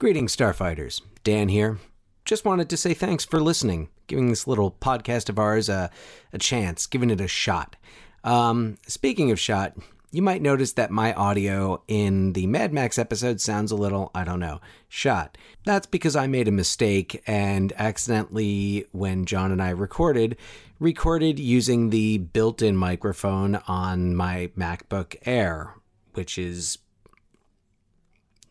[0.00, 1.00] Greetings, Starfighters.
[1.24, 1.78] Dan here.
[2.24, 5.90] Just wanted to say thanks for listening, giving this little podcast of ours a,
[6.32, 7.74] a chance, giving it a shot.
[8.22, 9.76] Um, speaking of shot,
[10.12, 14.22] you might notice that my audio in the Mad Max episode sounds a little, I
[14.22, 15.36] don't know, shot.
[15.64, 20.36] That's because I made a mistake and accidentally, when Jon and I recorded,
[20.78, 25.74] recorded using the built in microphone on my MacBook Air,
[26.12, 26.78] which is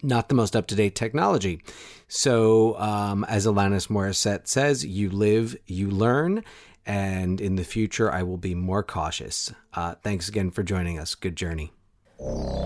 [0.01, 1.61] not the most up to date technology.
[2.07, 6.43] So, um, as Alanis Morissette says, you live, you learn,
[6.85, 9.53] and in the future, I will be more cautious.
[9.73, 11.15] Uh, thanks again for joining us.
[11.15, 11.73] Good journey.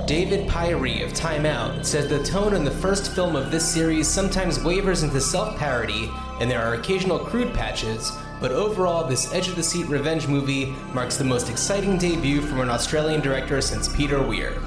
[0.06, 4.08] David Pirie of Time Out says the tone in the first film of this series
[4.08, 9.50] sometimes wavers into self parody, and there are occasional crude patches, but overall, this edge
[9.50, 13.94] of the seat revenge movie marks the most exciting debut from an Australian director since
[13.94, 14.62] Peter Weir.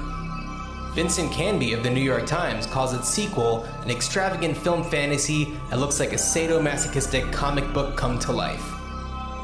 [0.95, 5.77] Vincent Canby of the New York Times calls its sequel an extravagant film fantasy that
[5.77, 8.63] looks like a sadomasochistic comic book come to life.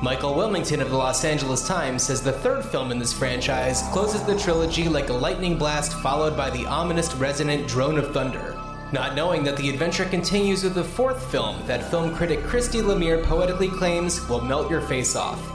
[0.01, 4.23] Michael Wilmington of the Los Angeles Times says the third film in this franchise closes
[4.23, 8.57] the trilogy like a lightning blast followed by the ominous resonant drone of thunder.
[8.93, 13.21] Not knowing that the adventure continues with the fourth film that film critic Christy Lemire
[13.25, 15.51] poetically claims will melt your face off.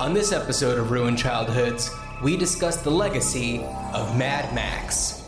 [0.00, 5.21] On this episode of Ruined Childhoods, we discuss the legacy of Mad Max.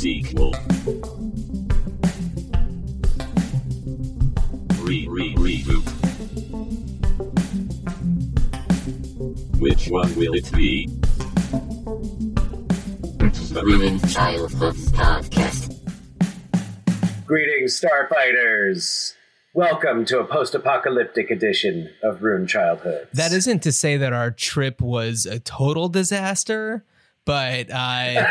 [0.00, 0.54] Sequel.
[4.80, 5.86] Re re reboot.
[9.60, 10.86] Which one will it be?
[13.52, 15.76] The Ruined Childhoods Podcast.
[17.26, 19.12] Greetings, Starfighters!
[19.52, 23.08] Welcome to a post apocalyptic edition of Ruined Childhood.
[23.14, 26.84] That isn't to say that our trip was a total disaster,
[27.24, 28.28] but uh,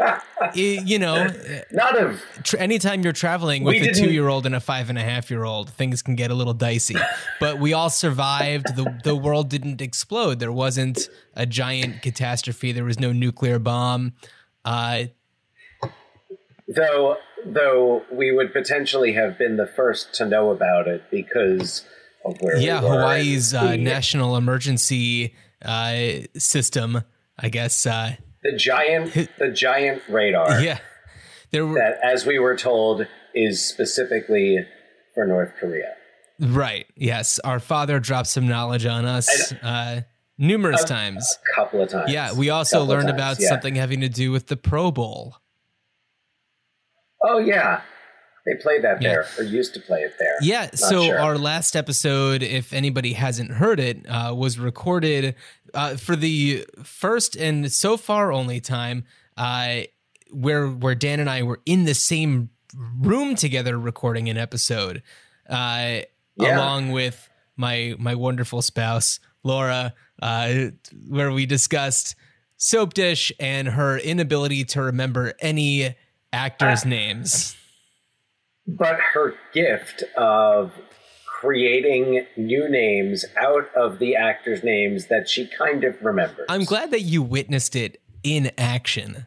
[0.56, 1.28] it- you know,
[1.70, 2.20] Not of.
[2.42, 5.30] tr- anytime you're traveling with a two year old and a five and a half
[5.30, 6.96] year old, things can get a little dicey.
[7.38, 8.74] But we all survived.
[8.74, 10.40] The, the world didn't explode.
[10.40, 12.72] There wasn't a giant catastrophe.
[12.72, 14.14] There was no nuclear bomb.
[14.64, 15.04] Uh,
[16.72, 21.84] Though, though we would potentially have been the first to know about it because
[22.24, 22.88] of where yeah, we.
[22.88, 27.02] Hawaii's uh, national emergency uh, system,
[27.38, 27.86] I guess.
[27.86, 30.78] Uh, the giant, the giant radar yeah.
[31.50, 34.64] There were, that, as we were told, is specifically
[35.14, 35.94] for North Korea.
[36.38, 36.86] Right.
[36.96, 37.38] Yes.
[37.40, 40.02] Our father dropped some knowledge on us uh,
[40.38, 41.38] numerous times.
[41.52, 42.12] A couple of times.
[42.12, 42.32] Yeah.
[42.32, 43.48] We also learned times, about yeah.
[43.48, 45.36] something having to do with the Pro Bowl.
[47.22, 47.82] Oh yeah,
[48.46, 49.10] they played that Yeah.
[49.10, 50.36] there, or used to play it there.
[50.42, 50.62] Yeah.
[50.62, 51.18] Not so sure.
[51.18, 55.34] our last episode, if anybody hasn't heard it, uh, was recorded
[55.74, 59.04] uh, for the first and so far only time
[59.36, 59.80] uh,
[60.30, 62.50] where where Dan and I were in the same
[62.98, 65.02] room together recording an episode,
[65.48, 66.00] uh,
[66.36, 66.56] Yeah.
[66.56, 69.92] along with my my wonderful spouse Laura,
[70.22, 70.66] uh,
[71.08, 72.14] where we discussed
[72.58, 75.96] Soapdish and her inability to remember any
[76.32, 77.56] actors' names.
[78.66, 80.72] but her gift of
[81.26, 86.46] creating new names out of the actors' names that she kind of remembers.
[86.48, 89.26] I'm glad that you witnessed it in action.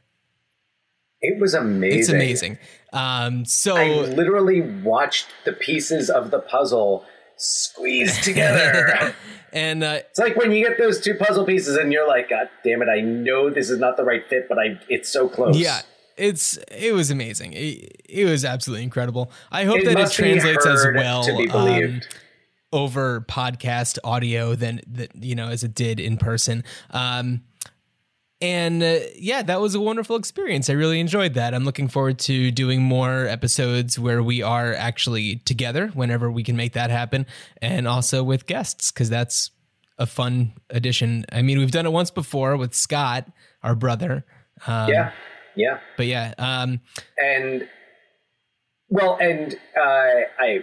[1.21, 1.99] It was amazing.
[1.99, 2.57] It's amazing.
[2.91, 7.05] Um, so I literally watched the pieces of the puzzle
[7.37, 9.15] squeeze together.
[9.51, 12.49] and uh, it's like when you get those two puzzle pieces and you're like, God
[12.63, 12.89] damn it!
[12.89, 15.57] I know this is not the right fit, but I it's so close.
[15.57, 15.81] yeah,
[16.17, 17.53] it's it was amazing.
[17.53, 19.31] It, it was absolutely incredible.
[19.51, 21.25] I hope It that it translates as well
[21.55, 22.01] um,
[22.71, 26.63] over podcast audio than that you know as it did in person.
[26.91, 27.41] Um,
[28.41, 30.69] and uh, yeah, that was a wonderful experience.
[30.69, 31.53] I really enjoyed that.
[31.53, 36.57] I'm looking forward to doing more episodes where we are actually together whenever we can
[36.57, 37.25] make that happen,
[37.61, 39.51] and also with guests because that's
[39.97, 41.25] a fun addition.
[41.31, 43.27] I mean, we've done it once before with Scott,
[43.61, 44.25] our brother.
[44.67, 45.11] Um, yeah,
[45.55, 45.79] yeah.
[45.97, 46.81] But yeah, um,
[47.17, 47.67] and
[48.93, 50.59] well and uh, i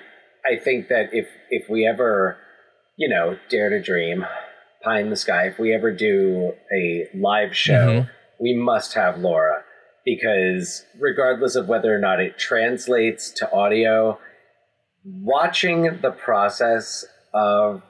[0.46, 2.38] i think that if if we ever
[2.96, 4.24] you know dare to dream
[4.84, 8.06] pie in the sky if we ever do a live show
[8.40, 9.62] we must have laura
[10.04, 14.18] because regardless of whether or not it translates to audio
[15.04, 17.04] watching the process
[17.34, 17.82] of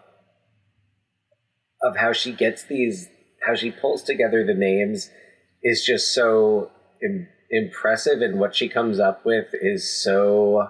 [1.82, 3.08] of how she gets these
[3.46, 5.10] how she pulls together the names
[5.62, 6.70] is just so
[7.02, 10.68] Im- impressive and what she comes up with is so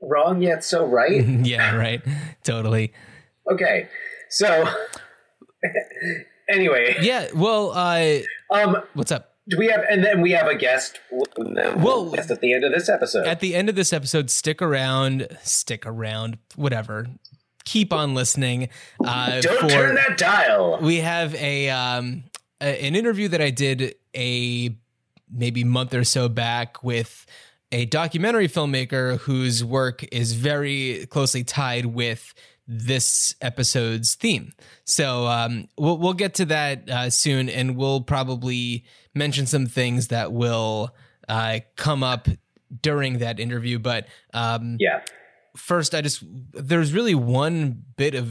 [0.00, 2.02] wrong yet so right yeah, right,
[2.44, 2.92] totally.
[3.50, 3.88] okay
[4.30, 4.66] so
[6.48, 7.28] Anyway, Yeah.
[7.34, 8.18] Well, uh,
[8.50, 9.36] um, what's up?
[9.48, 10.98] do we have, and then we have a guest.
[11.10, 13.26] Well- Well, guest at the end of this episode.
[13.26, 15.28] At the end of this episode, stick around.
[15.42, 16.38] Stick around.
[16.56, 17.06] Whatever.
[17.64, 18.68] Keep on listening.
[19.02, 20.78] Uh, Don't for- turn that dial.
[20.82, 22.24] we have a um
[22.62, 24.74] a- an interview that I did a
[25.30, 27.26] maybe month or so back with
[27.72, 32.34] a documentary filmmaker whose work is very closely tied with
[32.68, 34.52] this episode's theme.
[34.84, 40.08] So um, we'll we'll get to that uh, soon, and we'll probably mention some things
[40.08, 40.94] that will
[41.28, 42.28] uh, come up
[42.80, 43.78] during that interview.
[43.78, 45.00] But um, Yeah.
[45.56, 46.22] First, I just
[46.52, 48.28] there's really one bit of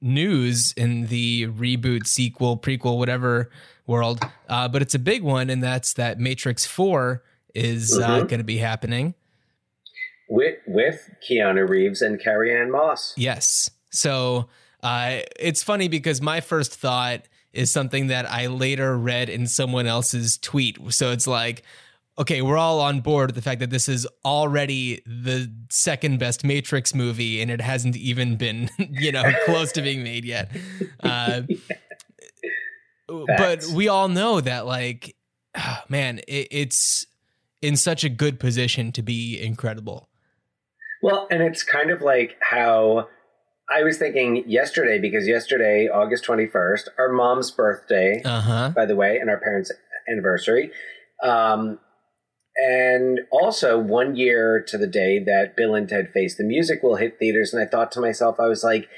[0.00, 3.50] news in the reboot, sequel, prequel, whatever
[3.86, 7.22] world, uh, but it's a big one, and that's that Matrix Four
[7.54, 8.28] is uh, Mhm.
[8.28, 9.14] going to be happening.
[10.28, 13.12] With with Keanu Reeves and Carrie Ann Moss.
[13.16, 13.68] Yes.
[13.90, 14.48] So
[14.82, 17.22] uh, it's funny because my first thought
[17.52, 20.78] is something that I later read in someone else's tweet.
[20.94, 21.62] So it's like,
[22.18, 26.44] okay, we're all on board with the fact that this is already the second best
[26.44, 30.50] Matrix movie and it hasn't even been, you know, close to being made yet.
[31.02, 31.42] Uh,
[33.08, 35.16] but we all know that, like,
[35.56, 37.06] ah, man, it, it's
[37.60, 40.08] in such a good position to be incredible.
[41.02, 43.08] Well, and it's kind of like how
[43.70, 48.72] I was thinking yesterday, because yesterday, August 21st, our mom's birthday, Uh huh.
[48.74, 49.72] by the way, and our parents'
[50.08, 50.70] anniversary.
[51.22, 51.78] Um,
[52.56, 56.96] and also one year to the day that Bill and Ted Face the Music will
[56.96, 57.52] hit theaters.
[57.52, 58.88] And I thought to myself, I was like,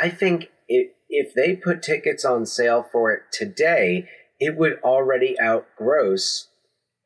[0.00, 4.08] I think it, if they put tickets on sale for it today,
[4.38, 6.46] it would already outgross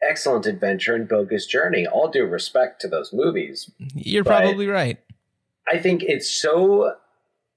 [0.02, 1.86] Excellent Adventure and Bogus Journey.
[1.86, 4.98] All due respect to those movies, You're But- probably right.
[5.68, 6.94] I think it's so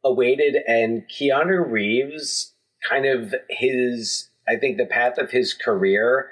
[0.03, 2.55] awaited, and Keanu Reeves,
[2.89, 6.29] kind of his, I think the path of his career,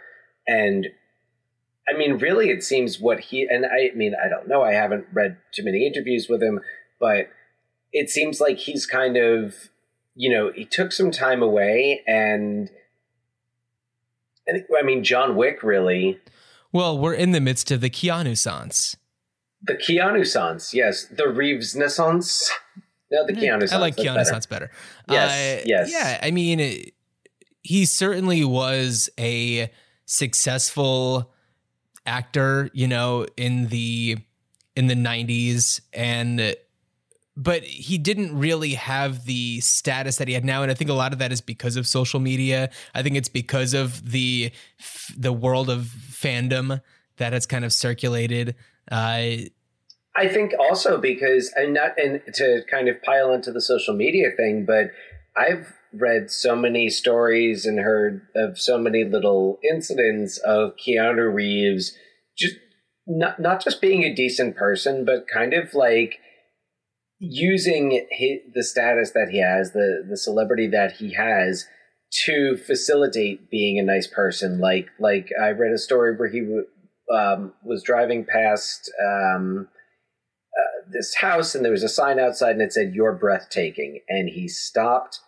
[0.47, 0.87] and
[1.89, 5.05] I mean, really, it seems what he, and I mean, I don't know, I haven't
[5.13, 6.59] read too many interviews with him,
[6.99, 7.29] but
[7.93, 9.69] it seems like he's kind of,
[10.15, 12.69] you know, he took some time away, and
[14.49, 16.19] I think, I mean, John Wick really.
[16.73, 18.97] Well, we're in the midst of the Keanu Sans.
[19.63, 21.05] The Keanu Sans, yes.
[21.05, 22.51] The Reeves Naissance.
[23.09, 23.73] No, the Keanu Sans.
[23.73, 24.25] I like Keanu better.
[24.25, 24.71] Sans better.
[25.09, 25.91] Yes, Uh, yes.
[25.91, 26.91] Yeah, I mean,
[27.61, 29.71] he certainly was a
[30.05, 31.31] successful
[32.07, 34.17] actor, you know, in the
[34.75, 36.55] in the 90s and
[37.39, 40.63] but he didn't really have the status that he had now.
[40.63, 42.71] And i think a lot of that is because of social media.
[42.95, 44.51] I think it's because of the
[45.15, 46.81] the world of fandom
[47.17, 48.55] that has kind of circulated.
[48.91, 49.49] Uh
[50.15, 54.31] I think also because and not and to kind of pile into the social media
[54.35, 54.89] thing, but
[55.35, 61.93] I've read so many stories and heard of so many little incidents of Keanu Reeves
[62.37, 62.55] just
[63.07, 66.19] not not just being a decent person, but kind of like
[67.19, 71.65] using his, the status that he has, the the celebrity that he has
[72.25, 74.59] to facilitate being a nice person.
[74.59, 76.67] Like like I read a story where he w-
[77.13, 79.67] um, was driving past um,
[80.57, 84.29] uh, this house and there was a sign outside and it said "You're breathtaking," and
[84.29, 85.19] he stopped,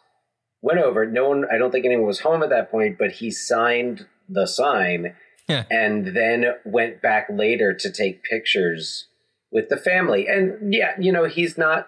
[0.62, 1.06] went over.
[1.06, 4.46] No one, I don't think anyone was home at that point, but he signed the
[4.46, 5.16] sign
[5.48, 5.63] Yeah.
[5.72, 9.08] and then went back later to take pictures
[9.51, 10.28] with the family.
[10.28, 11.88] And yeah, you know, he's not.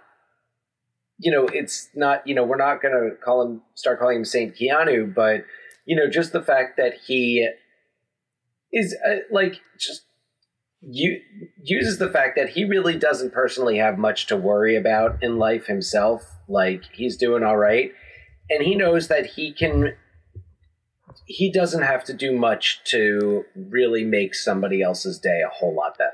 [1.23, 2.25] You know, it's not.
[2.25, 5.43] You know, we're not going to call him start calling him Saint Keanu, but
[5.85, 7.47] you know, just the fact that he
[8.73, 10.05] is uh, like just
[10.81, 11.19] you
[11.61, 15.67] uses the fact that he really doesn't personally have much to worry about in life
[15.67, 16.23] himself.
[16.47, 17.91] Like he's doing all right,
[18.51, 19.95] and he knows that he can.
[21.25, 25.97] He doesn't have to do much to really make somebody else's day a whole lot
[25.97, 26.11] better.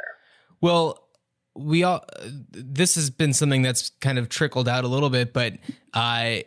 [0.62, 1.08] Well,
[1.56, 2.06] we all
[2.52, 5.54] this has been something that's kind of trickled out a little bit, but
[5.94, 6.38] uh,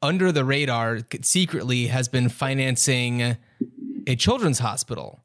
[0.00, 3.36] under the radar, secretly has been financing
[4.06, 5.20] a children's hospital.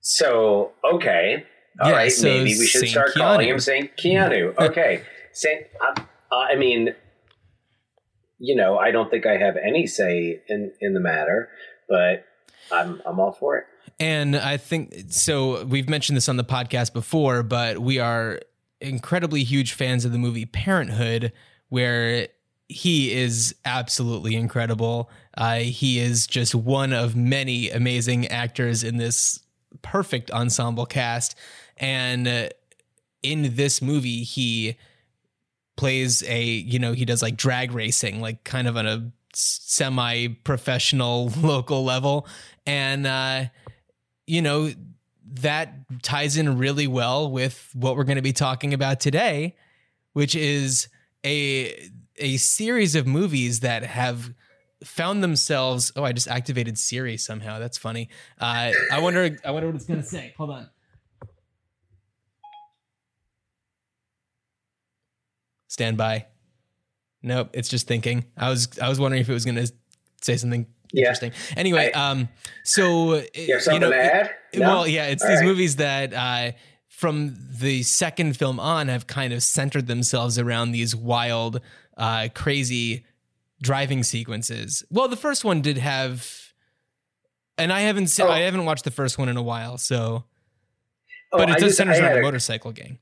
[0.00, 1.44] So okay,
[1.80, 4.54] all right, Yeah, so maybe we should Saint start calling him Saint Keanu.
[4.58, 5.66] Okay, Saint.
[5.80, 6.94] Uh, I mean,
[8.38, 11.48] you know, I don't think I have any say in in the matter,
[11.88, 12.24] but
[12.72, 13.64] I'm I'm all for it.
[14.00, 15.64] And I think so.
[15.64, 18.40] We've mentioned this on the podcast before, but we are
[18.80, 21.32] incredibly huge fans of the movie Parenthood,
[21.68, 22.28] where
[22.68, 25.10] he is absolutely incredible.
[25.36, 29.40] Uh, he is just one of many amazing actors in this
[29.82, 31.34] perfect ensemble cast.
[31.78, 32.48] And uh,
[33.22, 34.76] in this movie, he
[35.78, 40.28] plays a, you know, he does like drag racing, like kind of on a semi
[40.28, 42.26] professional local level.
[42.66, 43.44] And, uh,
[44.26, 44.70] you know,
[45.34, 49.56] that ties in really well with what we're going to be talking about today,
[50.12, 50.88] which is
[51.24, 54.32] a a series of movies that have
[54.82, 55.92] found themselves.
[55.96, 57.58] Oh, I just activated Siri somehow.
[57.58, 58.08] That's funny.
[58.40, 59.38] Uh, I wonder.
[59.44, 60.34] I wonder what it's going to say.
[60.36, 60.70] Hold on.
[65.68, 66.26] Stand by.
[67.22, 68.24] Nope, it's just thinking.
[68.36, 69.72] I was I was wondering if it was going to
[70.22, 71.02] say something Yeah.
[71.02, 71.32] interesting.
[71.56, 72.28] Anyway, um,
[72.64, 74.30] so You have something to add?
[74.52, 74.68] it- No?
[74.68, 75.46] Well, yeah, it's All these right.
[75.46, 76.52] movies that uh,
[76.88, 81.60] from the second film on have kind of centered themselves around these wild,
[81.96, 83.04] uh, crazy
[83.60, 84.82] driving sequences.
[84.90, 86.26] Well, the first one did have,
[87.58, 88.30] and I haven't seen, Oh.
[88.30, 90.24] I haven't watched the first one in a while, so.
[91.32, 92.98] Oh, But it I does just- center around a- motorcycle gang.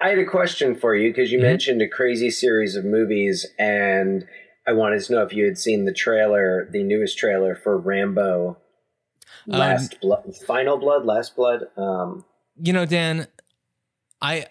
[0.00, 1.42] I had a question for you because you Mhm.
[1.42, 4.26] mentioned a crazy series of movies, and
[4.66, 8.58] I wanted to know if you had seen the trailer, the newest trailer for Rambo,
[9.50, 11.68] Um, Last Blood, Final Blood, Last Blood.
[11.76, 12.24] Um,
[12.60, 13.26] you know, Dan,
[14.20, 14.46] I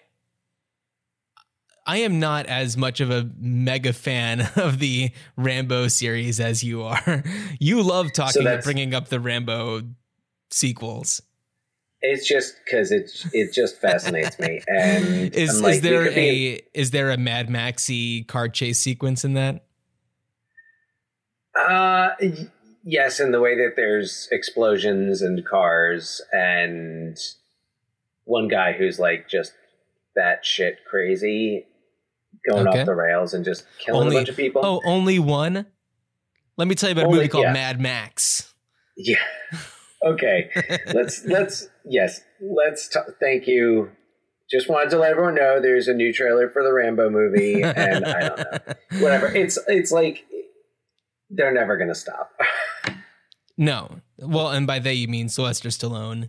[1.88, 6.82] I am not as much of a mega fan of the Rambo series as you
[6.82, 7.22] are.
[7.60, 9.82] You love talking, that's- bringing up the Rambo
[10.50, 11.20] sequels.
[12.12, 16.90] It's just because it it just fascinates me, and Is like, is there a is
[16.90, 19.64] there a Mad Maxy car chase sequence in that?
[21.58, 22.50] Uh, y-
[22.84, 27.16] yes, in the way that there's explosions and cars and
[28.24, 29.52] one guy who's like just
[30.18, 31.66] batshit crazy
[32.48, 32.80] going Okay.
[32.80, 34.62] off the rails and just killing Only- a bunch of people.
[34.64, 35.66] Oh, only one.
[36.58, 37.52] Let me tell you about a movie called yeah.
[37.52, 38.54] Mad Max.
[38.96, 39.16] Yeah.
[40.04, 40.50] Okay.
[40.94, 42.20] let's let's yes.
[42.40, 43.90] Let's t- thank you.
[44.50, 48.04] Just wanted to let everyone know there's a new trailer for the Rambo movie, and
[48.04, 48.74] I don't know.
[49.00, 49.26] Whatever.
[49.34, 50.24] It's it's like
[51.30, 52.30] they're never gonna stop.
[53.58, 56.28] No, well, and by they you mean Sylvester Stallone.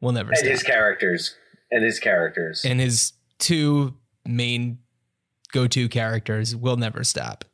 [0.00, 0.50] Will never and stop.
[0.50, 1.36] his characters.
[1.70, 2.64] And his characters.
[2.66, 3.94] and his two
[4.26, 4.78] main
[5.52, 7.44] go-to characters will never stop.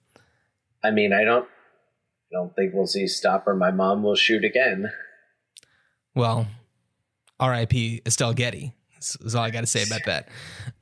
[0.82, 4.44] I mean, I don't I don't think we'll see stop or my mom will shoot
[4.44, 4.90] again.
[6.14, 6.48] Well,
[7.40, 8.02] R.I.P.
[8.06, 8.74] Estelle Getty.
[8.94, 10.28] That's, that's all I got to say about that.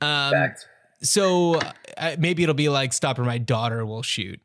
[0.01, 0.67] Um, Fact.
[1.01, 1.59] so
[1.97, 4.39] uh, maybe it'll be like stop or my daughter will shoot.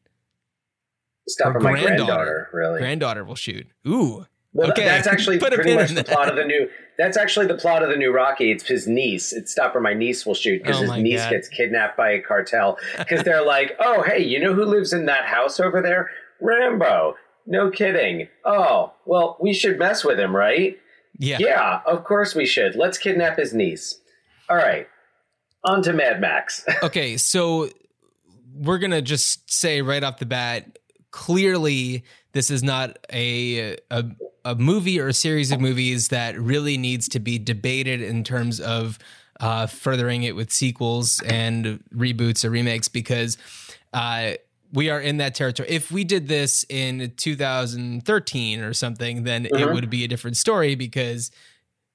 [1.28, 1.95] Stop or or my granddaughter.
[1.97, 2.81] granddaughter, really.
[2.81, 3.66] Granddaughter will shoot.
[3.87, 4.26] Ooh.
[4.52, 4.85] well, okay.
[4.85, 6.69] that's actually pretty much the plot of the new.
[6.99, 8.50] That's actually the plot of the new Rocky.
[8.50, 9.33] It's his niece.
[9.33, 11.31] It's stop or my niece will shoot because Oh his niece God.
[11.31, 12.78] gets kidnapped by a cartel.
[12.99, 16.11] Because they're like, oh hey, you know who lives in that house over there?
[16.40, 17.14] Rambo.
[17.47, 18.28] No kidding.
[18.45, 20.78] Oh well, we should mess with him, right?
[21.19, 21.38] Yeah.
[21.40, 22.76] Yeah, of course we should.
[22.76, 24.00] Let's kidnap his niece.
[24.49, 24.88] All right.
[25.64, 26.64] On to Mad Max.
[26.83, 27.69] Okay, so
[28.54, 30.78] we're gonna just say right off the bat,
[31.11, 34.04] clearly this is not a a,
[34.45, 38.61] a movie or a series of movies that really needs to be debated in terms
[38.61, 38.99] of
[39.40, 43.37] uh, furthering it with sequels and reboots or remakes because
[43.92, 44.33] uh,
[44.73, 45.69] we are in that territory.
[45.69, 49.75] If we did this in 2013 or something, then it Mhm.
[49.75, 51.31] would be a different story because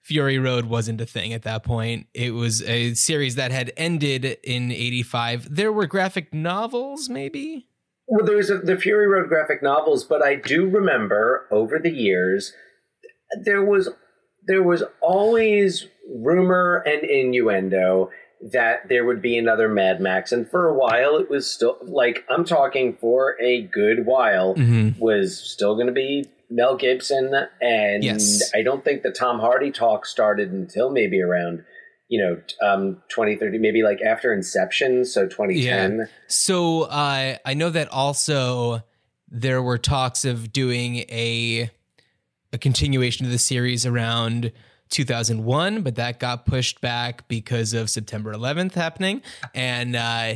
[0.03, 2.07] Fury Road wasn't a thing at that point.
[2.13, 5.53] It was a series that had ended in 85.
[5.53, 7.67] There were graphic novels, maybe?
[8.07, 11.91] Well, there was a, the Fury Road graphic novels, but I do remember over the
[11.91, 12.53] years
[13.43, 13.89] there was
[14.45, 18.09] there was always rumor and innuendo
[18.51, 22.23] that there would be another Mad Max, and for a while it was still like
[22.29, 24.99] I'm talking for a good while Mm-hmm.
[24.99, 28.51] was still going to be Mel Gibson, and Yes.
[28.55, 31.63] I don't think the Tom Hardy talk started until maybe around
[32.09, 36.07] you know um 2030 maybe like after Inception, so 2010.
[36.27, 38.83] So uh, I know that also
[39.29, 41.69] there were talks of doing a
[42.53, 44.53] a continuation of the series around
[44.89, 49.21] 2001, but that got pushed back because of September 11th happening,
[49.53, 50.35] and uh,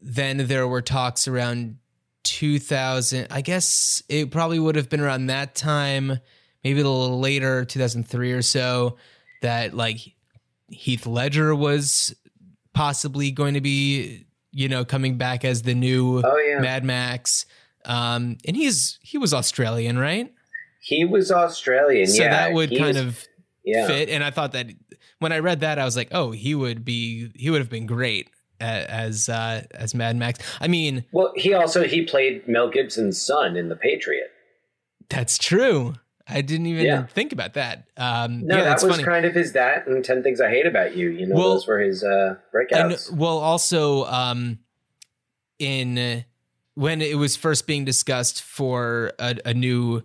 [0.00, 1.76] then there were talks around
[2.24, 3.26] 2000.
[3.30, 6.18] I guess it probably would have been around that time,
[6.64, 8.96] maybe a little later, 2003 or so,
[9.42, 9.98] that like
[10.68, 12.14] Heath Ledger was
[12.72, 16.60] possibly going to be, you know, coming back as the new Oh yeah.
[16.60, 17.46] Mad Max.
[17.84, 20.32] Um, and he's he was Australian, right?
[20.82, 22.30] He was Australian, so yeah.
[22.30, 23.28] that would he kind was- of
[23.70, 23.86] yeah.
[23.86, 24.08] fit.
[24.08, 24.66] And I thought that
[25.18, 27.86] when I read that, I was like, oh, he would be he would have been
[27.86, 28.28] great
[28.60, 30.38] as uh, as Mad Max.
[30.60, 34.30] I mean, Well, he also he played Mel Gibson's son in The Patriot.
[35.08, 35.94] that's true.
[36.32, 37.06] I didn't even Yeah.
[37.06, 37.88] think about that.
[37.96, 39.02] Um, No, yeah, that was funny.
[39.02, 41.08] kind of his that and Ten Things I Hate About You.
[41.08, 43.10] You know, Well, those were his uh, and breakouts.
[43.12, 44.58] well, also um,
[45.58, 46.24] in
[46.74, 50.02] when it was first being discussed for a, a new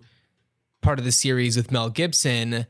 [0.82, 2.66] part of the series with Mel Gibson,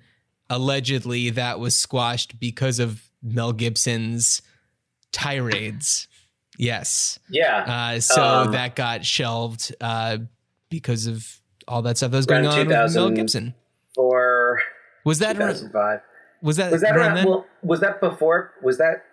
[0.50, 4.42] allegedly that was squashed because of Mel Gibson's
[5.12, 6.08] tirades.
[6.58, 7.18] Yes.
[7.30, 7.64] Yeah.
[7.96, 10.18] Uh, so Um, that got shelved uh,
[10.70, 13.54] because of all that stuff that was going on with Mel Gibson.
[13.94, 14.60] for
[15.04, 16.00] Was that 2005.
[16.42, 18.52] was that Was that around around, well, was that before?
[18.62, 19.04] Was that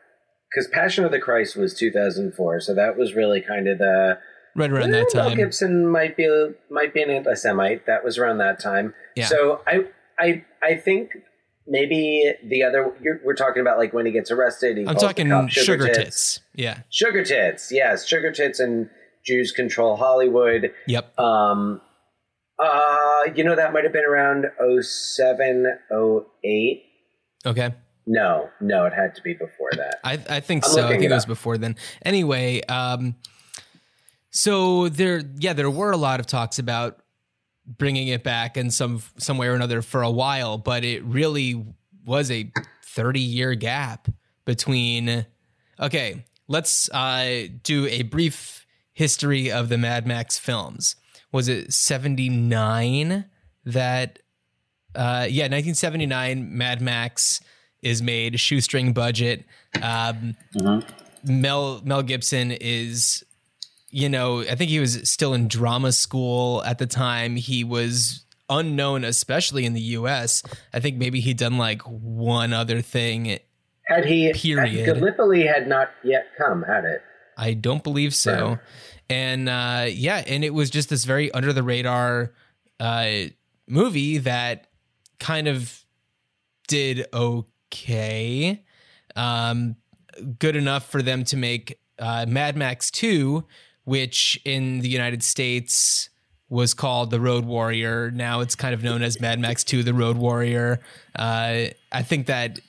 [0.49, 2.59] because Passion of the Christ was 2004?
[2.61, 4.19] So that was really kind of the
[4.55, 5.35] right around that Eh, Mel.
[5.35, 6.27] Gibson might be
[6.69, 7.85] might be an anti-Semite.
[7.87, 8.93] That was around that time.
[9.15, 9.25] Yeah.
[9.25, 9.85] So I
[10.19, 11.11] I I think
[11.67, 14.77] maybe the other you're, we're talking about like when he gets arrested.
[14.77, 16.39] He I'm talking cop sugar, tits.
[16.55, 16.79] Yeah.
[16.89, 17.71] Sugar tits.
[17.71, 18.89] Yes, sugar tits and
[19.25, 20.71] Jews control Hollywood.
[20.87, 21.17] Yep.
[21.19, 21.81] Um,
[22.59, 24.45] uh, you know that might have been around
[24.81, 26.83] 07, 08.
[27.45, 27.73] Okay.
[28.05, 29.99] No, no, it had to be before that.
[30.03, 30.85] I, I think I'm so.
[30.85, 31.77] I think it it was before then.
[32.03, 33.15] Anyway, um,
[34.29, 36.99] so there, yeah, there were a lot of talks about
[37.65, 41.65] bringing it back in some some way or another for a while, but it really
[42.05, 42.51] was a
[42.83, 44.07] thirty year gap
[44.45, 45.25] between.
[45.79, 50.95] Okay, let's uh, do a brief history of the Mad Max films.
[51.31, 53.25] Was it seventy nine
[53.65, 54.19] that?
[54.95, 56.55] Uh, yeah, 1979.
[56.55, 57.41] Mad Max
[57.81, 59.43] is made, shoestring budget.
[59.81, 60.35] Um,
[61.23, 63.23] Mel Mel Gibson is,
[63.93, 67.35] you know, I think he was still in drama school at the time.
[67.35, 70.41] He was unknown, especially in the U.S.
[70.73, 73.37] I think maybe he'd done like one other thing.
[73.85, 74.33] Had he?
[74.33, 74.85] Period.
[74.87, 77.03] Gallipoli had not yet come, had it?
[77.37, 78.57] I don't believe so.
[79.09, 82.33] And uh, yeah, and it was just this very under the radar
[82.79, 83.11] uh,
[83.67, 84.67] movie that
[85.19, 85.85] kind of
[86.67, 88.63] did okay,
[89.15, 89.75] um,
[90.39, 93.45] good enough for them to make uh, Mad Max Two,
[93.85, 96.09] which in the United States
[96.49, 98.11] was called The Road Warrior.
[98.11, 100.79] Now it's kind of known as Mad Max 2 The Road Warrior.
[101.15, 102.59] Uh, I think that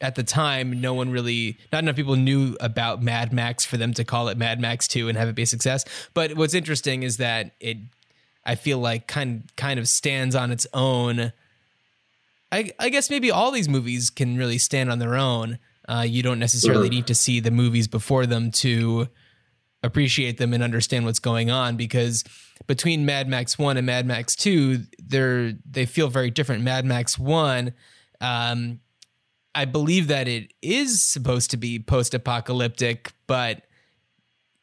[0.00, 3.94] at the time, no one really, not enough people knew about Mad Max for them
[3.94, 5.84] to call it Mad Max 2 and have it be a success.
[6.14, 7.78] But what's interesting is that it,
[8.44, 11.32] I feel like, kind kind of stands on its own.
[12.52, 15.58] I, I guess maybe all these movies can really stand on their own.
[15.88, 19.08] Uh, you don't necessarily need to see the movies before them to
[19.86, 22.24] appreciate them and understand what's going on because
[22.66, 26.62] between Mad Max 1 and Mad Max 2 they're they feel very different.
[26.62, 27.72] Mad Max 1
[28.20, 28.80] um
[29.54, 33.62] I believe that it is supposed to be post-apocalyptic but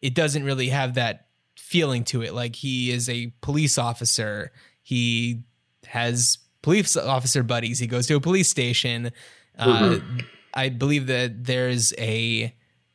[0.02, 2.34] it doesn't really have that feeling to it.
[2.34, 4.52] Like he is a police officer.
[4.84, 5.44] He
[5.86, 7.80] has police officer buddies.
[7.80, 9.12] He goes to a police station.
[9.58, 10.00] Uh,
[10.54, 12.54] I believe that there's a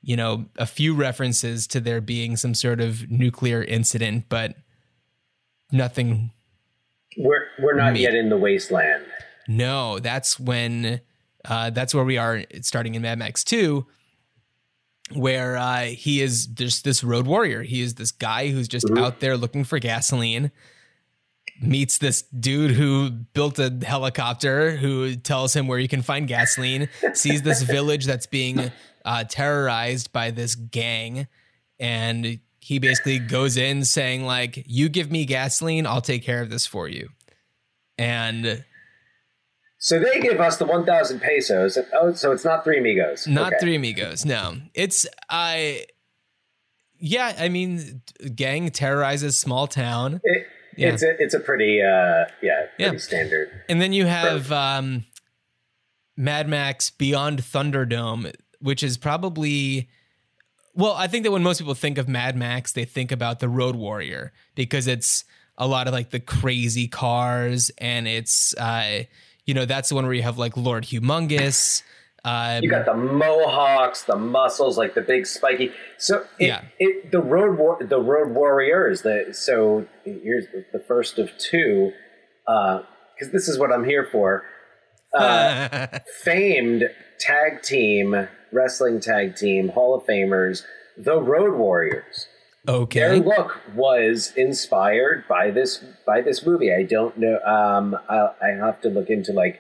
[0.09, 4.55] you know a few references to there being some sort of nuclear incident, but
[5.71, 6.31] nothing.
[7.19, 8.05] We're we're not Me.
[8.05, 9.05] yet in the wasteland.
[9.49, 11.03] No, that's when
[11.45, 13.87] uh, that's where we are starting in Mad Max Two,
[15.13, 17.63] where uh, he is just this road warrior.
[17.63, 20.51] He is this guy who's just out there looking for gasoline.
[21.61, 26.89] Meets this dude who built a helicopter who tells him where you can find gasoline.
[27.13, 28.71] sees this village that's being
[29.09, 31.27] uh, terrorized by this gang,
[31.81, 36.51] and he basically goes in saying like, "You give me gasoline, I'll take care of
[36.51, 37.09] this for you."
[37.97, 38.65] And
[39.79, 41.79] So they give us the one thousand pesos.
[41.95, 43.27] Oh, so it's not three amigos.
[43.27, 43.57] Not Okay.
[43.61, 44.25] Three Amigos.
[44.25, 45.87] No, it's I.
[47.01, 48.03] Yeah, I mean,
[48.35, 50.89] gang terrorizes small town, It, Yeah.
[50.93, 52.97] It's a it's a pretty uh yeah pretty Yeah.
[52.99, 53.49] standard.
[53.69, 55.05] and then you have um,
[56.17, 59.89] Mad Max Beyond Thunderdome, which is probably.
[60.75, 63.49] Well, I think that when most people think of Mad Max, they think about the
[63.49, 65.25] Road Warrior because it's
[65.57, 69.03] a lot of like the crazy cars, and it's uh,
[69.45, 71.83] you know that's the one where you have like Lord Humungus.
[72.25, 75.73] Um, You got the mohawks, the muscles, like the big spiky.
[75.99, 76.63] So it, Yeah.
[76.79, 79.03] it the road war, the road warriors.
[79.03, 81.93] The so here's the, first of two,
[82.47, 84.45] because this is what I'm here for.
[85.15, 85.87] Uh,
[86.23, 90.63] famed tag team wrestling tag team Hall of Famers,
[90.97, 92.27] the Road Warriors.
[92.67, 93.01] Okay.
[93.01, 96.73] Their look was inspired by this by this movie.
[96.73, 97.39] I don't know.
[97.41, 99.59] Um, I, I have to look into like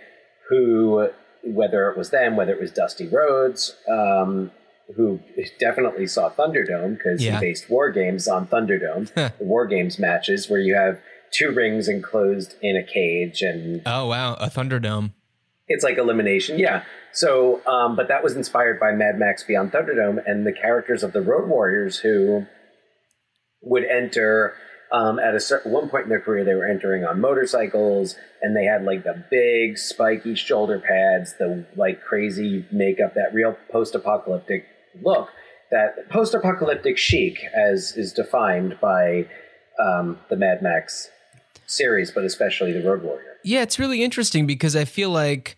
[0.48, 1.08] who,
[1.44, 4.50] whether it was them, whether it was Dusty Rhodes, um,
[4.96, 5.20] who
[5.60, 7.34] definitely saw Thunderdome because Yeah.
[7.34, 9.32] he based War Games on Thunderdome.
[9.38, 10.98] War Games matches where you have
[11.30, 15.12] two rings enclosed in a cage and Oh wow, a Thunderdome.
[15.68, 16.58] It's like elimination.
[16.58, 16.84] Yeah.
[17.12, 21.12] So, um, but that was inspired by Mad Max Beyond Thunderdome and the characters of
[21.12, 22.46] the Road Warriors who
[23.62, 24.54] would enter
[24.90, 26.44] um, at a certain one point in their career.
[26.44, 31.66] They were entering on motorcycles, and they had like the big spiky shoulder pads, the
[31.76, 34.64] like crazy makeup, that real post-apocalyptic
[35.02, 35.28] look,
[35.70, 39.26] that post-apocalyptic chic, as is defined by
[39.78, 41.10] um, the Mad Max
[41.66, 43.36] series, but especially the Road Warrior.
[43.44, 45.57] Yeah, it's really interesting because I feel like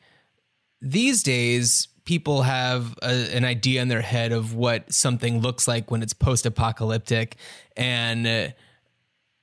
[0.80, 5.90] these days people have a, an idea in their head of what something looks like
[5.90, 7.36] when it's post-apocalyptic.
[7.76, 8.48] And uh,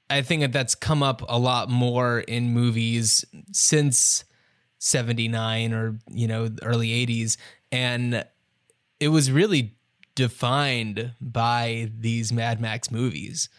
[0.10, 4.24] I think that that's come up a lot more in movies since
[4.80, 7.38] 79 or you know early 80s
[7.72, 8.24] and
[9.00, 9.76] it was really
[10.14, 13.50] defined by these Mad Max movies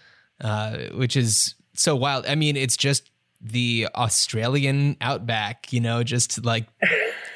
[0.41, 2.25] uh, which is so wild.
[2.27, 3.11] I mean it's just
[3.41, 6.67] the Australian outback you know just like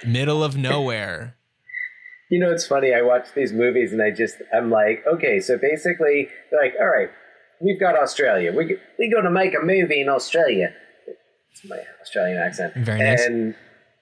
[0.06, 1.36] middle of nowhere
[2.32, 2.94] You know, it's funny.
[2.94, 7.10] I watch these movies and I just, I'm like, okay, so basically, like, all right,
[7.60, 8.52] we've got Australia.
[8.52, 10.72] We we going to make a movie in Australia.
[11.50, 12.74] It's my Australian accent.
[12.74, 13.26] Very nice.
[13.26, 13.54] And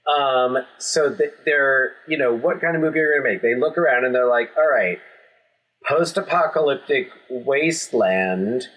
[0.07, 3.43] um, so th- they're, you know, what kind of movie are you going to make?
[3.43, 4.99] They look around and they're like, all right,
[5.89, 8.69] post-apocalyptic wasteland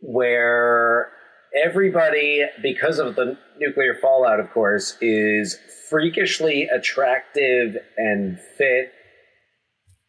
[0.00, 1.12] where
[1.56, 8.92] everybody, because of the nuclear fallout, of course, is freakishly attractive and fit,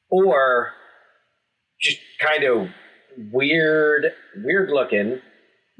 [0.09, 0.71] or
[1.81, 2.69] just kind of
[3.31, 5.21] weird, weird looking,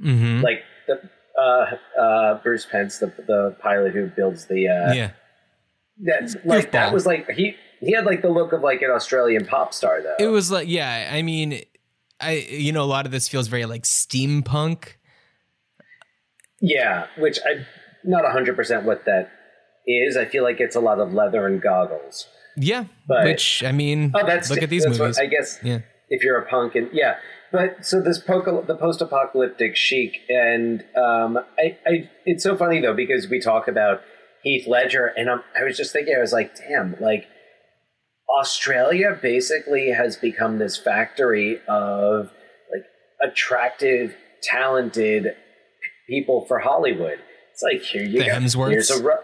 [0.02, 0.42] mm-hmm.
[0.42, 1.02] like the
[1.40, 5.12] uh, uh, Bruce Spence, the the pilot who builds the uh, yeah
[6.02, 9.46] that's like that was like he he had like the look of like an Australian
[9.46, 10.16] pop star though.
[10.20, 11.62] It was like, yeah, I mean,
[12.20, 14.94] I you know a lot of this feels very like steampunk.
[16.66, 17.66] Yeah, which I'm
[18.06, 19.30] not 100% what that
[19.86, 20.16] is.
[20.16, 22.26] I feel like it's a lot of leather and goggles.
[22.56, 25.20] Yeah, But- which I mean, Oh, that's look at these that's what- movies.
[25.20, 27.18] I guess yeah, if you're a punk and yeah,
[27.52, 32.94] but so this poco, the post-apocalyptic chic and um, I, I it's so funny though
[32.96, 34.02] because we talk about
[34.44, 37.28] Heath Ledger and I'm, I was just thinking I was like, damn, like
[38.40, 42.32] Australia basically has become this factory of
[42.72, 42.86] like
[43.32, 45.36] attractive, talented
[46.14, 47.20] people for Hollywood.
[47.52, 48.32] It's like here you The go.
[48.38, 48.72] Hemsworths.
[48.72, 49.24] Here's a Ru-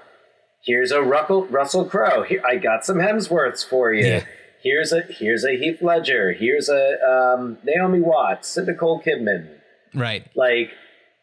[0.66, 2.24] here's a Russell Russell Crowe.
[2.24, 4.06] Here I got some Hemsworths for you.
[4.06, 4.26] Yeah.
[4.62, 6.34] Here's a here's a Heath Ledger.
[6.34, 9.44] Here's a um, Naomi Watts, a Nicole Kidman.
[9.94, 10.24] right.
[10.36, 10.70] Like,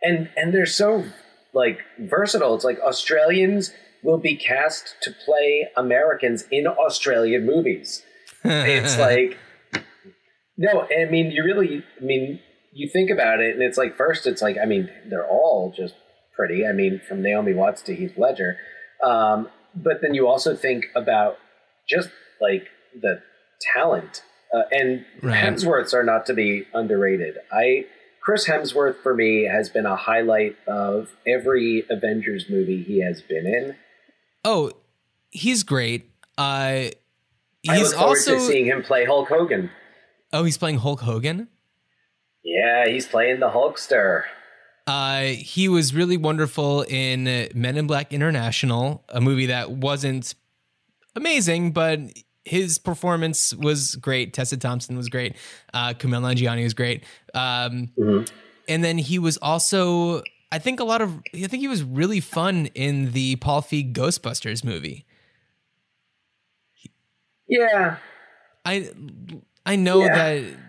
[0.02, 1.04] and and they're so
[1.52, 2.54] like versatile.
[2.54, 8.02] It's like Australians will be cast to play Americans in Australian movies.
[8.44, 9.36] It's like
[10.56, 12.40] no, I mean you really I mean
[12.76, 15.94] you think about it and it's like first it's like I mean they're all just
[16.34, 16.66] pretty.
[16.66, 18.58] I mean from Naomi Watts to Heath Ledger.
[19.02, 21.38] Um, but then you also think about
[21.88, 22.10] just
[22.40, 22.68] like
[23.00, 23.22] the
[23.74, 24.22] talent
[24.54, 25.42] uh, and Right.
[25.42, 27.36] Hemsworths are not to be underrated.
[27.50, 27.86] I
[28.22, 33.46] Chris Hemsworth for me has been a highlight of every Avengers movie he has been
[33.46, 33.76] in.
[34.44, 34.72] oh,
[35.30, 36.10] he's great.
[36.36, 36.92] Uh, I
[37.62, 39.70] he's look forward also to seeing him play Hulk Hogan.
[40.32, 41.48] oh, he's playing Hulk Hogan.
[42.48, 44.22] Yeah, he's playing the Hulkster.
[44.86, 50.32] Uh, he was really wonderful in Men in Black International, a movie that wasn't
[51.16, 51.98] amazing, but
[52.44, 54.32] his performance was great.
[54.32, 55.34] Tessa Thompson was great.
[55.74, 57.02] Uh, Kumail Nanjiani was great.
[57.34, 57.90] Um,
[58.68, 61.18] And then he was also, I think, a lot of.
[61.34, 65.04] I think he was really fun in the Paul Feig Ghostbusters movie.
[67.48, 67.96] Yeah,
[68.64, 68.90] I
[69.64, 70.14] I know Yeah.
[70.14, 70.65] that.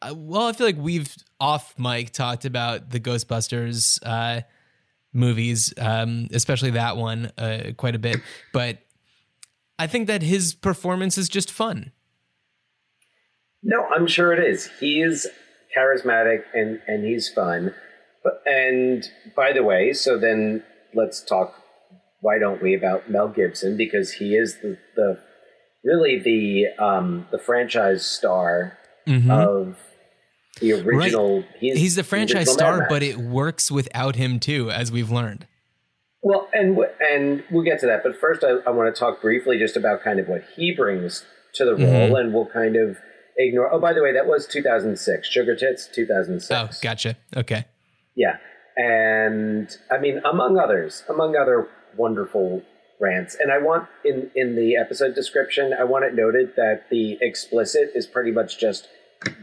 [0.00, 4.42] I- Well, I feel like we've off mic talked about the Ghostbusters uh,
[5.12, 8.20] movies, um, especially that one, uh, quite a bit.
[8.52, 8.78] But
[9.78, 11.92] I think that his performance is just fun.
[13.62, 14.68] no, I'm sure it is.
[14.80, 15.26] He's
[15.76, 17.74] charismatic and and he's fun.
[18.24, 19.04] But and
[19.36, 20.62] by the way, so then
[20.94, 21.54] let's talk.
[22.20, 25.18] Why don't we about Mel Gibson because he is the the
[25.84, 28.76] really the um, the franchise star
[29.30, 29.78] of
[30.60, 31.44] the original.
[31.58, 35.46] He's, He's the franchise star, but it works without him too, as we've learned.
[36.22, 38.02] Well, and and we'll get to that.
[38.02, 41.24] But first, I, I want to talk briefly just about kind of what he brings
[41.54, 41.84] to the mm-hmm.
[41.84, 42.98] role, and we'll kind of
[43.36, 43.72] ignore.
[43.72, 45.28] Oh, by the way, that was 2006.
[45.28, 46.50] Sugar Tits, 2006.
[46.50, 47.16] Oh, gotcha.
[47.36, 47.66] Okay.
[48.16, 48.38] Yeah,
[48.76, 52.62] and I mean, among others, among other wonderful
[53.00, 53.36] rants.
[53.38, 57.90] And I want in in the episode description, I want it noted that the explicit
[57.94, 58.88] is pretty much just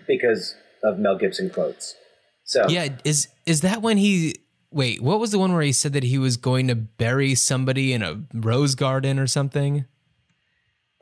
[0.07, 1.95] because of Mel Gibson quotes.
[2.43, 4.35] So Yeah, is is that when he?
[4.71, 7.93] Wait, what was the one where he said that he was going to bury somebody
[7.93, 9.85] in a rose garden or something?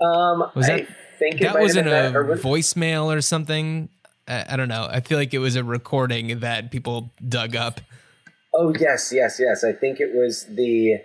[0.02, 0.88] um, Was I that-
[1.20, 3.90] think That was in a that, or was- voicemail or something.
[4.28, 4.88] I, I don't know.
[4.90, 7.82] I feel like it was a recording that people dug up.
[8.54, 9.64] Oh yes, yes, yes.
[9.64, 11.00] I think it was the.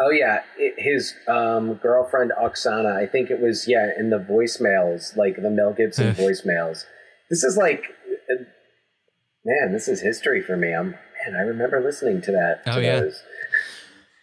[0.00, 2.96] Oh yeah, it, his um, girlfriend Oksana.
[2.96, 6.84] I think it was yeah in the voicemails, like the Mel Gibson voicemails.
[7.32, 7.82] This is like,
[8.30, 8.44] uh,
[9.42, 10.74] man, this is history for me.
[10.74, 12.60] I'm man, I remember listening to that.
[12.66, 13.00] Oh, to yeah.
[13.00, 13.22] those.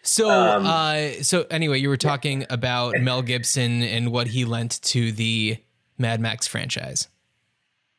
[0.04, 4.80] So, Um, uh, so anyway, you were talking about Mel Gibson and what he lent
[4.84, 5.58] to the
[5.98, 7.08] Mad Max franchise.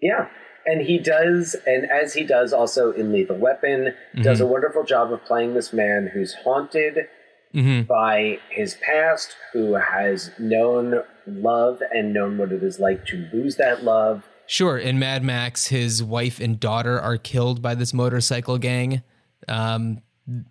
[0.00, 0.28] Yeah.
[0.64, 5.12] And he does, and as he does also in Lethal Weapon, does a wonderful job
[5.12, 7.08] of playing this man who's haunted
[7.52, 7.88] Mhm.
[7.88, 13.56] by his past, who has known love and known what it is like to lose
[13.56, 14.28] that love.
[14.50, 19.00] Sure, in Mad Max, his wife and daughter are killed by this motorcycle gang,
[19.46, 20.02] um,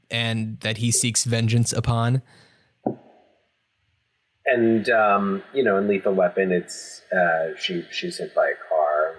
[0.09, 2.21] and that he seeks vengeance upon.
[4.45, 9.15] And um, you know, in Lethal Weapon, it's uh, she she's hit by a car.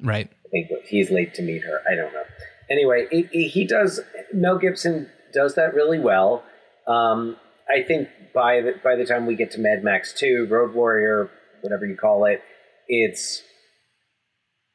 [0.00, 0.28] Right.
[0.46, 1.80] I think he's late to meet her.
[1.88, 2.24] I don't know.
[2.68, 4.00] Anyway, it, it- he does.
[4.34, 6.42] Mel Gibson does that really well.
[6.88, 7.36] Um,
[7.72, 11.30] I think by the by the time we get to Mad Max Two, Road Warrior,
[11.60, 12.42] whatever you call it,
[12.88, 13.44] it's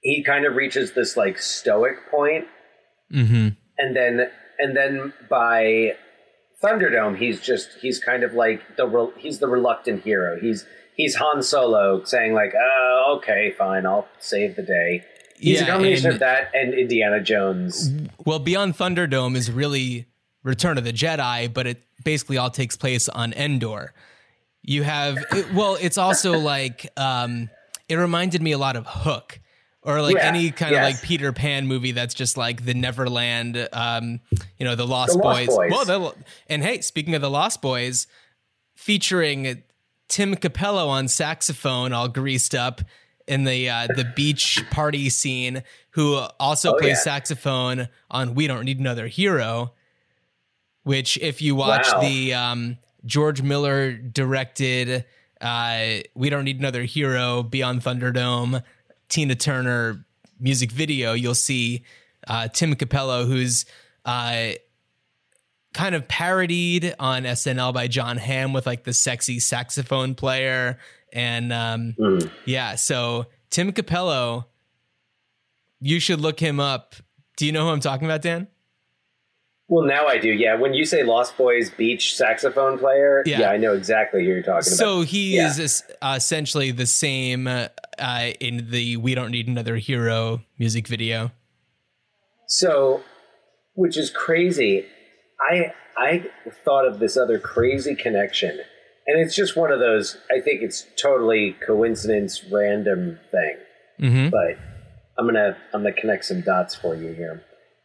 [0.01, 2.45] he kind of reaches this like stoic point,
[3.13, 3.49] Mm-hmm.
[3.77, 4.29] and then
[4.59, 5.93] and then by
[6.63, 10.39] Thunderdome, he's just he's kind of like the re- he's the reluctant hero.
[10.39, 15.03] He's he's Han Solo saying like, "Oh, okay, fine, I'll save the day."
[15.39, 17.91] He's a Yeah, combination and- of that and Indiana Jones.
[18.25, 20.07] Well, Beyond Thunderdome is really
[20.43, 23.93] Return of the Jedi, but it basically all takes place on Endor.
[24.63, 27.49] You have it- well, it's also like um,
[27.87, 29.39] it reminded me a lot of Hook,
[29.87, 33.67] or like Yeah, any kind of like Peter Pan movie that's just like the Neverland,
[33.73, 34.19] um,
[34.59, 35.55] you know, the Lost, The Lost Boys.
[35.55, 35.71] Boys.
[35.71, 36.15] Well, the,
[36.47, 38.05] and hey, speaking of the Lost Boys,
[38.75, 39.63] featuring
[40.09, 42.81] Tim Cappello on saxophone, all greased up
[43.27, 46.95] in the uh, the beach party scene, who also Oh, plays yeah.
[46.95, 49.73] saxophone on "We Don't Need Another Hero,"
[50.83, 52.01] which, if you watch Wow.
[52.01, 55.03] the um, George Miller directed
[55.41, 58.63] uh, "We Don't Need Another Hero" Beyond Thunderdome,
[59.09, 60.05] Tina Turner
[60.39, 61.83] music video, you'll see
[62.27, 63.65] uh, Tim Cappello, who's
[64.05, 64.49] uh,
[65.73, 70.77] kind of parodied on SNL by Jon Hamm with like the sexy saxophone player.
[71.13, 72.29] And um, Mm.
[72.45, 74.45] yeah, so Tim Cappello,
[75.79, 76.95] you should look him up.
[77.37, 78.47] Do you know who I'm talking about, Dan?
[79.69, 80.29] Well, now I do.
[80.29, 83.39] Yeah, when you say Lost Boys beach saxophone player, Yeah.
[83.41, 85.01] yeah, I know exactly who you're talking So about.
[85.01, 85.47] So he Yeah.
[85.47, 87.67] is essentially the same uh,
[88.39, 91.31] in the "We Don't Need Another Hero" music video.
[92.47, 93.03] So,
[93.73, 94.85] which is crazy.
[95.49, 96.29] I I
[96.63, 98.51] thought of this other crazy connection,
[99.05, 100.17] and it's just one of those.
[100.31, 103.57] I think it's totally coincidence, random thing.
[103.99, 104.57] hmm but
[105.17, 107.43] I'm gonna I'm gonna connect some dots for you here.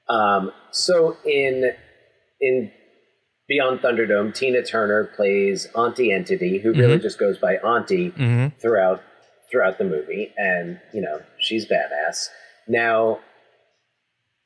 [0.09, 1.73] Um, so in
[2.41, 2.73] in
[3.49, 9.03] Beyond Thunderdome, Tina Turner plays Auntie Entity, who really just goes by Auntie hmm throughout
[9.51, 12.29] throughout the movie, and you know she's badass.
[12.69, 13.21] Now,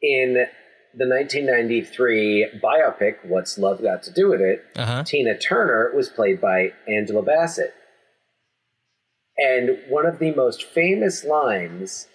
[0.02, 0.46] in
[0.94, 5.02] the 1993 biopic, "What's Love Got to Do with It," Uh huh.
[5.04, 7.74] Tina Turner was played by Angela Bassett.
[9.38, 12.08] And one of the most famous lines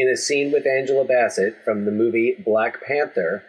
[0.00, 3.42] in a scene with Angela Bassett from the movie Black Panther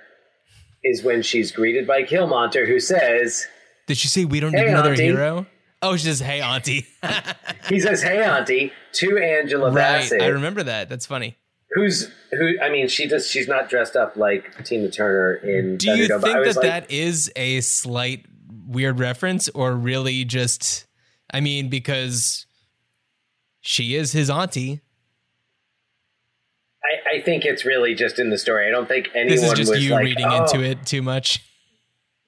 [0.84, 3.46] is when she's greeted by Killmonger, who says,
[3.88, 5.04] Did she say we don't Hey, need another Auntie.
[5.04, 5.46] hero?
[5.82, 6.86] Oh, she says, "Hey, Auntie."
[7.70, 10.02] he says, Hey, Auntie, to Angela right.
[10.02, 10.90] Bassett, I remember that.
[10.90, 11.38] That's funny.
[11.72, 15.92] who's who I mean, she just she's not dressed up like Tina Turner in Do
[15.92, 18.26] you I think that like, that is a slight
[18.68, 20.86] weird reference, or really just?
[21.32, 22.46] I mean, because
[23.62, 24.82] she is his auntie.
[27.12, 28.68] I, think it's really just in the story.
[28.68, 31.44] I don't think anyone This is just you like, reading "Oh, into it too much.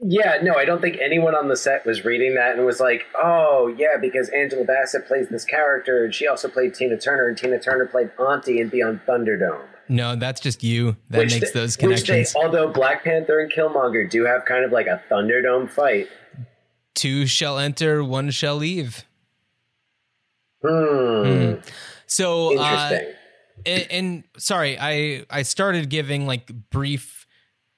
[0.03, 3.05] Yeah, no, I don't think anyone on the set was reading that and was like,
[3.15, 7.37] "Oh, yeah," because Angela Bassett plays this character, and she also played Tina Turner, and
[7.37, 9.61] Tina Turner played Auntie and Beyond Thunderdome.
[9.89, 10.95] No, that's just you.
[11.09, 12.33] That which makes they- those connections.
[12.33, 16.07] they, although Black Panther and Killmonger do have kind of like a Thunderdome fight.
[16.95, 19.05] Two shall enter, one shall leave.
[20.65, 21.55] Hmm,
[22.05, 23.13] So, uh, interesting.
[23.65, 27.27] And, and sorry, I I started giving like brief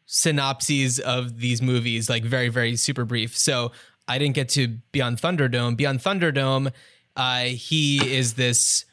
[0.06, 3.36] synopses of these movies, like very very super brief.
[3.38, 3.72] So
[4.08, 5.78] I didn't get to Beyond Thunderdome.
[5.78, 6.72] Beyond Thunderdome,
[7.15, 8.86] uh, he is this,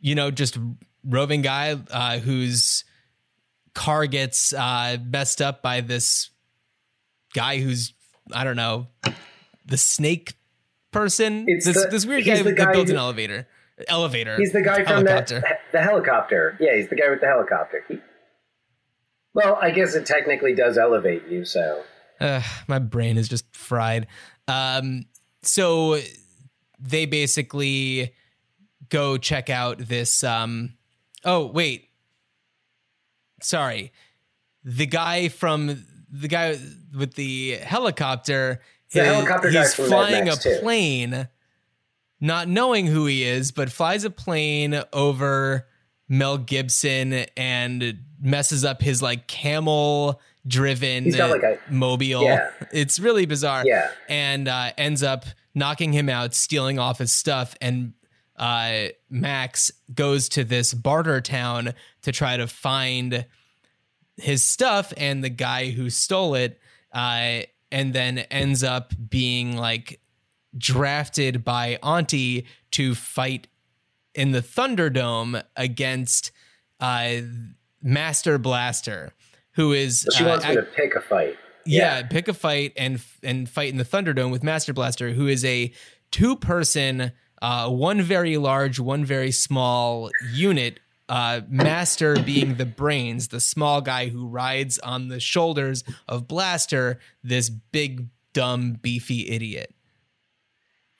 [0.00, 0.58] you know, just
[1.04, 2.84] roving guy uh, whose
[3.74, 6.30] car gets uh, messed up by this
[7.34, 7.92] guy who's
[8.32, 8.88] I don't know
[9.64, 10.34] the snake
[10.90, 11.44] person.
[11.48, 13.46] It's This the- this weird guy the that guy builds an elevator.
[13.88, 14.36] Elevator.
[14.36, 15.40] He's the guy from helicopter.
[15.40, 16.56] the the helicopter.
[16.60, 17.84] Yeah, he's the guy with the helicopter.
[17.88, 17.98] He,
[19.34, 21.44] well, I guess it technically does elevate you.
[21.44, 21.82] So
[22.20, 24.06] Ugh, my brain is just fried.
[24.48, 25.06] Um,
[25.42, 26.00] so
[26.78, 28.14] they basically
[28.88, 30.22] go check out this.
[30.24, 30.74] Um,
[31.24, 31.88] oh wait,
[33.42, 33.92] sorry,
[34.64, 36.58] the guy from the guy
[36.96, 38.60] with the helicopter.
[38.92, 40.58] The he- helicopter he's flying a too.
[40.60, 41.28] plane,
[42.20, 45.66] not knowing who he is, but flies a plane over
[46.08, 52.22] Mel Gibson and messes up his like camel driven like, a- mobile.
[52.22, 52.50] Yeah.
[52.72, 53.64] It's really bizarre.
[53.66, 53.90] Yeah.
[54.08, 57.56] And uh, ends up knocking him out, stealing off his stuff.
[57.60, 57.94] And
[58.36, 63.26] uh, Max goes to this barter town to try to find
[64.16, 66.60] his stuff and the guy who stole it.
[66.92, 70.00] Uh, and then ends up being like
[70.56, 73.46] drafted by Auntie to fight
[74.14, 76.32] in the Thunderdome against
[76.80, 77.16] uh,
[77.82, 79.12] Master Blaster,
[79.52, 81.36] who is she uh, wants me ac- to pick a fight.
[81.64, 85.44] yeah, pick a fight and and fight in the Thunderdome with Master Blaster, who is
[85.44, 85.72] a
[86.10, 90.80] two person, uh, one very large, one very small unit.
[91.08, 97.00] Uh, Master being the brains, the small guy who rides on the shoulders of Blaster,
[97.24, 99.74] this big, dumb, beefy idiot.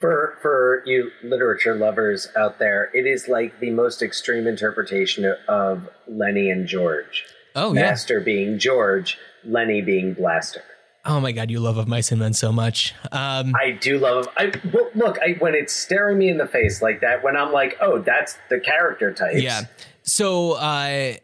[0.01, 5.89] For for you literature lovers out there, it is like the most extreme interpretation of
[6.09, 7.27] Lenny and George.
[7.55, 7.83] Oh yeah.
[7.83, 10.63] Master being George, Lenny being Blaster.
[11.05, 12.95] Oh my god, you love of mice and men so much.
[13.13, 14.29] Um, I do love.
[14.37, 15.19] I well, look.
[15.19, 18.39] I, when it's staring me in the face like that, when I'm like, "Oh, that's
[18.49, 19.37] the character type.
[19.37, 19.63] Yeah.
[20.03, 21.15] So uh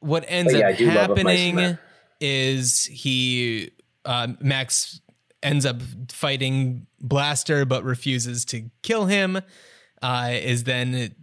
[0.00, 1.78] what ends yeah, up I do love a Mice and happening
[2.20, 3.70] is he
[4.04, 5.00] uh, Max
[5.42, 9.40] ends up fighting Blaster but refuses to kill him.
[10.02, 11.14] Uh is then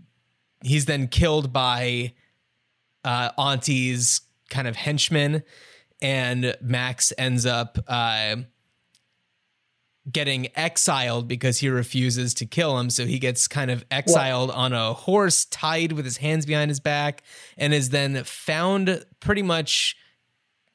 [0.63, 2.13] he's then killed by
[3.03, 5.43] uh Auntie's kind of henchman
[6.01, 8.37] and Max ends up uh
[10.11, 12.89] getting exiled because he refuses to kill him.
[12.89, 16.79] So he gets kind of exiled on a horse tied with his hands behind his
[16.79, 17.23] back
[17.57, 19.97] and is then found pretty much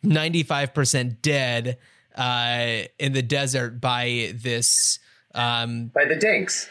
[0.05, 1.79] 95% dead
[2.15, 4.99] uh, in the desert by this.
[5.35, 6.69] Um, By the Dinks.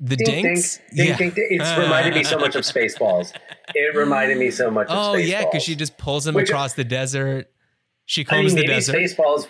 [0.00, 0.78] the Dink, Dinks?
[0.96, 1.46] dink, dink, dink, dink.
[1.52, 3.32] It's reminded me so much of Spaceballs.
[3.74, 6.74] It reminded me so much of Oh, yeah, because she just pulls him Which- across
[6.74, 7.50] the desert.
[8.06, 8.96] She I combs mean, the maybe desert.
[8.96, 9.46] Spaceballs.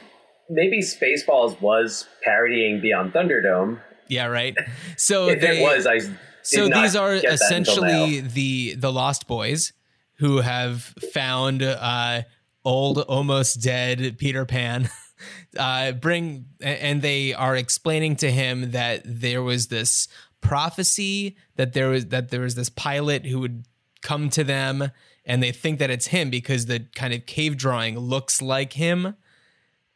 [0.50, 3.80] Maybe Spaceballs was parodying Beyond Thunderdome.
[4.08, 4.54] yeah, right.
[4.98, 6.00] So If they, it was, I
[6.42, 9.72] so these are essentially the the lost boys
[10.18, 10.82] who have
[11.14, 12.22] found uh
[12.64, 14.88] old almost dead peter pan
[15.58, 20.08] uh bring and they are explaining to him that there was this
[20.40, 23.64] prophecy that there was that there was this pilot who would
[24.02, 24.90] come to them
[25.26, 29.14] and they think that it's him because the kind of cave drawing looks like him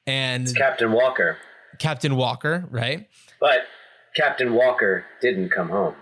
[0.06, 1.38] and Captain Walker.
[1.78, 3.08] captain walker right
[3.40, 3.60] But
[4.14, 5.94] Captain Walker didn't come home.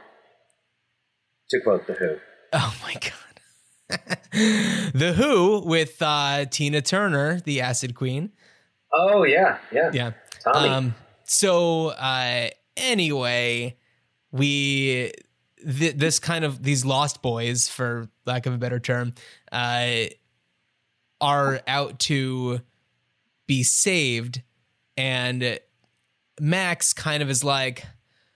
[1.50, 2.16] To quote The Who.
[2.52, 4.18] Oh my god.
[4.94, 8.32] the Who with uh, Tina Turner, the Acid Queen.
[8.92, 9.90] Oh, yeah, yeah.
[9.92, 10.12] Yeah.
[10.42, 10.68] Tommy.
[10.68, 13.76] Um, so uh, anyway,
[14.30, 15.12] we
[15.64, 19.14] th- this kind of these lost boys, for lack of a better term,
[19.50, 20.04] uh,
[21.20, 22.60] are out to
[23.46, 24.42] be saved,
[24.96, 25.58] and
[26.40, 27.84] Max kind of is like,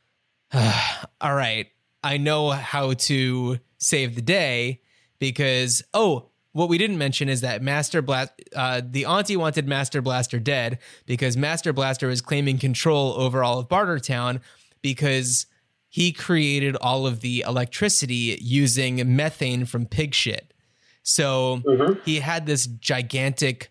[0.55, 1.67] all right,
[2.03, 4.81] I know how to save the day
[5.19, 10.01] because oh, what we didn't mention is that Master Blast, uh, the auntie wanted Master
[10.01, 14.41] Blaster dead because Master Blaster was claiming control over all of Bartertown
[14.81, 15.45] because
[15.91, 20.55] he created all of the electricity using methane from pig shit.
[21.03, 21.63] So
[22.07, 23.71] he had this gigantic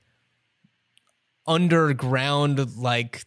[1.47, 3.25] underground like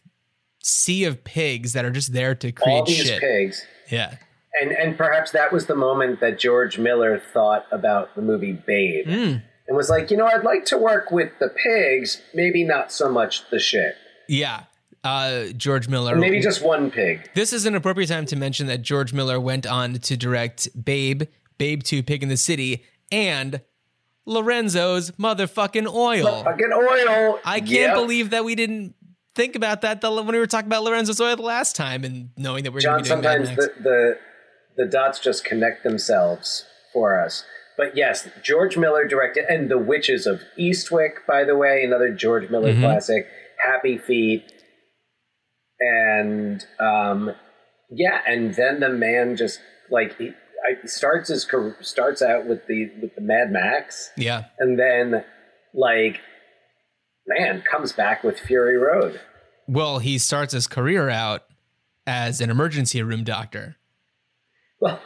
[0.63, 3.19] sea of pigs that are just there to create shit.
[3.19, 3.65] pigs.
[3.91, 4.15] Yeah.
[4.61, 9.05] And and perhaps that was the moment that George Miller thought about the movie Babe.
[9.07, 9.43] Mm.
[9.67, 13.07] And was like, you know, I'd like to work with the pigs, maybe not so
[13.07, 13.95] much the shit.
[14.27, 14.63] Yeah.
[15.03, 16.15] Uh, George Miller.
[16.15, 17.29] Maybe just one pig.
[17.35, 21.23] This is an appropriate time to mention that George Miller went on to direct Babe,
[21.59, 23.61] Babe 2, Pig in the City, and
[24.25, 26.43] Lorenzo's motherfucking oil.
[26.43, 27.39] Fucking oil.
[27.45, 27.95] I can't Yep.
[27.95, 28.95] believe that we didn't
[29.35, 32.29] think about that the, when we were talking about Lorenzo's oil the last time and
[32.37, 34.17] knowing that we're Jon, going to be doing Mad sometimes the, the
[34.79, 37.43] the dots just connect themselves for us.
[37.77, 42.49] But yes, George Miller directed, and The Witches of Eastwick, by the way, another George
[42.49, 42.81] Miller Mm-hmm.
[42.81, 43.27] classic.
[43.63, 44.51] Happy Feet,
[45.79, 47.31] and um,
[47.89, 49.59] yeah, and then the man just
[49.89, 54.45] like he, I, starts his career, starts out with the with the Mad Max, Yeah.
[54.59, 55.23] and then
[55.73, 56.19] like
[57.27, 59.19] man comes back with Fury Road.
[59.67, 61.43] Well, he starts his career out
[62.07, 63.75] as an emergency room doctor
[64.79, 65.01] Well,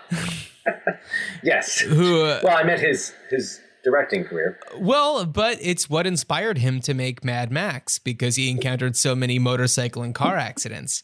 [1.43, 1.79] yes.
[1.79, 4.59] who uh, Well, I meant his his directing career.
[4.77, 9.39] Well, but it's what inspired him to make Mad Max because he encountered so many
[9.39, 11.03] motorcycle and car accidents.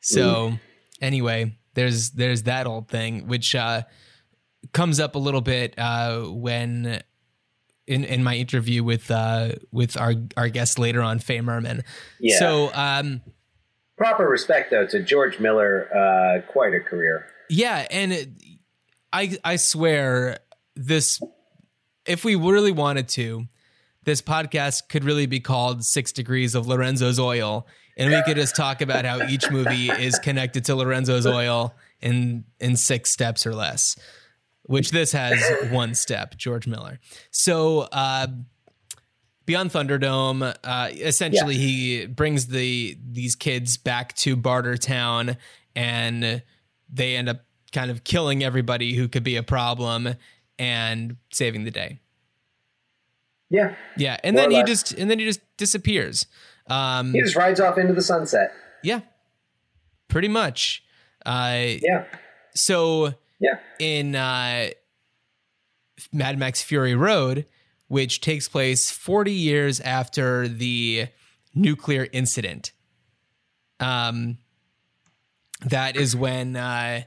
[0.00, 0.54] So,
[1.00, 3.82] anyway, there's there's that old thing which uh,
[4.72, 7.02] comes up a little bit uh, when
[7.86, 11.82] in in my interview with uh, with our our guest later on, Faye Murman.
[12.18, 12.38] Yeah.
[12.38, 13.20] So, um,
[13.98, 15.88] Proper respect though to George Miller.
[15.94, 17.26] Uh, quite a career.
[17.50, 18.30] Yeah, and it,
[19.12, 20.38] I I swear
[20.76, 21.20] this
[22.06, 23.46] if we really wanted to,
[24.04, 28.56] this podcast could really be called 6 Degrees of Lorenzo's Oil and we could just
[28.56, 33.54] talk about how each movie is connected to Lorenzo's Oil in in 6 steps or
[33.54, 33.98] less.
[34.62, 36.98] Which this has one step, George Miller.
[37.30, 38.28] So, uh
[39.46, 45.36] Beyond Thunderdome, uh, essentially he brings the these kids back to Bartertown
[45.74, 46.42] and
[46.92, 50.14] they end up kind of killing everybody who could be a problem
[50.58, 52.00] and saving the day.
[53.48, 56.26] Yeah, Yeah, and More then he just and then he just disappears.
[56.68, 58.52] Um, he just rides off into the sunset.
[58.82, 59.00] yeah,
[60.08, 60.84] pretty much.
[61.26, 62.04] Uh, Yeah,
[62.54, 63.58] so yeah.
[63.80, 64.68] in uh,
[66.12, 67.44] Mad Max Fury Road,
[67.88, 71.08] which takes place 40 years after the
[71.52, 72.70] nuclear incident.
[73.80, 74.38] Um,
[75.66, 77.02] that is when, uh,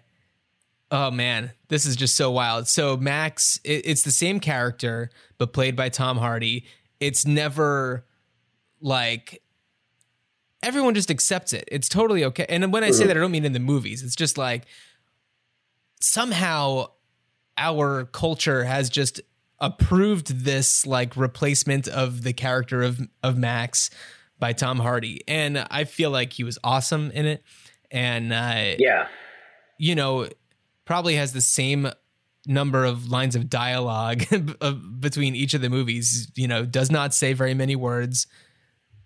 [0.91, 2.68] oh man, this is just so wild.
[2.68, 6.66] So Max, it, it's the same character, but played by Tom Hardy.
[6.99, 8.06] It's never
[8.80, 9.41] like
[10.62, 11.68] everyone just accepts it.
[11.72, 12.45] It's totally okay.
[12.47, 14.04] And when I say that, I don't mean in the movies.
[14.04, 14.66] It's just like
[15.99, 16.88] somehow
[17.58, 19.22] our culture has just
[19.60, 23.89] approved this like replacement of the character of of Max
[24.39, 27.43] by Tom Hardy, and I feel like he was awesome in it,
[27.94, 29.08] and uh, Yeah,
[29.78, 30.28] you know,
[30.86, 31.89] probably has the same
[32.46, 34.24] number of lines of dialogue
[35.00, 36.30] between each of the movies.
[36.36, 38.28] You know, does not say very many words.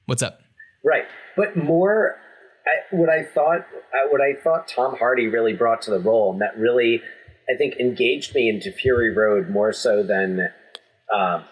[0.06, 0.40] What's up?
[0.84, 1.04] right.
[1.36, 2.16] But more,
[2.66, 6.32] I, what I thought, uh, what I thought Tom Hardy really brought to the role,
[6.32, 7.02] and that really,
[7.50, 10.50] I think, engaged me into Fury Road more so than,
[11.14, 11.44] um,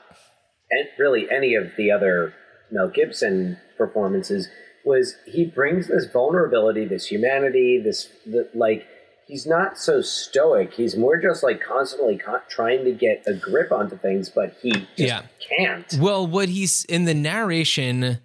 [0.72, 2.34] and really any of the other
[2.72, 4.50] Mel Gibson performances,
[4.86, 8.88] was he brings this vulnerability, this humanity, this the, like.
[9.28, 10.72] He's not so stoic.
[10.76, 14.70] He's more just like constantly con- trying to get a grip onto things, but he
[14.72, 15.24] just Yeah.
[15.58, 15.92] can't.
[16.00, 18.20] Well, what he's in the narration,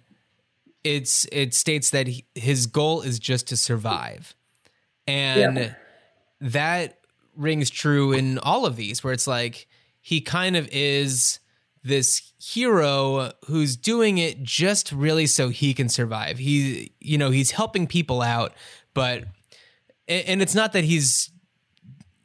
[0.83, 4.35] it's it states that he, his goal is just to survive,
[5.07, 5.73] and Yeah.
[6.39, 6.99] that
[7.35, 9.65] rings true in all of these, where it's like
[10.01, 11.39] he kind of is
[11.83, 16.37] this hero who's doing it just really so he can survive.
[16.37, 18.53] He, you know, he's helping people out,
[18.93, 19.23] but
[20.07, 21.29] and it's not that he's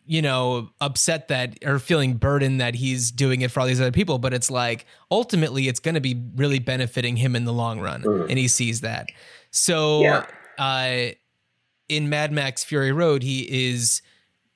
[0.08, 3.90] you know upset that or feeling burdened that he's doing it for all these other
[3.90, 7.80] people but it's like ultimately it's going to be really benefiting him in the long
[7.80, 9.08] run and he sees that
[9.50, 10.26] so Yeah.
[10.58, 11.08] uh
[11.88, 14.00] in Mad Max Fury Road he is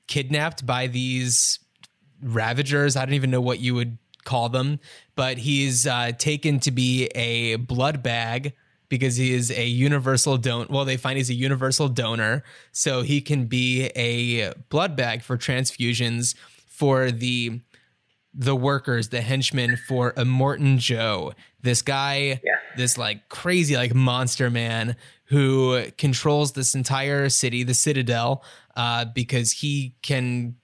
[0.06, 1.58] kidnapped by these
[2.22, 4.78] ravagers i don't even know what you would call them
[5.16, 8.52] but he's uh, taken to be a blood bag
[8.88, 12.42] because he is a universal don well they find he's a universal donor
[12.72, 16.34] so he can be a blood bag for transfusions
[16.66, 17.60] for the
[18.32, 22.56] the workers the henchmen for Immortan Joe this guy Yeah.
[22.76, 28.44] this like crazy like monster man who controls this entire city the citadel
[28.76, 30.56] uh, because he can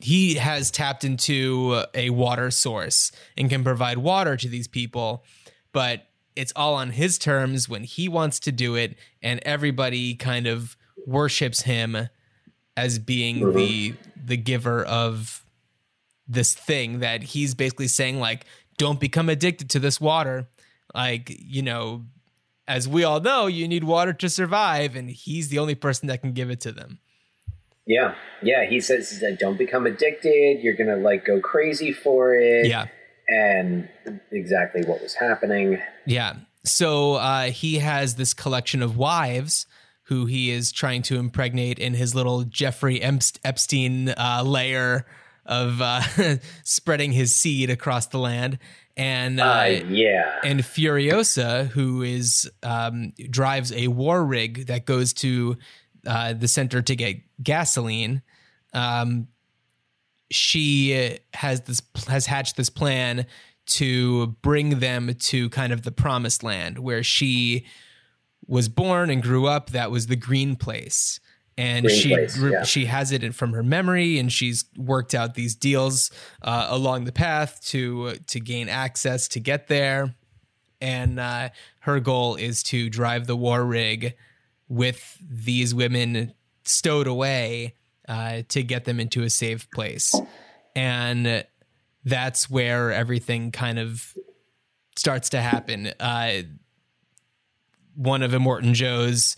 [0.00, 5.24] he has tapped into a water source and can provide water to these people
[5.72, 10.46] but it's all on his terms when he wants to do it and everybody kind
[10.46, 10.76] of
[11.06, 12.08] worships him
[12.76, 14.26] as being the mm-hmm.
[14.26, 15.44] the giver of
[16.28, 18.44] this thing that he's basically saying like
[18.76, 20.48] don't become addicted to this water.
[20.94, 22.04] Like you know
[22.68, 26.20] as we all know you need water to survive and he's the only person that
[26.20, 27.00] can give it to them
[27.88, 28.66] Yeah, yeah.
[28.66, 30.60] He says that don't become addicted.
[30.62, 32.68] You're gonna like go crazy for it.
[32.68, 32.86] yeah
[33.28, 33.88] and
[34.32, 35.78] exactly what was happening.
[36.06, 36.36] Yeah.
[36.64, 39.66] So uh, he has this collection of wives
[40.04, 45.06] who he is trying to impregnate in his little Jeffrey Epstein uh, layer
[45.44, 46.00] of uh,
[46.64, 48.58] spreading his seed across the land.
[48.96, 55.12] And uh, Uh, yeah, and Furiosa, who is um, drives a war rig that goes
[55.14, 55.56] to
[56.06, 58.22] uh, the center to get gasoline.
[58.72, 59.28] Um,
[60.30, 63.26] she has this has hatched this plan
[63.66, 67.66] to bring them to kind of the promised land where she
[68.46, 69.70] was born and grew up.
[69.70, 71.20] That was the green place.
[71.56, 72.62] And Green she place, yeah.
[72.62, 77.12] she has it from her memory, and she's worked out these deals uh, along the
[77.12, 80.14] path to to gain access to get there.
[80.80, 81.48] And uh,
[81.80, 84.14] her goal is to drive the war rig
[84.68, 87.74] with these women stowed away
[88.08, 90.14] uh, to get them into a safe place.
[90.76, 91.44] And
[92.04, 94.14] that's where everything kind of
[94.96, 95.92] starts to happen.
[95.98, 96.42] Uh,
[97.94, 99.36] one of Immortan Joe's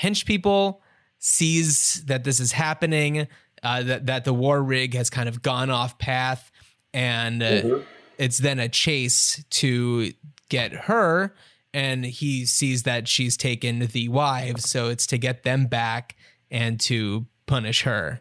[0.00, 0.82] hench people
[1.18, 3.28] sees that this is happening,
[3.62, 6.50] uh, that that the war rig has kind of gone off path,
[6.92, 7.78] and uh,
[8.18, 10.12] it's then a chase to
[10.48, 11.34] get her.
[11.72, 16.16] And he sees that she's taken the wives, so it's to get them back
[16.50, 18.20] and to punish her.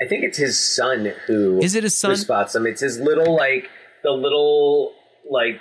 [0.00, 2.16] I think it's his son who Is it his son?
[2.16, 2.66] spots him.
[2.66, 3.68] It's his little like
[4.02, 4.92] the little
[5.28, 5.60] like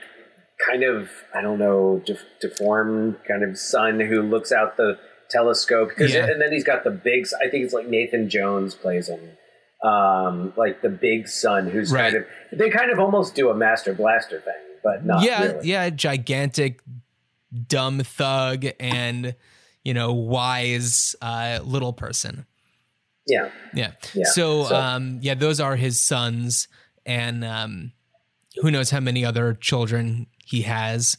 [0.65, 4.97] kind of I don't know def- deformed kind of son who looks out the
[5.29, 6.25] telescope because Yeah.
[6.27, 9.19] and then he's got the big I think it's like Nathan Jones plays him
[9.83, 12.13] um like the big son who's Right.
[12.13, 12.25] kind of
[12.59, 14.53] they kind of almost do a master blaster thing
[14.87, 15.67] but not yeah, really.
[15.69, 16.81] yeah, gigantic,
[17.67, 19.35] dumb thug, and
[19.83, 22.45] you know, wise uh, little person.
[23.25, 23.91] yeah Yeah.
[24.13, 26.67] Yeah, So, so- um, yeah, those are his sons,
[27.05, 27.91] and um,
[28.61, 31.17] who knows how many other children he has.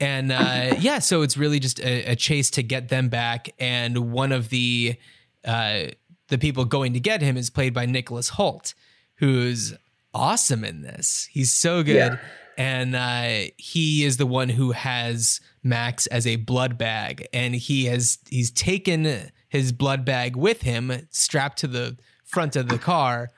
[0.00, 3.50] And uh, yeah, so it's really just a, a chase to get them back.
[3.58, 4.96] And one of the
[5.44, 5.86] uh,
[6.28, 8.74] the people going to get him is played by Nicholas Hoult,
[9.16, 9.74] who's
[10.14, 11.28] awesome in this.
[11.32, 11.96] He's so good.
[12.12, 12.18] Yeah.
[12.58, 17.86] And uh, he is the one who has Max as a blood bag, and he
[17.86, 23.30] has he's taken his blood bag with him, strapped to the front of the car,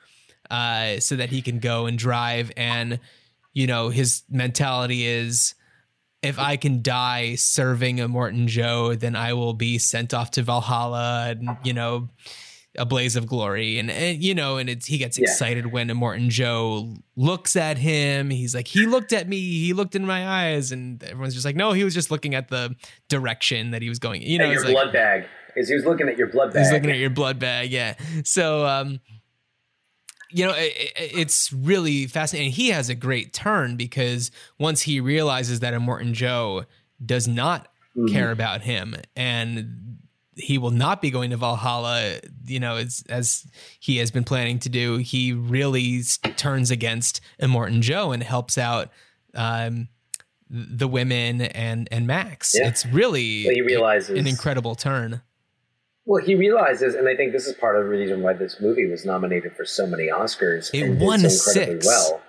[0.49, 2.51] uh, so that he can go and drive.
[2.57, 2.99] And
[3.53, 5.53] you know, his mentality is
[6.21, 11.29] if I can die serving Immortan Joe, then I will be sent off to Valhalla
[11.29, 12.09] and, you know,
[12.77, 13.77] a blaze of glory.
[13.79, 15.23] And, and you know, and it's he gets Yeah.
[15.23, 18.29] excited when Immortan Joe looks at him.
[18.29, 21.55] He's like, he looked at me, he looked in my eyes, and everyone's just like,
[21.57, 22.73] no, he was just looking at the
[23.09, 24.21] direction that he was going.
[24.21, 25.25] You know, and your like, blood bag
[25.57, 27.95] is he was looking at your blood bag He's looking at your blood bag, yeah.
[28.23, 29.01] So, um,
[30.29, 32.51] you know, it, it- it's really fascinating.
[32.53, 36.63] He has a great turn because once he realizes that Immortan Joe
[37.05, 37.67] does not
[38.07, 39.97] care about him and
[40.41, 43.45] he will not be going to Valhalla, you know, as, as
[43.79, 46.01] he has been planning to do, he really
[46.37, 48.89] turns against Immortan Joe and helps out
[49.33, 49.87] um,
[50.49, 52.53] the women and, and Max.
[52.57, 52.67] Yeah.
[52.67, 55.21] It's really Well, he realizes- an incredible turn.
[56.05, 58.87] Well, he realizes, and I think this is part of the reason why this movie
[58.87, 60.71] was nominated for so many Oscars.
[60.73, 61.85] It won so incredibly six.
[61.85, 62.21] Well,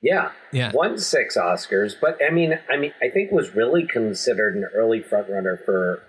[0.00, 0.70] yeah, Yeah.
[0.72, 1.94] won six Oscars.
[2.00, 6.02] But I mean, I mean, I think was really considered an early frontrunner for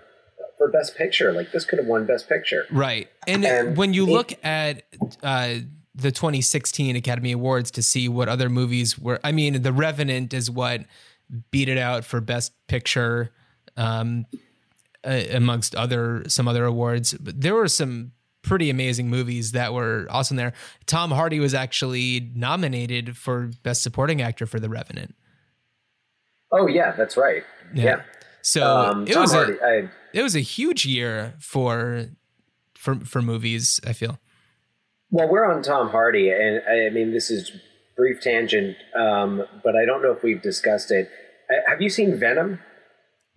[0.58, 1.32] for Best Picture.
[1.32, 2.64] Like this could have won Best Picture.
[2.70, 3.08] Right.
[3.26, 4.82] And, And when you it- look at
[5.22, 5.54] uh,
[5.94, 10.50] the 2016 Academy Awards to see what other movies were, I mean, The Revenant is
[10.50, 10.82] what
[11.50, 13.32] beat it out for Best Picture,
[13.76, 14.26] um,
[15.04, 17.14] uh, amongst other some other awards.
[17.14, 20.52] But there were some pretty amazing movies that were awesome there.
[20.86, 25.14] Tom Hardy was actually nominated for Best Supporting Actor for The Revenant.
[26.52, 27.42] Oh yeah, that's right.
[27.74, 28.02] Yeah,
[28.42, 29.54] So Um, it Tom was Hardy.
[29.54, 32.06] a I, it was a huge year for
[32.74, 33.78] for for movies.
[33.86, 34.18] I feel.
[35.10, 37.52] well, we're on Tom Hardy, and I, I mean, this is
[37.96, 41.10] brief tangent, um, but I don't know if we've discussed it.
[41.50, 42.60] Uh, have you seen Venom?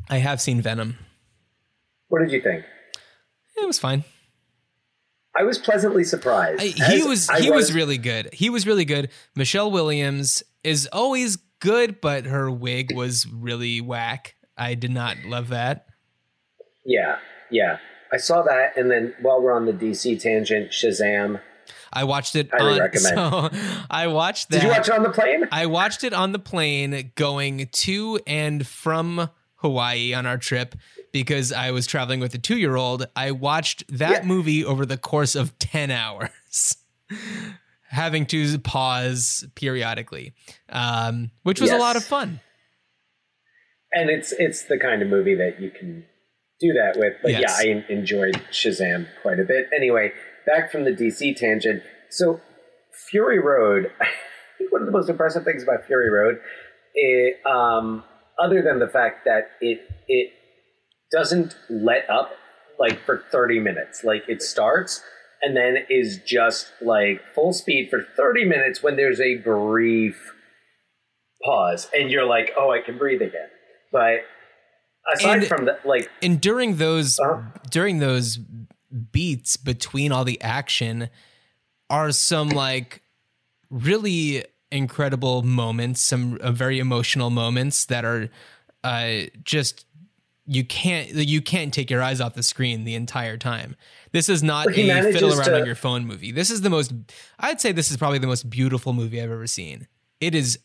[0.10, 0.98] I have seen Venom.
[2.08, 2.64] What did you think?
[3.58, 4.06] It was fine.
[5.36, 6.62] I was pleasantly surprised.
[6.62, 8.34] I, he was I he was really good.
[8.34, 9.10] He was really good.
[9.36, 14.36] Michelle Williams is always good, but her wig was really whack.
[14.58, 15.89] I did not love that.
[16.86, 17.18] Yeah,
[17.52, 17.78] yeah.
[18.12, 21.42] I saw that, and then while we're on the DC tangent, Shazam.
[21.94, 23.16] I watched it Highly on recommend.
[23.16, 23.50] so
[23.90, 24.58] I watched that.
[24.62, 25.48] Did you watch it on the plane?
[25.52, 30.76] I watched it on the plane going to and from Hawaii on our trip
[31.12, 33.06] because I was traveling with a two year old.
[33.16, 34.28] I watched that Yeah.
[34.28, 36.76] movie over the course of 10 hours,
[37.90, 40.34] having to pause periodically,
[40.70, 42.40] um, which was a lot of fun.
[43.92, 46.06] And it's it's the kind of movie that you can
[46.60, 47.14] do that with.
[47.22, 47.62] But Yes.
[47.64, 49.68] yeah, I enjoyed Shazam quite a bit.
[49.76, 50.12] Anyway,
[50.46, 51.84] back from the DC tangent.
[52.10, 52.42] So
[53.10, 53.92] Fury Road.
[54.02, 54.08] I
[54.58, 56.40] think one of the most impressive things about Fury Road,
[56.94, 58.04] it, um,
[58.42, 60.32] other than the fact that it it
[61.12, 62.32] doesn't let up
[62.80, 64.04] like for 30 minutes.
[64.04, 65.02] Like it starts
[65.42, 70.34] and then is just like full speed for 30 minutes when there's a brief
[71.44, 73.50] pause and you're like, oh, I can breathe again.
[73.92, 74.20] But
[75.14, 77.42] aside And- from that, like, and during those Uh-huh.
[77.70, 78.40] during those
[79.12, 81.10] beats between all the action
[81.90, 83.02] are some like
[83.70, 88.30] really incredible moments some uh, very emotional moments that are
[88.84, 89.86] uh just
[90.46, 93.76] you can't you can't take your eyes off the screen the entire time
[94.12, 96.92] this is not a fiddle around to- on your phone movie this is the most
[97.40, 99.88] i'd say this is probably the most beautiful movie i've ever seen
[100.20, 100.58] it is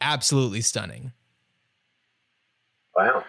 [0.00, 1.12] absolutely stunning
[2.94, 3.24] wow.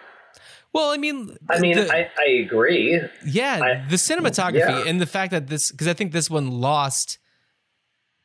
[0.72, 3.00] Well i mean I mean, the- I, I agree.
[3.24, 4.84] Yeah, I- the cinematography yeah.
[4.86, 7.18] and the fact that this because I think this one lost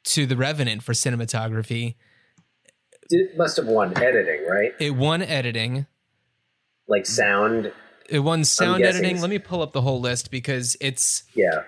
[0.06, 1.96] to The Revenant for cinematography.
[3.10, 4.72] It must have won editing, right?
[4.80, 5.86] It won editing.
[6.88, 7.72] Like sound.
[8.10, 9.22] It won sound editing.
[9.22, 11.24] Let me pull up the whole list because it's.
[11.36, 11.64] Yeah.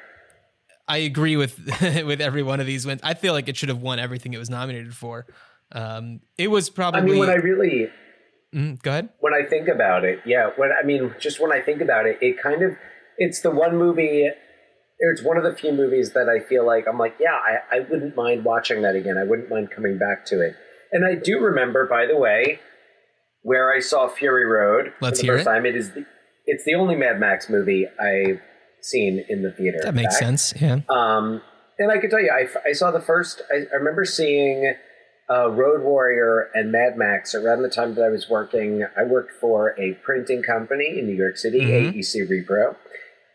[0.88, 1.58] I agree with
[2.06, 3.02] with every one of these wins.
[3.04, 5.26] I feel like it should have won everything it was nominated for.
[5.72, 7.02] Um, it was probably.
[7.02, 7.90] I mean, when I really,
[8.56, 9.10] Mm, go ahead.
[9.20, 12.18] when I think about it, yeah, when I mean, just when I think about it,
[12.22, 12.78] it kind of,
[13.18, 14.30] it's the one movie,
[15.00, 17.80] it's one of the few movies that I feel like I'm like, yeah, I, I
[17.82, 19.18] wouldn't mind watching that again.
[19.18, 20.56] I wouldn't mind coming back to it.
[20.94, 22.60] And I do remember, by the way,
[23.42, 25.52] where I saw Fury Road Let's for the hear first it.
[25.52, 25.66] time.
[25.66, 26.06] It is, the,
[26.46, 28.42] it's the only Mad Max movie I've
[28.82, 29.80] seen in the theater.
[29.84, 30.40] That makes fact.
[30.40, 30.54] sense.
[30.62, 30.80] Yeah.
[30.90, 31.42] Um,
[31.78, 33.42] and I can tell you, I, I saw the first.
[33.52, 34.74] I, I remember seeing
[35.30, 38.86] uh, Road Warrior and Mad Max around the time that I was working.
[38.98, 41.94] I worked for a printing company in New York City, Mhm.
[41.96, 42.76] AEC Repro,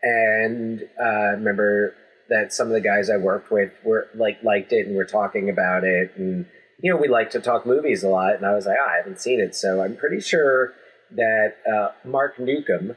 [0.03, 1.95] and uh, I remember
[2.29, 5.49] that some of the guys I worked with were like liked it and were talking
[5.49, 6.45] about it, and
[6.81, 8.35] you know we like to talk movies a lot.
[8.35, 10.73] And I was like, "Ah, I haven't seen it, so I'm pretty sure
[11.11, 12.95] that uh, Mark Newcomb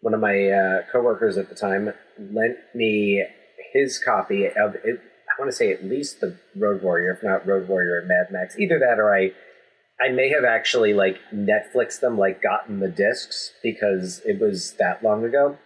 [0.00, 1.92] one of my uh, coworkers at the time
[2.32, 3.24] lent me
[3.72, 5.00] his copy of it.
[5.38, 8.26] I want to say at least the Road Warrior, if not Road Warrior and Mad
[8.30, 8.58] Max.
[8.58, 9.32] Either that or I,
[10.00, 15.04] I may have actually like Netflix them, like gotten the discs because it was that
[15.04, 15.56] long ago.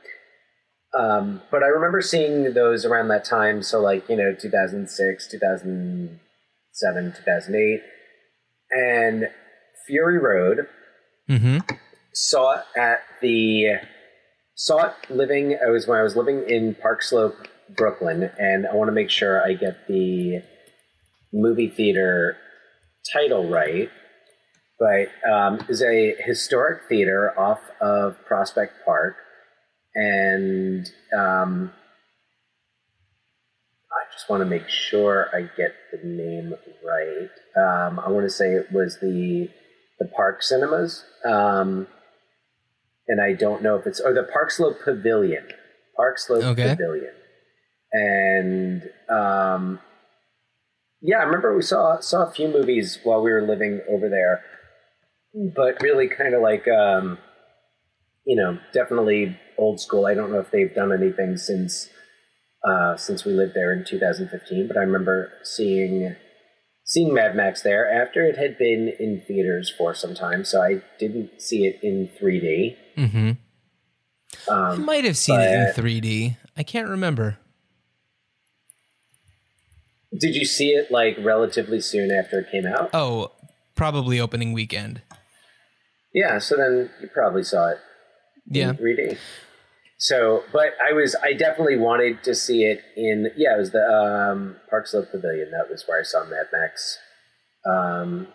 [0.95, 3.63] Um, but I remember seeing those around that time.
[3.63, 7.81] So like you know, 2006, 2007, 2008,
[8.71, 9.31] and
[9.87, 10.67] Fury Road
[11.29, 11.59] Mm-hmm.
[12.13, 13.77] saw it at the
[14.55, 17.47] saw it living I was when I was living in Park Slope,
[17.77, 20.43] Brooklyn, and I want to make sure I get the
[21.33, 22.37] movie theater
[23.13, 23.91] title right.
[24.79, 29.15] But um, is a historic theater off of Prospect Park,
[29.95, 31.73] and um,
[33.93, 36.55] I just want to make sure I get the name
[36.85, 37.31] right.
[37.57, 39.49] Um, I want to say it was the
[40.01, 41.87] the Park Cinemas, um,
[43.07, 45.47] and I don't know if it's or the Park Slope Pavilion,
[45.97, 46.71] Park Slope Okay.
[46.71, 47.13] Pavilion,
[47.93, 49.81] and um,
[51.01, 54.43] yeah, I remember we saw saw a few movies while we were living over there,
[55.55, 57.19] but really kind of like um,
[58.25, 60.07] you know definitely old school.
[60.07, 61.89] I don't know if they've done anything since
[62.65, 66.15] uh, since we lived there in 2015, but I remember seeing
[66.85, 70.83] seeing Mad Max there after it had been in theaters for some time, so I
[70.99, 72.77] didn't see it in 3D.
[72.97, 73.31] Mm-hmm.
[74.51, 76.37] I Um, might have seen it in 3D.
[76.57, 77.39] I can't remember.
[80.19, 82.91] Did you see it like relatively soon after it came out?
[82.93, 83.33] Oh,
[83.75, 85.03] probably opening weekend.
[86.15, 87.79] Yeah, so then you probably saw it
[88.47, 88.73] Yeah.
[88.75, 89.17] 3D.
[89.99, 93.87] So, but I was, I definitely wanted to see it in, yeah, it was the
[93.87, 95.51] um, Park Slope Pavilion.
[95.53, 96.99] That was where I saw Mad Max
[97.65, 98.27] um,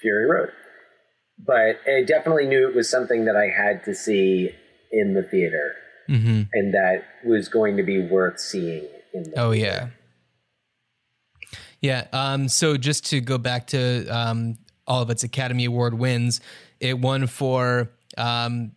[0.00, 0.50] Fury Road.
[1.38, 4.50] But I definitely knew it was something that I had to see
[4.92, 5.74] in the theater
[6.08, 6.42] Mm-hmm.
[6.52, 8.84] and that was going to be worth seeing
[9.14, 9.64] in the Oh theater.
[9.64, 9.88] yeah.
[11.80, 12.06] Yeah.
[12.12, 16.40] Um, so just to go back to um, all of its Academy Award wins,
[16.78, 18.72] it won for um,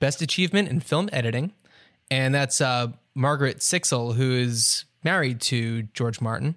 [0.00, 1.52] Best Achievement in Film Editing,
[2.10, 6.56] and that's uh, Margaret Sixel, who is married to George Martin.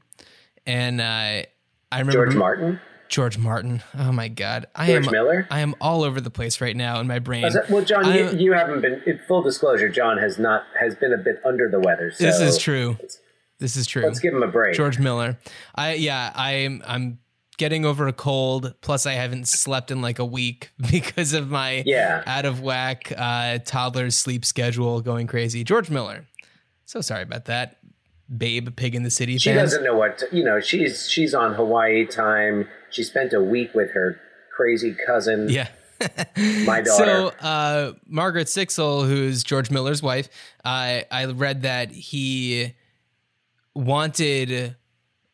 [0.65, 2.80] And uh, I remember George Martin?
[3.09, 3.82] George Martin.
[3.97, 5.47] Oh my God, I George am Miller?
[5.49, 7.49] I am all over the place right now in my brain.
[7.69, 9.01] Well, Jon, you, I- you haven't been.
[9.05, 12.11] In full disclosure, Jon has not has been a bit under the weather.
[12.11, 12.97] So this is true.
[13.60, 14.03] This is true.
[14.03, 14.76] Let's give him a break.
[14.76, 15.38] George Miller.
[15.76, 17.20] I yeah, I'm I'm
[17.58, 18.76] getting over a cold.
[18.82, 22.24] Plus, I haven't slept in like a week because of my Yeah.
[22.28, 25.64] out of whack uh, toddler's sleep schedule going crazy.
[25.64, 26.28] George Miller.
[26.86, 27.78] So sorry about that,
[28.36, 28.76] babe.
[28.76, 29.38] Pig in the City.
[29.39, 29.72] She fans.
[29.72, 30.60] doesn't know what to, you know.
[30.60, 32.68] She's she's on Hawaii time.
[32.91, 34.20] She spent a week with her
[34.55, 35.49] crazy cousin.
[35.49, 35.68] Yeah.
[36.66, 37.05] My daughter.
[37.05, 40.30] So, uh, Margaret Sixel, who's George Miller's wife,
[40.64, 42.76] I I read that he
[43.78, 44.75] wanted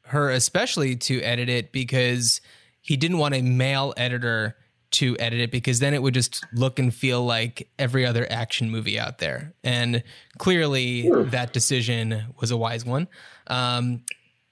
[0.07, 2.41] her especially to edit it because
[2.81, 4.57] he didn't want a male editor
[4.91, 8.69] to edit it because then it would just look and feel like every other action
[8.69, 9.53] movie out there.
[9.63, 10.03] And
[10.37, 13.07] clearly, that decision was a wise one.
[13.47, 14.03] Um,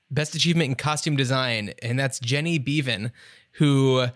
[0.09, 3.11] best achievement in costume design, and that's Jenny Beavan,
[3.53, 4.07] who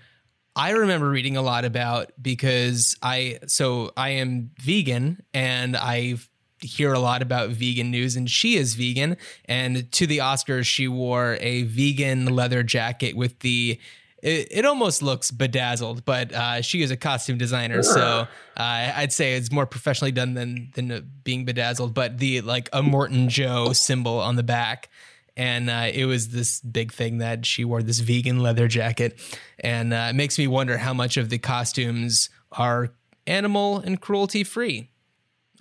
[0.56, 6.16] I remember reading a lot about because I so I am vegan and I
[6.62, 9.18] hear a lot about vegan news and she is vegan.
[9.46, 13.80] And to the Oscars she wore a vegan leather jacket with the
[14.26, 18.28] it, it almost looks bedazzled, but uh, she is a costume designer, so uh,
[18.58, 21.94] I'd say it's more professionally done than than being bedazzled.
[21.94, 24.90] But the like Immortan Joe symbol on the back,
[25.38, 29.20] and uh, it was this big thing that she wore this vegan leather jacket,
[29.60, 32.94] and uh, it makes me wonder how much of the costumes are
[33.28, 34.90] animal and cruelty free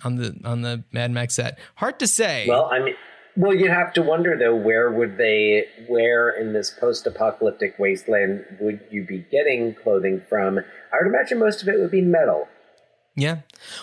[0.03, 1.57] on the on the Mad Max set.
[1.75, 2.45] Hard to say.
[2.47, 2.95] Well, I mean,
[3.37, 8.79] well, you have to wonder though, where would they, where in this post-apocalyptic wasteland would
[8.91, 10.59] you be getting clothing from?
[10.59, 12.47] I would imagine most of it would be metal.
[13.15, 13.39] yeah.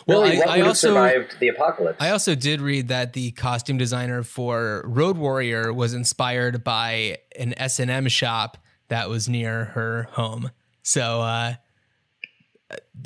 [0.07, 1.99] Well, Really, I, what I also survived the apocalypse?
[2.01, 7.53] I also did read that the costume designer for Road Warrior was inspired by an
[7.59, 8.57] S and M shop
[8.89, 10.51] that was near her home.
[10.83, 11.55] So uh,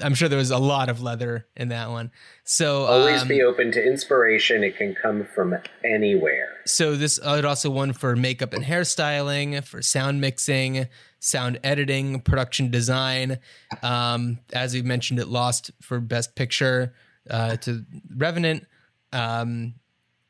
[0.03, 2.11] I'm sure there was a lot of leather in that one.
[2.45, 4.63] So Always um, be open to inspiration.
[4.63, 5.55] It can come from
[5.85, 6.49] anywhere.
[6.67, 10.87] so this uh, it also won for makeup and hairstyling, for sound mixing,
[11.19, 13.39] sound editing, production design.
[13.83, 16.95] Um, as we mentioned, it lost for best picture
[17.31, 18.67] uh, to Revenant.
[19.13, 19.75] Um,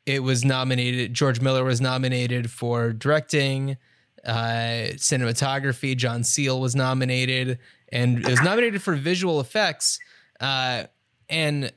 [0.05, 1.13] it was nominated.
[1.13, 3.77] George Miller was nominated for directing,
[4.25, 5.95] uh, cinematography.
[5.97, 7.59] John Seale was nominated,
[7.89, 9.99] and it was nominated for visual effects.
[10.39, 10.83] Uh,
[11.29, 11.71] and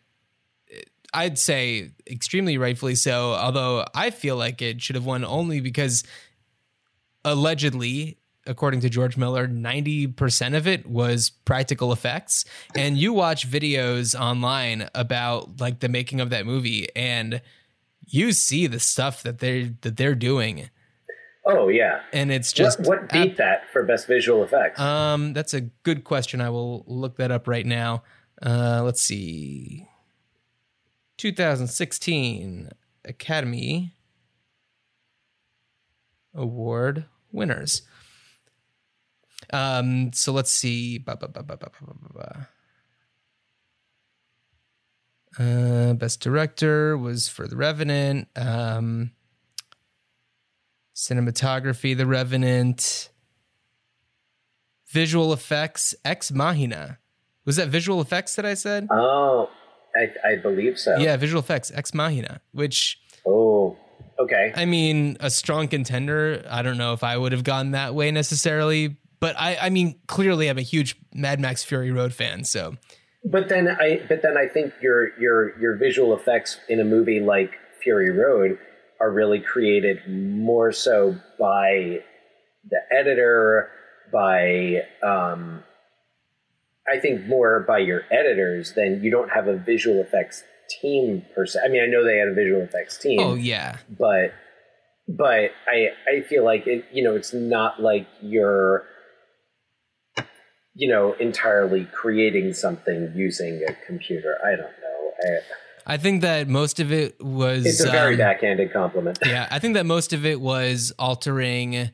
[1.12, 3.32] I'd say extremely rightfully so.
[3.34, 6.04] Although I feel like it should have won only because
[7.24, 12.44] allegedly, according to George Miller, 90% of it was practical effects.
[12.76, 17.40] And you watch videos online about like the making of that movie and
[18.06, 20.70] you see the stuff that they're that they're doing.
[21.50, 22.00] Oh yeah.
[22.12, 24.80] And it's just what, what beat that for best visual effects?
[24.80, 26.40] um, that's a good question.
[26.40, 28.02] I will look that up right now.
[28.42, 29.86] Uh, let's see.
[31.18, 32.70] 2016
[33.04, 33.92] Academy
[36.34, 37.82] Award winners.
[39.52, 41.04] Um, so let's see.
[45.38, 48.28] Uh, best director was for The Revenant.
[48.36, 49.12] Um,
[51.00, 53.08] cinematography, The Revenant.
[54.88, 56.98] Visual effects, Ex Machina.
[57.44, 58.86] Was that visual effects that I said?
[58.90, 59.48] oh,
[59.96, 60.96] I, I believe so.
[60.98, 63.76] Yeah, visual effects, Ex Machina, which Oh,
[64.18, 64.52] okay.
[64.54, 66.44] I mean, a strong contender.
[66.48, 69.98] I don't know if I would have gone that way necessarily, but I, I mean,
[70.06, 72.76] clearly I'm a huge Mad Max Fury Road fan, so
[73.24, 77.20] But then I, but then I think your your your visual effects in a movie
[77.20, 78.58] like Fury Road
[79.00, 82.00] are really created more so by
[82.68, 83.70] the editor,
[84.12, 85.62] by um,
[86.90, 91.46] I think more by your editors than you don't have a visual effects team per
[91.46, 91.60] se.
[91.64, 93.20] I mean, I know they had a visual effects team.
[93.20, 94.32] oh yeah, but
[95.08, 98.84] but I I feel like it you know it's not like you're
[100.74, 104.38] you know entirely creating something using a computer.
[104.44, 105.12] I don't know.
[105.22, 105.38] I,
[105.86, 109.18] I think that most of it was it's a very um, backhanded compliment.
[109.24, 111.90] yeah, I think that most of it was altering.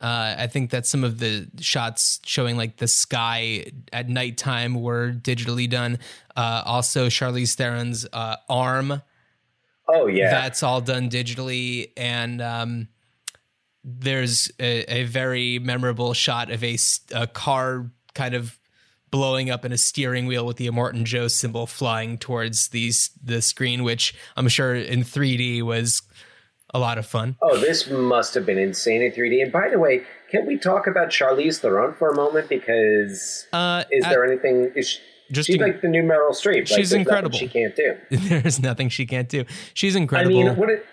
[0.00, 5.12] Uh, I think that some of the shots showing like the sky at nighttime were
[5.12, 5.98] digitally done.
[6.34, 9.02] Uh, also, Charlize Theron's uh, arm
[9.92, 12.88] Oh yeah, that's all done digitally and um,
[13.82, 16.76] there's a, a very memorable shot of a
[17.32, 18.58] car kind of
[19.10, 23.42] blowing up in a steering wheel with the Immortan Joe symbol flying towards these the
[23.42, 26.02] screen which I'm sure in 3D was
[26.72, 27.36] a lot of fun.
[27.42, 29.42] Oh, this must have been insane in 3D.
[29.42, 32.48] And by the way, can we talk about Charlize Theron for a moment?
[32.48, 34.70] Because Uh, is I- there anything?
[34.76, 35.00] Is she,
[35.32, 36.68] Just she's in- like the new Meryl Streep.
[36.68, 37.36] She's incredible.
[37.36, 37.96] She can't do.
[38.10, 39.44] there's nothing she can't do.
[39.74, 40.38] She's incredible.
[40.40, 40.86] I mean, what it,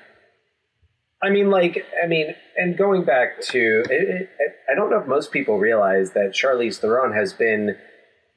[1.22, 4.30] I mean, like, I mean, and going back to, it, it,
[4.72, 7.76] I don't know if most people realize that Charlize Theron has been,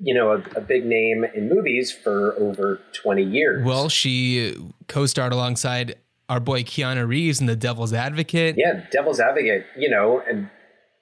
[0.03, 3.65] you know, a, a big name in movies for over 20 years.
[3.67, 4.57] well, she
[4.89, 5.97] co-starred alongside
[6.29, 8.55] our boy Keanu Reeves in The Devil's Advocate.
[8.57, 10.49] yeah, Devil's Advocate, you know, and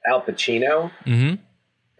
[0.08, 0.90] Al Pacino.
[1.06, 1.34] Mm-hmm.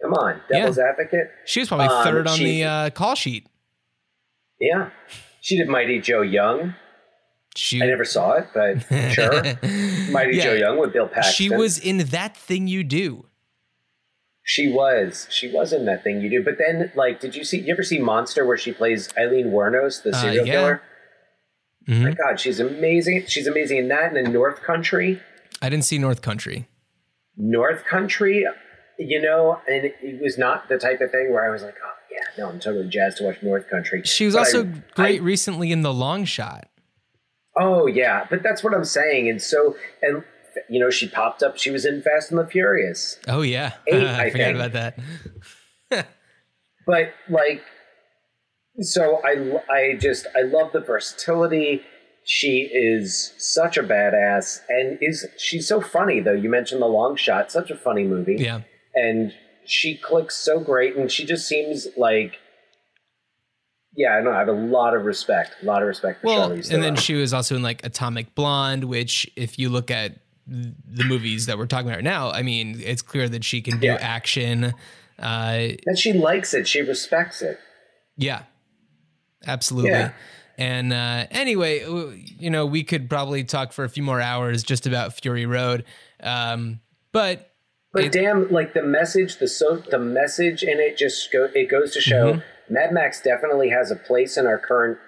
[0.01, 1.29] Come on, Devil's Advocate.
[1.45, 3.47] She was probably Um, third on she- the uh, call sheet.
[4.59, 4.89] Yeah,
[5.41, 6.75] she did Mighty Joe Young.
[7.55, 8.79] She I never saw it, but
[9.13, 9.41] sure.
[10.11, 10.43] Mighty Yeah.
[10.43, 11.33] Joe Young with Bill Paxton.
[11.33, 13.25] She was in that thing you do.
[14.51, 15.27] She was.
[15.29, 16.43] She was in that thing you do.
[16.43, 17.59] But then, like, did you see?
[17.59, 20.53] You ever see Monster, where she plays Eileen Wuornos, the Uh, serial yeah.
[20.53, 20.81] killer?
[21.87, 22.01] Mhm.
[22.03, 23.25] My God, she's amazing.
[23.27, 24.05] She's amazing in that.
[24.05, 25.21] And in North Country,
[25.61, 26.67] I didn't see North Country.
[27.37, 28.43] North Country,
[28.97, 31.93] you know, and it was not the type of thing where I was like, oh
[32.11, 34.01] yeah, no, I'm totally jazzed to watch North Country.
[34.03, 36.67] She was But also I- great I- recently in The Long Shot.
[37.55, 39.29] oh yeah, but that's what I'm saying.
[39.29, 40.23] And so, and
[40.69, 41.57] you know, she popped up.
[41.57, 43.19] She was in Fast and the Furious.
[43.27, 44.55] Oh yeah, Eight, I, I forgot think.
[44.55, 44.99] about that.
[46.89, 47.61] but like
[48.81, 51.81] so i i just i love the versatility
[52.23, 57.15] she is such a badass and is she's so funny though you mentioned the long
[57.15, 58.61] shot such a funny movie Yeah,
[58.95, 59.33] and
[59.65, 62.37] she clicks so great and she just seems like
[63.95, 66.49] yeah i know i have a lot of respect a lot of respect for well,
[66.51, 70.17] Charlize and then she was also in like Atomic Blonde, which if you look at
[70.49, 73.79] the movies that we're talking about right now, I mean, it's clear that she can
[73.79, 73.97] do Yeah.
[74.01, 74.73] action.
[75.19, 77.59] Uh, and she likes it she respects it
[78.15, 78.43] Yeah,
[79.45, 79.91] absolutely.
[79.91, 80.11] Yeah.
[80.57, 81.83] And uh, anyway,
[82.37, 85.85] you know, we could probably talk for a few more hours just about Fury Road,
[86.21, 86.79] um,
[87.11, 87.51] but
[87.93, 91.49] But It- damn, like the message, the so the message in it just go.
[91.55, 92.73] It goes to show Mm-hmm.
[92.73, 94.99] Mad Max definitely has a place in our current,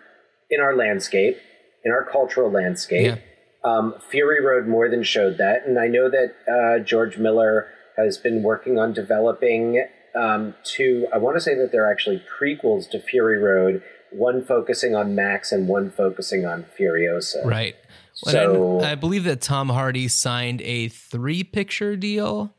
[0.49, 1.37] in our landscape,
[1.85, 3.19] in our cultural landscape.
[3.64, 8.18] Um, Fury Road more than showed that, and I know that uh, George Miller has
[8.18, 9.86] been working on developing
[10.16, 11.07] um, two.
[11.14, 13.84] I want to say that they're actually prequels to Fury Road.
[14.12, 17.45] One focusing on Max and one focusing on Furiosa.
[17.45, 17.76] right.
[18.14, 22.53] So- I, I believe that Tom Hardy signed a three-picture deal,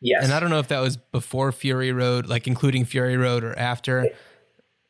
[0.00, 0.24] Yes.
[0.24, 3.58] and I don't know if that was before Fury Road, like including Fury Road or
[3.58, 4.10] after.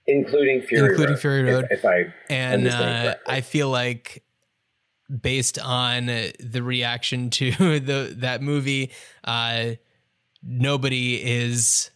[0.07, 1.67] including Fury Including Road, Fury Road.
[1.71, 3.15] If, I and uh.
[3.29, 4.23] I feel like
[5.21, 7.51] based on the reaction to
[7.81, 8.91] the that movie,
[9.25, 9.71] uh,
[10.43, 11.91] nobody is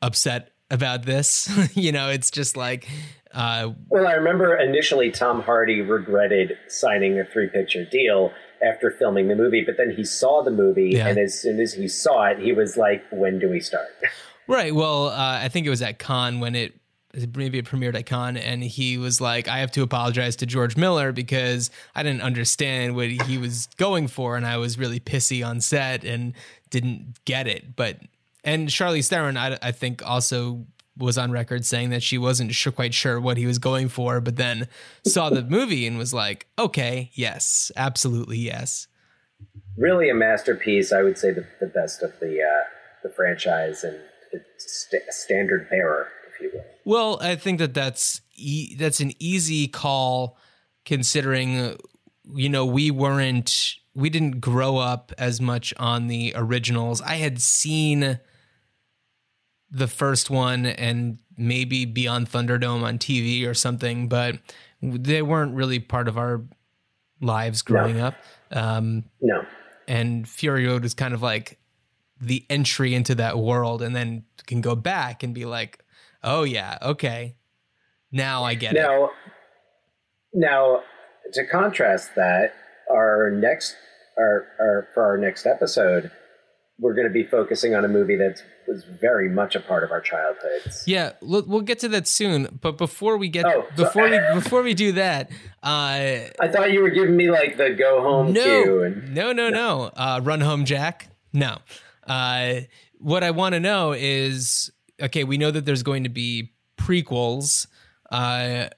[0.00, 1.50] upset about this.
[1.76, 2.88] you know, it's just like,
[3.32, 8.32] uh, Well, I remember initially Tom Hardy regretted signing a three picture deal
[8.64, 11.08] after filming the movie, but then he saw the movie, Yeah.
[11.08, 13.88] and as soon as he saw it, he was like, "When do we start?"
[14.46, 14.74] right.
[14.74, 16.72] Well, uh, I think it was at Cannes when it
[17.34, 21.12] maybe it premiered Cannes, and he was like, "I have to apologize to George Miller
[21.12, 25.60] because I didn't understand what he was going for, and I was really pissy on
[25.60, 26.34] set and
[26.70, 27.98] didn't get it." But
[28.44, 30.66] and Charlize Theron, I, I think, also
[30.98, 34.20] was on record saying that she wasn't sure, quite sure what he was going for,
[34.20, 34.68] but then
[35.06, 38.88] saw the movie and was like, "Okay, yes, absolutely, yes."
[39.76, 40.92] really, a masterpiece.
[40.92, 42.64] I would say the, the best of the uh,
[43.02, 43.98] the franchise and
[44.58, 46.08] st- standard bearer,
[46.52, 46.64] will.
[46.84, 50.36] Well, I think that that's e- that's an easy call,
[50.84, 51.76] considering uh,
[52.34, 57.00] you know we weren't we didn't grow up as much on the originals.
[57.02, 58.18] I had seen
[59.70, 64.38] the first one and maybe Beyond Thunderdome on TV or something, but
[64.82, 66.42] they weren't really part of our
[67.20, 68.14] lives growing up.
[68.50, 69.44] Um, No,
[69.88, 71.58] and Fury Road is kind of like
[72.20, 75.81] the entry into that world, and then can go back and be like,
[76.24, 77.36] "Oh yeah, okay,
[78.10, 79.10] now I get it." Now,
[80.34, 80.82] now
[81.32, 82.52] to contrast that,
[82.90, 83.76] our next,
[84.18, 86.10] our, our for our next episode,
[86.78, 89.90] we're going to be focusing on a movie that was very much a part of
[89.90, 90.84] our childhoods.
[90.86, 92.58] Yeah, we'll, we'll get to that soon.
[92.60, 95.30] But before we get Oh, so- before we before we do that,
[95.62, 99.32] uh, I thought you were giving me like the go home cue, no, and no,
[99.32, 101.08] no, no, uh, run home, Jack.
[101.32, 101.58] No.
[102.06, 102.60] Uh,
[102.98, 104.70] what I want to know is,
[105.02, 107.66] okay, we know that there's going to be prequels.
[108.10, 108.68] Uh,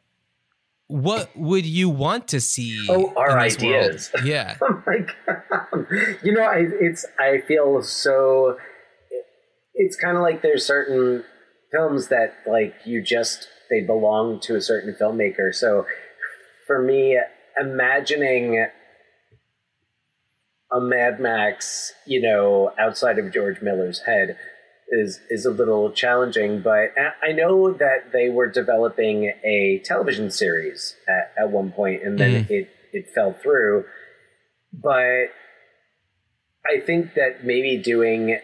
[0.87, 2.87] what would you want to see?
[2.89, 3.75] Oh, our this world?
[3.75, 4.11] ideas.
[4.25, 4.57] Yeah.
[4.63, 5.87] oh my god,
[6.23, 8.59] you know, I, it's I feel so.
[9.75, 11.25] It's kind of like there's certain
[11.73, 15.53] films that like you just they belong to a certain filmmaker.
[15.53, 15.87] So
[16.67, 17.19] for me,
[17.61, 18.67] imagining
[20.71, 24.37] a Mad Max, you know, outside of George Miller's head
[24.89, 26.61] is is a little challenging.
[26.61, 32.19] But I- know that they were developing a television series at, at one point, and
[32.19, 33.85] then it it fell through.
[34.73, 35.31] But
[36.67, 38.39] I think that maybe doing.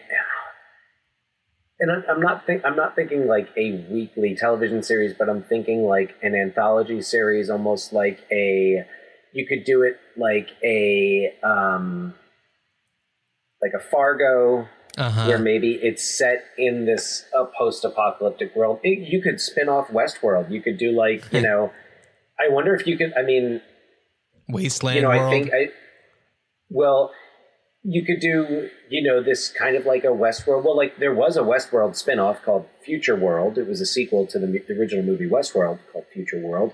[1.79, 5.41] And I'm- I'm not think I'm not thinking like a weekly television series, but I'm
[5.43, 8.85] thinking like an anthology series, almost like a.
[9.33, 12.13] You could do it like a um,
[13.61, 14.67] like a Fargo
[14.97, 15.25] Uh-huh.
[15.25, 18.79] where maybe it's set in this uh, post-apocalyptic world.
[18.83, 20.51] It, you could spin off Westworld.
[20.51, 21.71] You could do like you know.
[22.39, 23.13] I wonder if you could.
[23.17, 23.61] I mean,
[24.49, 25.21] Wasteland you know, world.
[25.21, 25.69] I think I.
[26.69, 27.11] Well,
[27.83, 30.63] you could do you know this kind of like a Westworld.
[30.63, 33.57] Well, like there was a Westworld spin-off called Future World.
[33.57, 36.73] It was a sequel to the, the original movie Westworld called Future World.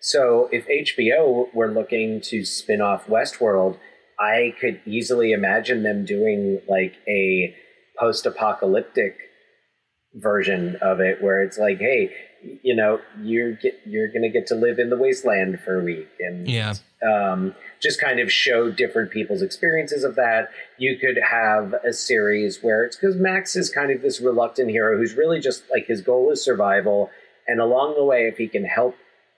[0.00, 3.78] So if HBO were looking to spin off Westworld,
[4.20, 7.54] I could easily imagine them doing like a
[7.98, 9.16] post-apocalyptic
[10.14, 12.10] version of it where it's like, hey,
[12.62, 16.08] you know, you're get, you're gonna get to live in the wasteland for a week,
[16.20, 16.74] and Yeah.
[17.02, 20.50] um, just kind of show different people's experiences of that.
[20.78, 24.96] You could have a series where it's because Max is kind of this reluctant hero
[24.96, 27.10] who's really just like his goal is survival,
[27.46, 28.96] and along the way, if he can help,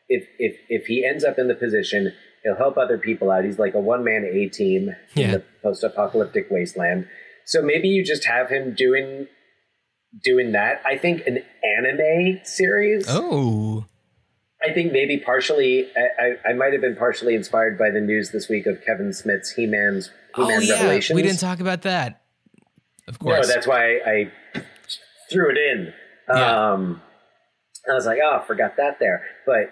[0.08, 2.12] if if if he ends up in the position,
[2.44, 3.44] he'll help other people out.
[3.44, 7.06] He's like a one man A team in the post apocalyptic wasteland.
[7.46, 9.26] So maybe you just have him doing
[10.24, 10.82] doing that.
[10.84, 13.06] I think an anime series.
[13.08, 13.86] Oh.
[14.62, 18.30] I think maybe partially, I, I, I might have been partially inspired by the news
[18.30, 20.74] this week of Kevin Smith's He Man's He Oh yeah.
[20.74, 21.14] Revelations.
[21.16, 22.20] We didn't talk about that.
[23.08, 23.48] Of course.
[23.48, 24.30] No, that's why I
[25.30, 25.94] threw it in.
[26.28, 26.72] Yeah.
[26.72, 27.00] Um,
[27.90, 29.24] I was like, oh, forgot that there.
[29.46, 29.70] But,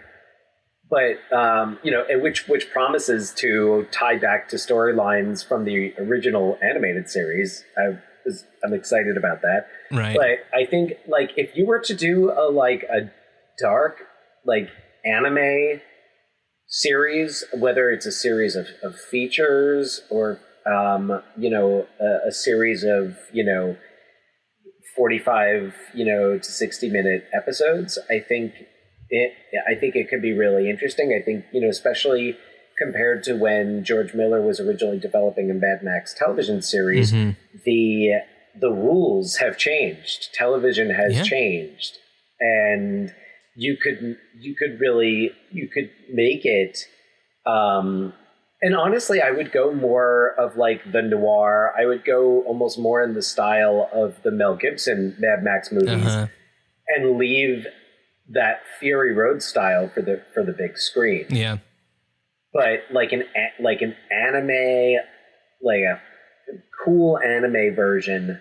[0.91, 5.95] but um, you know, and which which promises to tie back to storylines from the
[5.99, 7.65] original animated series.
[7.77, 9.67] I was, I'm excited about that.
[9.93, 10.17] right.
[10.17, 13.11] But I think like if you were to do a like a
[13.59, 14.03] dark
[14.47, 14.69] like
[15.05, 15.81] anime
[16.69, 22.85] series, whether it's a series of, of features or um, you know a, a series
[22.85, 23.77] of you know
[24.97, 28.55] forty five you know to sixty minute episodes, I think
[29.11, 29.33] it
[29.69, 31.17] I think it could be really interesting.
[31.19, 32.37] I think you know especially
[32.79, 37.37] compared to when George Miller was originally developing a Mad Max television series, Mhm.
[37.65, 38.21] the
[38.61, 40.33] the rules have changed.
[40.35, 41.23] Television has Yeah.
[41.23, 41.99] changed,
[42.41, 43.13] and
[43.57, 46.79] you could you could really you could make it.
[47.47, 48.13] Um,
[48.61, 51.73] and honestly, I would go more of like the noir.
[51.79, 55.89] I would go almost more in the style of the Mel Gibson Mad Max movies,
[56.07, 56.27] Uh-huh.
[56.89, 57.67] and leave
[58.31, 61.59] that Fury Road style for the for the big screen Yeah.
[62.53, 63.25] but like an
[63.61, 64.97] like an anime
[65.63, 66.01] like a
[66.85, 68.41] cool anime version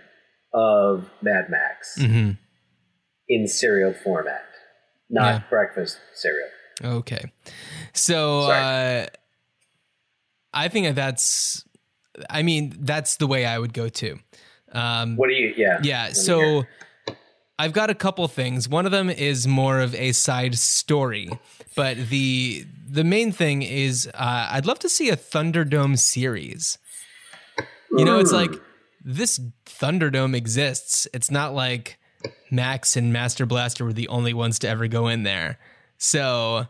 [0.54, 2.32] of Mad Max hmm
[3.30, 4.46] in serial format
[5.10, 5.42] not Yeah.
[5.50, 6.50] breakfast cereal
[6.84, 7.32] Okay.
[7.94, 9.08] So uh
[10.54, 11.64] I think that that's
[12.30, 14.20] I mean, that's the way I would go too.
[14.72, 16.66] Um what do you yeah Yeah, so.
[17.60, 18.70] I've got a couple things.
[18.70, 21.30] One of them is more of a side story,
[21.76, 26.78] but the the main thing is uh, I'd love to see a Thunderdome series.
[27.92, 28.52] You know, it's like
[29.04, 31.08] this Thunderdome exists.
[31.14, 31.98] It's not like
[32.52, 35.58] Max and Master Blaster were the only ones to ever go in there.
[35.98, 36.68] So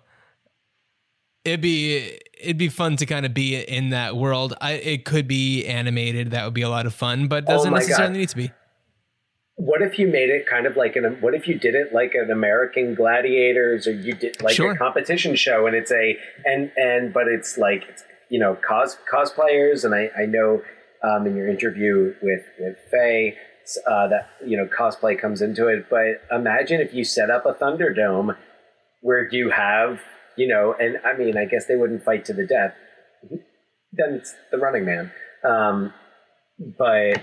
[1.43, 4.53] it'd be it'd be fun to kind of be in that world.
[4.61, 6.31] I, it could be animated.
[6.31, 8.19] That would be a lot of fun, but doesn't Oh necessarily God.
[8.19, 8.51] need to be.
[9.57, 12.13] What if you made it kind of like an what if you did it like
[12.13, 14.71] an American Gladiators or you did like Sure.
[14.71, 18.97] a competition show and it's a and and but it's like it's, you know cos
[19.11, 20.61] cosplayers and I I know
[21.03, 23.35] um, in your interview with with Faye
[23.87, 27.53] uh, that you know cosplay comes into it but imagine if you set up a
[27.53, 28.35] Thunderdome
[29.01, 29.99] where you have
[30.37, 32.75] you know and I mean I guess they wouldn't fight to the death
[33.31, 35.11] then it's the Running Man
[35.43, 35.93] um,
[36.77, 37.21] but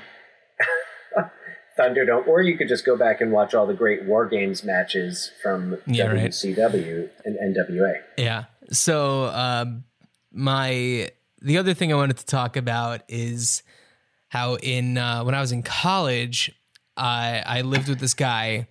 [1.78, 5.30] Thunderdome, or you could just go back and watch all the great War Games matches
[5.42, 6.30] from Yeah, right.
[6.30, 8.00] WCW and NWA.
[8.16, 8.44] Yeah.
[8.70, 9.84] So um,
[10.32, 11.10] my
[11.40, 13.62] the other thing I wanted to talk about is
[14.28, 16.50] how in uh, when I was in college,
[16.96, 18.68] I I lived with this guy,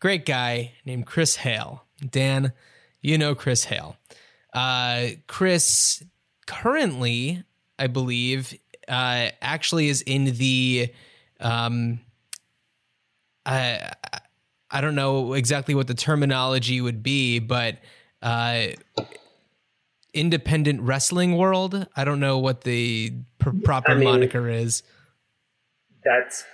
[0.00, 1.84] great guy named Chris Hale.
[2.10, 2.52] Dan,
[3.00, 3.96] you know Chris Hale.
[4.52, 6.02] Uh, Chris
[6.46, 7.42] currently,
[7.78, 8.56] I believe,
[8.88, 10.92] uh, actually is in the
[11.40, 12.00] um,
[13.46, 13.92] I
[14.70, 17.78] I don't know exactly what the terminology would be, but
[18.22, 18.68] uh,
[20.12, 21.86] independent wrestling world.
[21.96, 24.82] I don't know what the pr- proper I mean, moniker is.
[26.04, 26.44] That's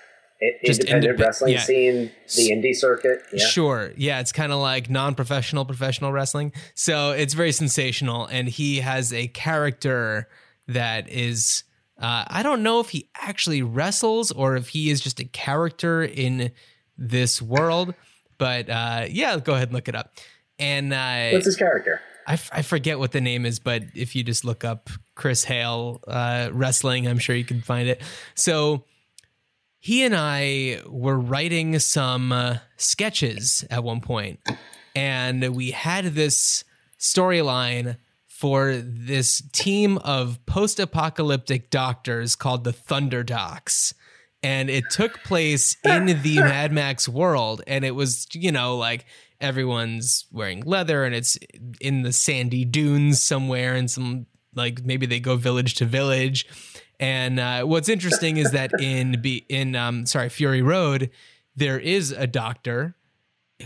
[0.43, 1.61] i- Just independent indep- wrestling yeah.
[1.61, 3.21] scene, the indie circuit.
[3.33, 3.47] Yeah.
[3.47, 3.93] Sure.
[3.97, 6.53] Yeah, it's kind of like non-professional professional wrestling.
[6.75, 10.29] So it's very sensational and he has a character
[10.69, 11.65] that is
[12.01, 16.03] uh, I don't know if he actually wrestles or if he is just a character
[16.03, 16.51] in
[17.01, 17.95] this world,
[18.39, 20.15] but uh, yeah, go ahead and look it up.
[20.59, 22.01] And uh, What's his character?
[22.27, 25.43] I, f- I forget what the name is, but if you just look up Chris
[25.45, 28.03] Hale uh, wrestling, I'm sure you can find it.
[28.35, 28.85] So
[29.79, 34.39] he and I were writing some uh, sketches at one point,
[34.95, 36.63] and we had this
[36.99, 37.97] storyline
[38.27, 43.95] for this team of post-apocalyptic doctors called the Thunder Docs.
[44.43, 49.05] And it took place in the Mad Max world, and it was, you know, like
[49.41, 51.39] everyone's wearing leather, and it's
[51.81, 56.47] in the sandy dunes somewhere, and some like maybe they go village to village.
[56.99, 61.11] And uh, what's interesting is that in be in um sorry Fury Road,
[61.57, 62.95] there is a doctor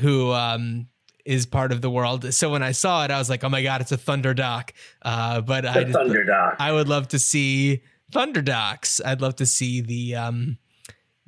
[0.01, 0.89] who um
[1.25, 2.33] is part of the world.
[2.35, 4.73] So when I saw it, I was like, oh my god, it's a Thunder Doc.
[5.03, 6.57] Uh, but I The Thunder Doc.
[6.59, 9.01] I would love to see Thunder Docs.
[9.05, 10.59] I'd love to see the um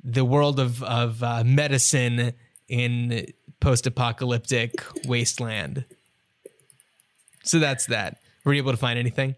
[0.03, 2.33] the world of of uh, medicine
[2.67, 3.27] in
[3.59, 5.85] post-apocalyptic wasteland.
[7.43, 8.19] So that's that.
[8.45, 9.35] Were you able to find anything?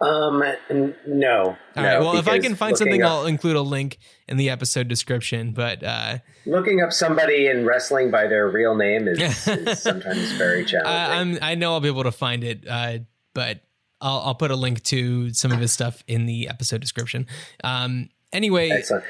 [0.00, 1.42] Um, n- no.
[1.44, 1.94] All right.
[1.94, 3.98] no, Well, if I can find something, up- I'll include a link
[4.28, 5.52] in the episode description.
[5.52, 9.18] But uh, looking up somebody in wrestling by their real name is,
[9.48, 10.86] is sometimes very challenging.
[10.86, 12.64] I, I'm I know I'll be able to find it.
[12.66, 12.98] Uh,
[13.34, 13.60] but
[14.00, 17.26] I'll I'll put a link to some of his stuff in the episode description.
[17.62, 18.08] Um.
[18.32, 19.04] Anyway, Excellent.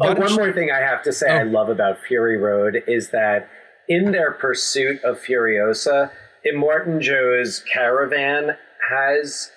[0.00, 1.46] Oh, one more thing I have to say I Oh.
[1.46, 3.48] love about Fury Road is that
[3.88, 6.10] in their pursuit of Furiosa,
[6.46, 8.56] Immortan Joe's caravan
[8.90, 9.50] has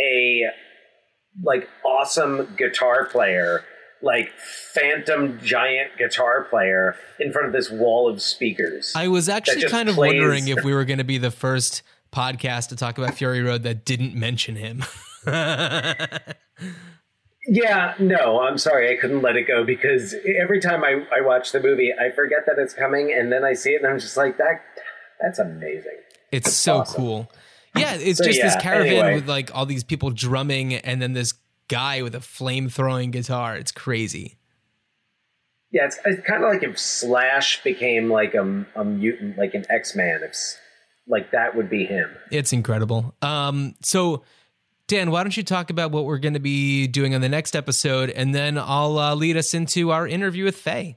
[0.00, 0.42] a
[1.44, 3.62] like awesome guitar player,
[4.02, 4.30] like
[4.74, 8.92] phantom giant guitar player in front of this wall of speakers.
[8.96, 11.82] I was actually kind of plays- wondering if we were going to be the first
[12.12, 14.82] podcast to talk about Fury Road that didn't mention him.
[17.48, 21.52] Yeah, no, I'm sorry, I couldn't let it go because every time I, I watch
[21.52, 24.16] the movie, I forget that it's coming, and then I see it, and I'm just
[24.16, 24.62] like, that
[25.20, 25.98] that's amazing.
[26.32, 26.96] It's so awesome.
[26.96, 27.32] cool.
[27.76, 29.14] Yeah, it's So, just this caravan anyway.
[29.14, 31.34] with like all these people drumming and then this
[31.68, 33.56] guy with a flame throwing guitar.
[33.56, 34.38] It's crazy.
[35.70, 39.64] Yeah, it's, it's kind of like if Slash became like a, a mutant, like an
[39.68, 40.20] X Man.
[40.22, 40.34] If
[41.06, 42.10] like that would be him.
[42.30, 43.14] It's incredible.
[43.22, 44.22] Um, so
[44.88, 47.56] Dan, why don't you talk about what we're going to be doing on the next
[47.56, 50.96] episode, and then I'll uh, lead us into our interview with Faye.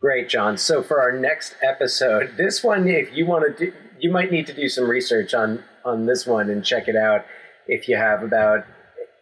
[0.00, 0.56] Great, Jon.
[0.56, 4.46] So for our next episode, this one, if you want to do, you might need
[4.46, 7.26] to do some research on on this one and check it out.
[7.66, 8.64] If you have about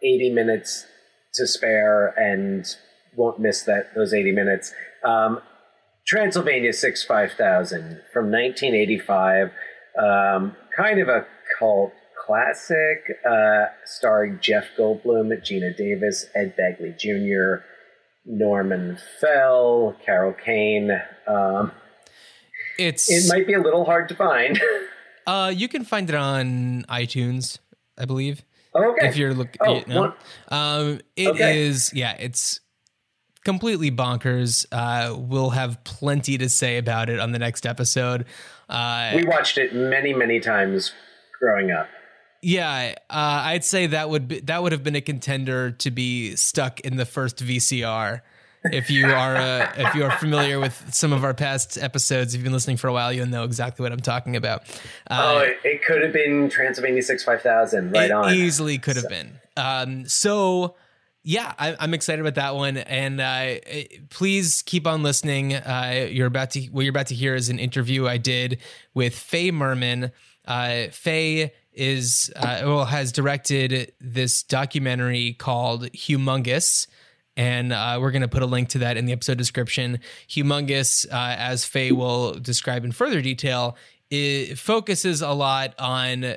[0.01, 0.85] eighty minutes
[1.33, 2.65] to spare and
[3.17, 5.41] won't miss that those eighty minutes, um,
[6.07, 9.51] Transylvania Six Five Thousand from nineteen eighty five,
[10.01, 11.27] um, kind of a
[11.59, 11.91] cult
[12.33, 17.63] classic, uh, starring Jeff Goldblum, Geena Davis, Ed Begley Jr.
[18.23, 20.91] Norman Fell, Carol Kane.
[21.27, 21.71] Um,
[22.77, 24.61] It's it might be a little hard to find.
[25.27, 27.57] uh, you can find it on iTunes,
[27.97, 28.43] I believe.
[28.75, 29.07] okay.
[29.07, 30.13] if you're looking Oh, you know.
[30.49, 32.01] um it is Okay.
[32.01, 32.59] yeah it's
[33.43, 38.25] completely bonkers uh we'll have plenty to say about it on the next episode
[38.69, 40.93] uh we watched it many, many times
[41.39, 41.87] growing up.
[42.41, 46.35] Yeah uh i'd say that would be that would have been a contender to be
[46.35, 48.21] stuck in the first vcr
[48.65, 52.39] if you are uh, if you are familiar with some of our past episodes if
[52.39, 54.63] you've been listening for a while you'll know exactly what i'm talking about
[55.09, 58.33] uh, oh, it, it could have been Transylvania Six Five Thousand, right it on.
[58.33, 59.39] easily could have been.
[59.57, 60.75] Um, so
[61.23, 63.55] yeah, I, I'm excited about that one, and uh,
[64.09, 65.53] please keep on listening.
[65.53, 68.59] Uh, you're about to what you're about to hear is an interview I did
[68.93, 70.11] with Faye Murman.
[70.45, 76.87] Uh, Faye is uh, well has directed this documentary called Humungus.
[77.37, 79.99] And uh, we're going to put a link to that in the episode description.
[80.27, 83.77] Humungus, uh, as Faye will describe in further detail,
[84.09, 86.35] it focuses a lot on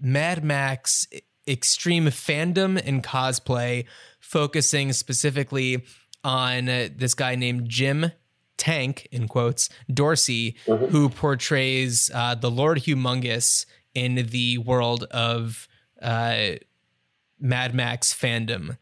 [0.00, 1.06] Mad Max
[1.46, 3.84] extreme fandom and cosplay,
[4.20, 5.84] focusing specifically
[6.22, 8.12] on uh, this guy named Jim
[8.56, 15.68] Tank, in quotes, Dorsey, who portrays uh, the Lord Humungus in the world of
[16.02, 16.52] uh,
[17.40, 18.78] Mad Max fandom.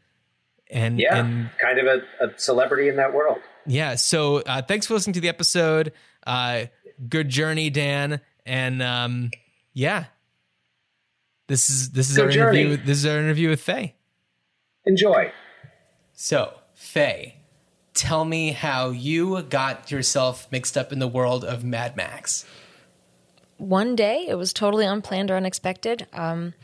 [0.70, 3.38] And, yeah, and kind of a, a celebrity in that world.
[3.66, 3.94] yeah.
[3.96, 5.92] So uh, thanks for listening to the episode.
[6.26, 6.64] Uh,
[7.08, 8.20] good journey, Dan.
[8.46, 9.30] And um,
[9.74, 10.06] yeah,
[11.48, 12.60] this is this is Good our journey.
[12.62, 12.86] interview.
[12.86, 13.94] This is our interview with Faye.
[14.86, 15.30] Enjoy.
[16.14, 17.36] So Faye,
[17.92, 22.46] tell me how you got yourself mixed up in the world of Mad Max.
[23.62, 26.08] One day it was totally unplanned or unexpected.
[26.12, 26.54] Um,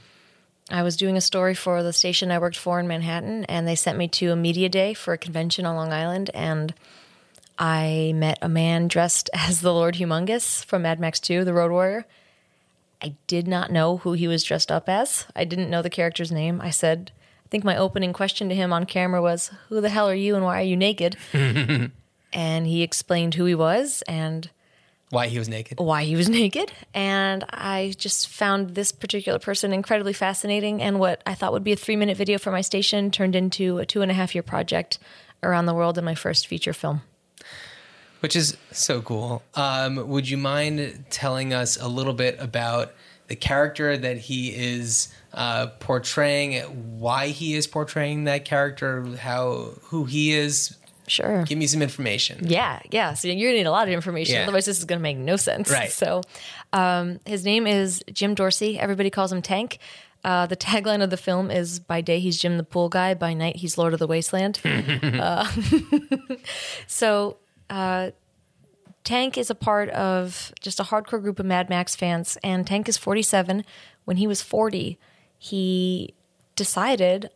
[0.70, 3.74] i was doing a story for the station i worked for in manhattan and they
[3.74, 6.74] sent me to a media day for a convention on long island and
[7.58, 11.70] i met a man dressed as the lord humungus from mad max 2 the road
[11.70, 12.04] warrior.
[13.00, 15.24] I did not know who he was dressed up as.
[15.36, 16.60] I didn't know the character's name.
[16.60, 17.12] I said
[17.46, 20.34] I think my opening question to him on camera was, "Who the hell are you,
[20.34, 21.16] and why are you naked?"
[22.32, 24.50] and he explained who he was and
[25.10, 25.78] Why he was naked?
[25.78, 26.70] why he was naked.
[26.94, 30.82] And I just found this particular person incredibly fascinating.
[30.82, 33.78] And what I thought would be a three minute video for my station turned into
[33.78, 34.98] a two and a half year project
[35.42, 37.00] around the world in my first feature film.
[38.20, 39.42] which is so cool.
[39.54, 42.92] Um, would you mind telling us a little bit about
[43.28, 46.60] the character that he is uh, portraying,
[46.98, 50.76] why he is portraying that character, how who he is?
[51.08, 51.44] Sure.
[51.44, 52.38] Give me some information.
[52.42, 53.14] Yeah, yeah.
[53.14, 54.36] So you're gonna need a lot of information.
[54.36, 54.42] Yeah.
[54.42, 55.70] Otherwise, this is gonna make no sense.
[55.70, 55.90] Right.
[55.90, 56.22] So,
[56.72, 58.78] um, his name is Jim Dorsey.
[58.78, 59.78] Everybody calls him Tank.
[60.24, 63.14] Uh, the tagline of the film is "By day he's Jim the pool guy.
[63.14, 65.48] By night he's Lord of the Wasteland." uh,
[66.86, 67.36] so,
[67.70, 68.10] uh,
[69.04, 72.88] Tank is a part of just a hardcore group of Mad Max fans, and Tank
[72.88, 73.64] is 47.
[74.04, 74.98] When he was 40,
[75.38, 76.14] he
[76.56, 77.30] decided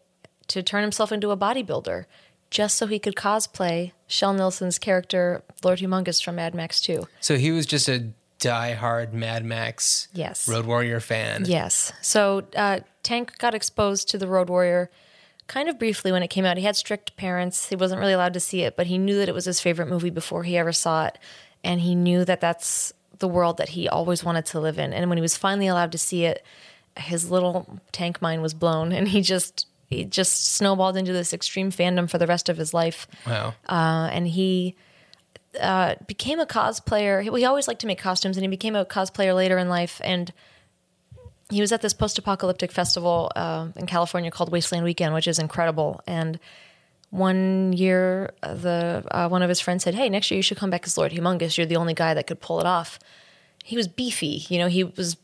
[0.49, 2.05] to turn himself into a bodybuilder
[2.53, 7.09] just so he could cosplay Kjell Nilsson's character, Lord Humungus from Mad Max 2.
[7.21, 8.11] So he was just a
[8.41, 10.47] die-hard Mad Max Yes.
[10.47, 11.45] Road Warrior fan.
[11.47, 11.93] Yes.
[12.03, 14.91] So uh, Tank got exposed to the Road Warrior
[15.47, 16.59] kind of briefly when it came out.
[16.59, 17.71] He had strict parents.
[17.71, 19.89] He wasn't really allowed to see it, but he knew that it was his favorite
[19.89, 21.19] movie before he ever saw it.
[21.65, 24.93] And he knew that that's the world that he always wanted to live in.
[24.93, 26.45] And when he was finally allowed to see it,
[26.99, 31.71] his little tank mind was blown and he just he just snowballed into this extreme
[31.71, 33.07] fandom for the rest of his life.
[33.27, 33.55] Wow.
[33.69, 34.77] Uh, and he
[35.61, 37.23] uh, became a cosplayer.
[37.23, 40.01] He, he always liked to make costumes, and he became a cosplayer later in life.
[40.05, 40.33] And
[41.51, 46.01] he was at this post-apocalyptic festival uh, in California called Wasteland Weekend, which is incredible.
[46.07, 46.39] And
[47.11, 50.71] one year, the uh, one of his friends said, "Hey, next year you should come
[50.71, 51.59] back as Lord Humungus.
[51.59, 52.99] You're the only guy that could pull it off."
[53.63, 54.69] He was beefy, you know.
[54.69, 55.19] He was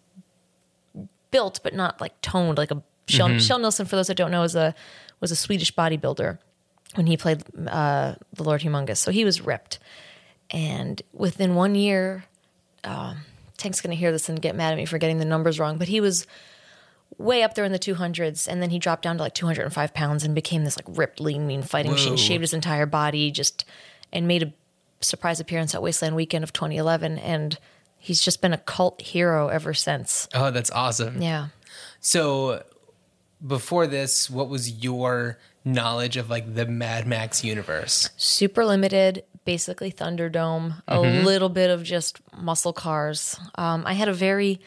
[1.30, 3.86] built, but not like toned, like a Kjell, Kjell Nilsson.
[3.86, 4.74] For those that don't know, is a
[5.20, 6.38] was a Swedish bodybuilder
[6.94, 8.98] when he played uh, the Lord Humungus.
[8.98, 9.78] So he was ripped,
[10.50, 12.24] and within one year,
[12.84, 13.18] um,
[13.56, 15.78] Tank's going to hear this and get mad at me for getting the numbers wrong,
[15.78, 16.26] but he was
[17.16, 20.24] way up there in the 200s, and then he dropped down to like 205 pounds
[20.24, 22.16] and became this like ripped, lean, mean fighting machine.
[22.16, 23.64] Shaved his entire body, just
[24.12, 24.52] and made a
[25.00, 27.58] surprise appearance at Wasteland Weekend of 2011, and
[27.98, 30.28] he's just been a cult hero ever since.
[30.34, 31.20] Oh, that's awesome.
[31.20, 31.48] Yeah.
[32.00, 32.62] So
[33.46, 38.10] before this, what was your knowledge of like the Mad Max universe?
[38.16, 43.38] super limited, basically Thunderdome, a little bit of just muscle cars.
[43.56, 44.60] Um, I had a very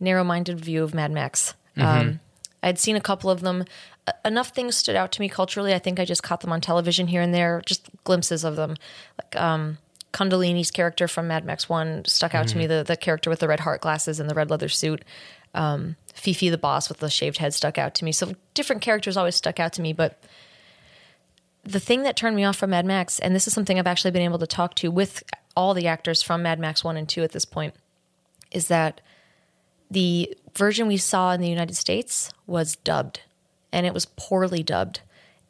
[0.00, 1.54] narrow minded view of Mad Max.
[1.78, 2.20] Um,
[2.62, 3.64] I'd seen a couple of them.
[4.24, 5.74] Enough things stood out to me culturally.
[5.74, 8.76] I think I just caught them on television here and there, just glimpses of them.
[9.18, 9.78] Like um,
[10.12, 13.48] Kundalini's character from Mad Max 1 stuck out to me, the, the character with the
[13.48, 15.04] red heart glasses and the red leather suit.
[15.54, 18.10] Um, Fifi the boss with the shaved head stuck out to me.
[18.10, 20.22] So different characters always stuck out to me, but
[21.62, 24.12] the thing that turned me off from Mad Max, and this is something I've actually
[24.12, 25.22] been able to talk to with
[25.56, 27.74] all the actors from Mad Max 1 and 2 at this point,
[28.50, 29.00] is that
[29.90, 33.20] the version we saw in the United States was dubbed,
[33.72, 35.00] and it was poorly dubbed.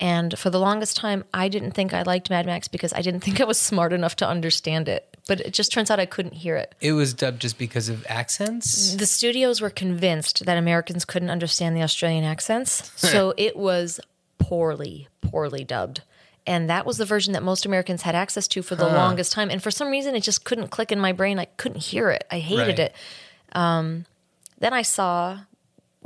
[0.00, 3.20] And for the longest time, I didn't think I liked Mad Max because I didn't
[3.24, 5.15] think I was smart enough to understand it.
[5.26, 6.74] But it just turns out I couldn't hear it.
[6.80, 8.94] It was dubbed just because of accents.
[8.94, 13.98] The studios were convinced that Americans couldn't understand the Australian accents, so it was
[14.38, 16.02] poorly, poorly dubbed.
[16.46, 19.50] And that was the version that most Americans had access to for the longest time.
[19.50, 21.40] And for some reason, it just couldn't click in my brain.
[21.40, 22.24] I couldn't hear it.
[22.30, 22.78] I hated Right.
[22.78, 22.94] it.
[23.52, 24.06] Um,
[24.60, 25.40] then I saw,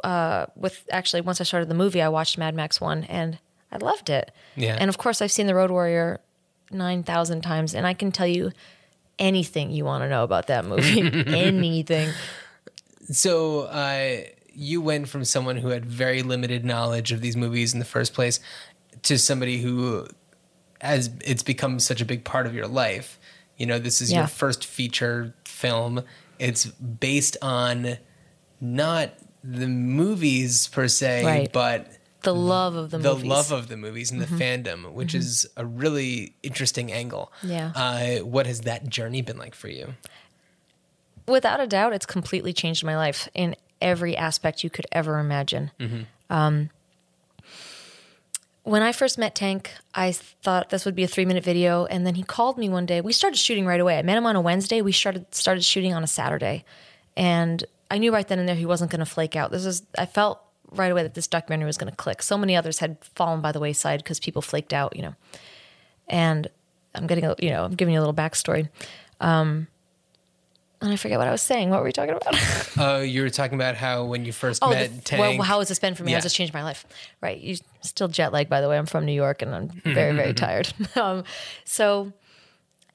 [0.03, 3.39] uh, with actually, once I started the movie, I watched Mad Max 1 and
[3.71, 4.31] I loved it.
[4.57, 4.79] Yeah.
[4.81, 6.21] And of course, I've seen The Road Warrior
[6.71, 8.51] 9,000 times, and I can tell you
[9.21, 11.01] anything you want to know about that movie.
[11.27, 12.11] anything.
[13.11, 14.23] So uh,
[14.53, 18.15] you went from someone who had very limited knowledge of these movies in the first
[18.15, 18.41] place
[19.03, 20.07] to somebody who
[20.81, 23.19] has it's become such a big part of your life.
[23.57, 24.19] You know, this is Yeah.
[24.21, 26.03] your first feature film.
[26.39, 27.99] It's based on
[28.61, 29.11] not
[29.45, 31.53] the movies per se, Right.
[31.53, 31.87] but
[32.23, 33.23] The love of the, the movies.
[33.23, 33.31] Mm-hmm.
[33.31, 37.33] love of the movies and the fandom, which is a really interesting angle.
[37.43, 37.73] Yeah.
[37.75, 39.95] Uh, what has that journey been like for you?
[41.31, 45.71] without a doubt, it's completely changed my life in every aspect you could ever imagine.
[46.29, 46.71] Um,
[48.63, 52.07] when I first met Tank, I thought this would be a three minute video, and
[52.07, 53.01] then he called me one day.
[53.01, 53.99] We started shooting right away.
[53.99, 54.83] I met him on a Wednesday.
[54.83, 56.65] We started started shooting on a Saturday,
[57.17, 59.51] and I knew right then and there he wasn't going to flake out.
[59.51, 60.41] This is I felt
[60.73, 62.23] right away that this documentary was going to click.
[62.23, 65.15] So many others had fallen by the wayside because people flaked out, you know.
[66.09, 66.49] And
[66.95, 68.69] I'm getting a you know I'm giving you a little backstory
[69.21, 69.69] Um,
[70.81, 71.71] And I forget what I was saying.
[71.71, 72.35] What were we talking about?
[72.79, 75.21] Oh, you were talking about how when you first Oh, met the, Tank.
[75.39, 76.13] well, how has this been for me?
[76.13, 76.87] How has this changed my life?
[77.21, 77.39] Right.
[77.39, 78.79] You still jet lag, by the way.
[78.79, 80.73] I'm from New York and I'm very, very tired.
[80.97, 81.25] Um,
[81.65, 82.13] so,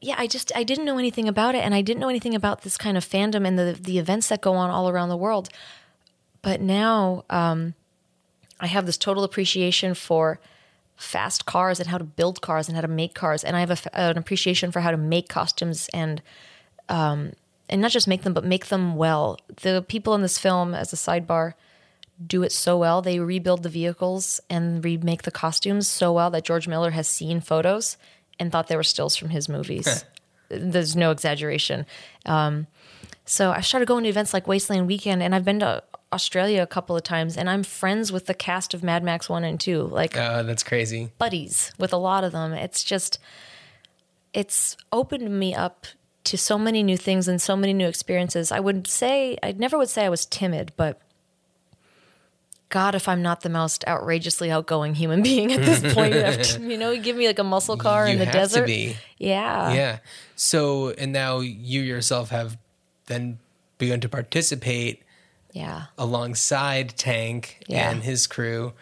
[0.02, 2.62] yeah, I just I didn't know anything about it, and I didn't know anything about
[2.62, 5.50] this kind of fandom and the the events that go on all around the world.
[6.46, 7.74] But now, um,
[8.60, 10.40] I have this total appreciation for
[10.96, 13.72] fast cars and how to build cars and how to make cars, and I have
[13.72, 16.22] a an appreciation for how to make costumes and
[17.68, 19.40] and not just make them, but make them well.
[19.64, 21.56] The people in this film, as a sidebar,
[22.24, 23.02] do it so well.
[23.02, 27.42] They rebuild the vehicles and remake the costumes so well that George Miller has seen
[27.42, 27.98] photos
[28.40, 30.06] and thought they were stills from his movies.
[30.50, 31.88] There's no exaggeration.
[32.28, 32.68] Um,
[33.26, 35.84] so I started going to events like Wasteland Weekend, and I've been to
[36.14, 39.44] Australia a couple of times, and I'm friends with the cast of Mad Max 1
[39.44, 39.84] and 2.
[39.84, 41.12] Like, Oh, that's crazy.
[41.18, 42.54] buddies with a lot of them.
[42.54, 43.20] It's just,
[44.34, 45.88] it's opened me up
[46.26, 48.52] to so many new things and so many new experiences.
[48.52, 51.00] I would say, I never would say I was timid, but
[52.70, 56.78] God, if I'm not the most outrageously outgoing human being at this point, after, you
[56.78, 58.62] know, give me like a muscle car you in the desert.
[58.62, 58.98] to be.
[59.18, 59.74] Yeah.
[59.74, 59.98] Yeah.
[60.36, 62.58] So, and now you yourself have
[63.07, 63.40] then
[63.77, 65.03] begun to participate
[65.53, 65.86] Yeah.
[65.98, 67.90] alongside Tank Yeah.
[67.90, 68.73] and his crew.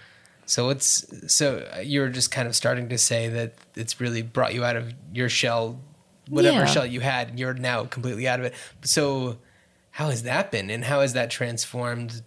[0.45, 4.63] So it's so you're just kind of starting to say that it's really brought you
[4.65, 5.79] out of your shell,
[6.29, 6.65] whatever Yeah.
[6.65, 7.39] shell you had.
[7.39, 8.53] You're now completely out of it.
[8.83, 9.37] So
[9.91, 12.23] how has that been, and how has that transformed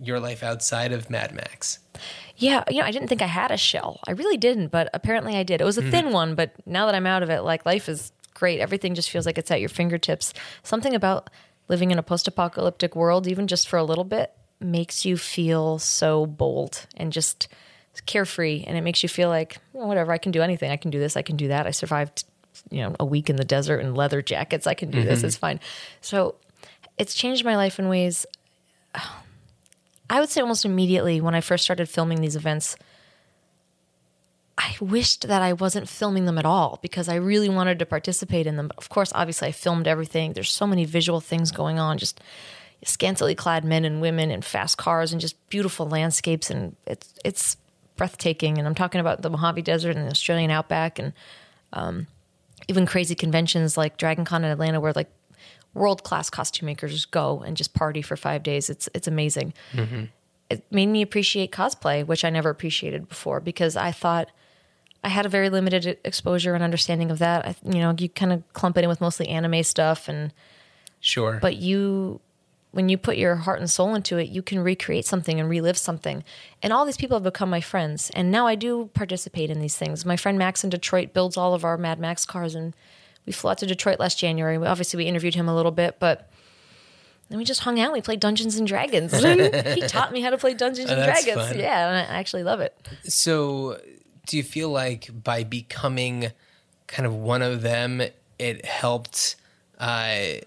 [0.00, 1.80] your life outside of Mad Max?
[2.36, 3.98] Yeah, you know, I didn't think I had a shell.
[4.06, 5.60] I really didn't, but apparently I did.
[5.60, 5.90] It was a mm-hmm.
[5.90, 8.60] thin one, but now that I'm out of it, like life is great.
[8.60, 10.32] Everything just feels like it's at your fingertips.
[10.62, 11.30] Something about
[11.68, 16.26] living in a post-apocalyptic world, even just for a little bit, makes you feel so
[16.26, 17.48] bold and just
[18.06, 20.12] carefree, and it makes you feel like "Well, whatever.
[20.12, 20.70] I can do anything.
[20.70, 21.16] I can do this.
[21.16, 21.66] I can do that.
[21.66, 22.24] I survived,
[22.70, 24.66] you know, a week in the desert in leather jackets.
[24.66, 25.18] I can do this.
[25.18, 25.26] Mm-hmm.
[25.26, 25.60] It's fine.
[26.02, 26.36] So
[26.98, 28.26] it's changed my life in ways
[30.10, 32.76] I would say almost immediately when I first started filming these events,
[34.58, 38.46] I wished that I wasn't filming them at all because I really wanted to participate
[38.46, 38.68] in them.
[38.68, 40.32] But of course, obviously, I filmed everything.
[40.32, 42.20] There's so many visual things going on, just
[42.84, 46.50] scantily clad men and women and fast cars and just beautiful landscapes.
[46.50, 47.56] And it's, it's
[47.96, 48.56] breathtaking.
[48.58, 51.12] And I'm talking about the Mojave Desert and the Australian outback and
[51.72, 52.06] um,
[52.68, 55.10] even crazy conventions like Dragon Con in Atlanta where like
[55.74, 58.70] world class costume makers go and just party for five days.
[58.70, 59.52] It's it's amazing.
[60.48, 64.30] It made me appreciate cosplay, which I never appreciated before because I thought
[65.06, 67.46] I had a very limited exposure and understanding of that.
[67.46, 70.32] I, you know, you kind of clump it in with mostly anime stuff, and
[71.00, 71.38] Sure.
[71.40, 72.20] but you
[72.72, 75.78] when you put your heart and soul into it, you can recreate something and relive
[75.78, 76.22] something.
[76.62, 78.10] And all these people have become my friends.
[78.14, 80.04] And now I do participate in these things.
[80.04, 82.74] My friend Max in Detroit builds all of our Mad Max cars and
[83.24, 84.58] we flew out to Detroit last January.
[84.58, 86.28] We- Obviously we interviewed him a little bit, but
[87.30, 87.92] then we just hung out.
[87.94, 89.10] We played Dungeons and Dragons.
[89.74, 91.48] he taught me how to play Dungeons oh, and Oh, that's Dragons.
[91.48, 91.58] fun.
[91.58, 92.76] Yeah, and I actually love it.
[93.04, 93.80] So,
[94.26, 96.32] do you feel like by becoming
[96.86, 98.02] kind of one of them,
[98.38, 99.36] it helped,
[99.78, 100.42] uh,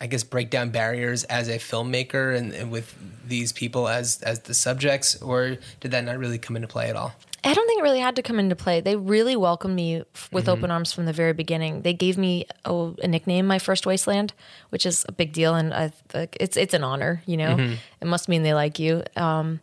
[0.00, 2.94] I guess, break down barriers as a filmmaker and, and with
[3.26, 6.96] these people as as the subjects, or did that not really come into play at
[6.96, 7.14] all?
[7.44, 8.80] I don't think it really had to come into play.
[8.80, 11.82] They really welcomed me f- with open arms from the very beginning.
[11.82, 14.32] They gave me a, a nickname, my first wasteland,
[14.70, 15.92] which is a big deal, and I,
[16.38, 17.22] it's it's an honor.
[17.26, 19.02] You know, it must mean they like you.
[19.16, 19.60] Um,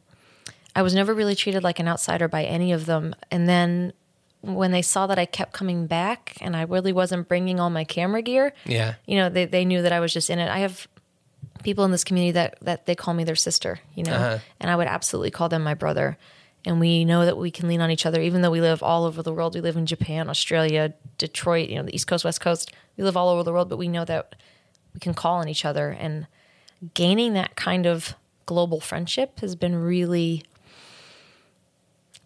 [0.79, 3.91] I was never really treated like an outsider by any of them, and then
[4.39, 7.83] when they saw that I kept coming back and I really wasn't bringing all my
[7.83, 8.93] camera gear, Yeah.
[9.05, 10.49] you know, they they knew that I was just in it.
[10.49, 10.87] I have
[11.63, 14.39] people in this community that that they call me their sister, you know, uh-huh.
[14.61, 16.17] and I would absolutely call them my brother.
[16.63, 19.03] And we know that we can lean on each other, even though we live all
[19.03, 19.55] over the world.
[19.55, 22.71] We live in Japan, Australia, Detroit, you know, the East Coast, West Coast.
[22.95, 24.35] We live all over the world, but we know that
[24.93, 25.89] we can call on each other.
[25.89, 26.27] And
[26.93, 28.15] gaining that kind of
[28.45, 30.45] global friendship has been really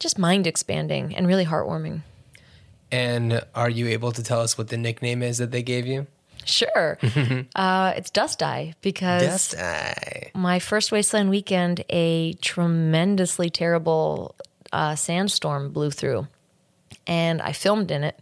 [0.03, 2.01] just mind expanding and really heartwarming.
[2.91, 6.05] And are you able to tell us what the nickname is that they gave you?
[6.45, 6.99] Sure.
[7.55, 10.29] uh, it's Dust Eye because Dust Eye.
[10.35, 14.35] my first Wasteland weekend, a tremendously terrible
[14.71, 16.27] uh, sandstorm blew through,
[17.07, 18.19] and I filmed in it.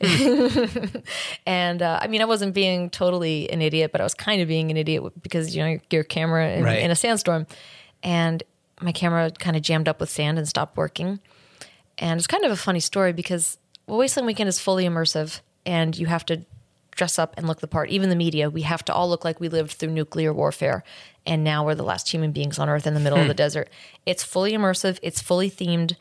[1.46, 4.46] and uh, I mean, I wasn't being totally an idiot, but I was kind of
[4.48, 6.80] being an idiot because you know your, your camera in, Right.
[6.80, 7.46] in a sandstorm,
[8.02, 8.42] and
[8.80, 11.20] my camera kind of jammed up with sand and stopped working.
[11.98, 15.96] And it's kind of a funny story because well, Wasteland Weekend is fully immersive, and
[15.96, 16.42] you have to
[16.90, 17.90] dress up and look the part.
[17.90, 20.84] Even the media, we have to all look like we lived through nuclear warfare,
[21.26, 23.70] and now we're the last human beings on Earth in the middle of the desert.
[24.06, 24.98] It's fully immersive.
[25.02, 25.96] It's fully themed.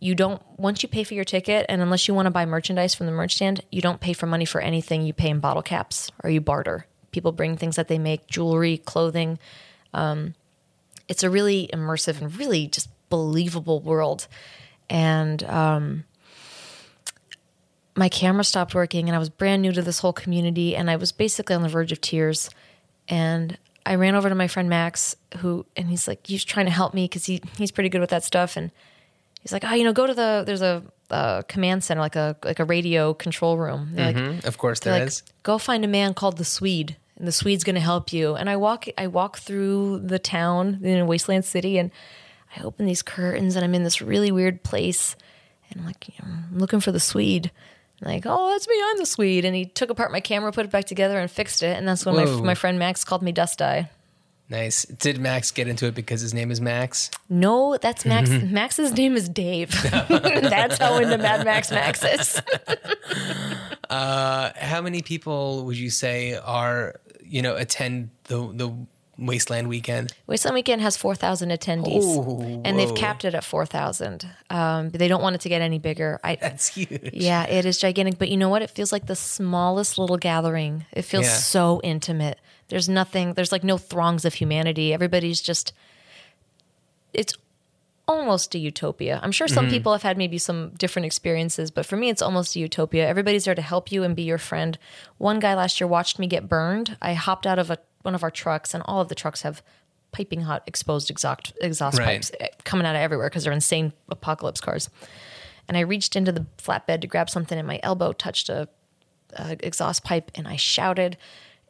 [0.00, 2.94] You don't once you pay for your ticket, and unless you want to buy merchandise
[2.94, 5.02] from the merch stand, you don't pay for money for anything.
[5.02, 6.86] You pay in bottle caps or you barter.
[7.10, 9.38] People People bring things that they make, jewelry, clothing.
[9.92, 10.34] Um,
[11.08, 14.28] it's a really immersive and really just believable world.
[14.90, 16.04] And um,
[17.96, 20.96] my camera stopped working, and I was brand new to this whole community, and I
[20.96, 22.50] was basically on the verge of tears.
[23.08, 26.72] And I ran over to my friend Max, who, and he's like, he's trying to
[26.72, 28.70] help me because he he's pretty good with that stuff, and
[29.40, 32.36] he's like, oh, you know, go to the there's a, a command center, like a
[32.44, 33.90] like a radio control room.
[33.92, 34.46] They're like, Mm-hmm.
[34.46, 35.22] Of course, there like, is.
[35.42, 38.34] go find a man called the Swede, and the Swede's going to help you.
[38.34, 41.90] And I walk, I walk through the town in Wasteland City, and
[42.56, 45.16] I open these curtains, and I'm in this really weird place,
[45.70, 47.50] and I'm like, you know, I'm looking for the Swede.
[48.00, 49.44] Like, oh, that's me, I'm the Swede.
[49.44, 51.76] And he took apart my camera, put it back together, and fixed it.
[51.76, 52.42] And that's when my Whoa.
[52.42, 53.90] my friend Max called me Dust Eye.
[54.50, 54.84] Nice.
[54.84, 57.10] Did Max get into it because his name is Max?
[57.28, 58.30] No, that's Max.
[58.44, 59.70] Max's name is Dave.
[60.08, 62.42] that's how into Mad Max Max is.
[63.90, 68.74] Uh, how many people would you say are you know attend the the
[69.20, 70.12] Wasteland weekend?
[70.28, 74.24] Wasteland Weekend has 4,000 attendees, Oh, and they've capped it at 4,000.
[74.48, 76.20] Um, they don't want it to get any bigger.
[76.22, 77.10] I, That's huge.
[77.12, 78.16] yeah, it is gigantic.
[78.16, 78.62] But you know what?
[78.62, 80.86] It feels like the smallest little gathering.
[80.92, 81.32] It feels Yeah.
[81.34, 82.38] so intimate.
[82.68, 84.94] There's nothing, there's like no throngs of humanity.
[84.94, 85.72] Everybody's just,
[87.12, 87.34] it's
[88.08, 89.20] almost a utopia.
[89.22, 89.74] I'm sure some Mm-hmm.
[89.74, 93.06] people have had maybe some different experiences, but for me, it's almost a utopia.
[93.06, 94.78] Everybody's there to help you and be your friend.
[95.18, 96.96] One guy last year watched me get burned.
[97.02, 99.62] I hopped out of a, one of our trucks, and all of the trucks have
[100.10, 102.06] piping hot exposed exhaust, exhaust Right.
[102.06, 104.88] pipes eh, coming out of everywhere because they're insane apocalypse cars.
[105.68, 108.68] And I reached into the flatbed to grab something, and my elbow touched a,
[109.34, 111.18] a exhaust pipe, and I shouted,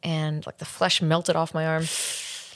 [0.01, 1.83] and like the flesh melted off my arm.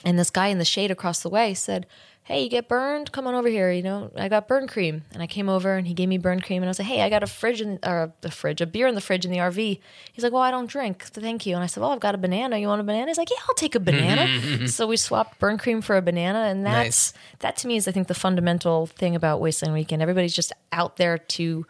[0.06, 1.86] And this guy in the shade across the way said,
[2.24, 3.12] Hey, you get burned?
[3.12, 3.70] Come on over here.
[3.70, 5.02] You know, I got burn cream.
[5.12, 6.62] And I came over and he gave me burn cream.
[6.62, 8.86] And I was like, Hey, I got a fridge in, or a fridge, a beer
[8.86, 9.78] in the fridge in the RV.
[10.12, 11.02] He's like, Well, I don't drink.
[11.04, 11.54] Thank you.
[11.54, 12.56] And I said, Well, I've got a banana.
[12.56, 13.08] You want a banana?
[13.08, 14.68] He's like, Yeah, I'll take a banana.
[14.68, 16.40] so we swapped burn cream for a banana.
[16.40, 17.22] And that's, Nice.
[17.40, 20.00] that to me is, I think, the fundamental thing about Wasteland Weekend.
[20.00, 21.66] Everybody's just out there to,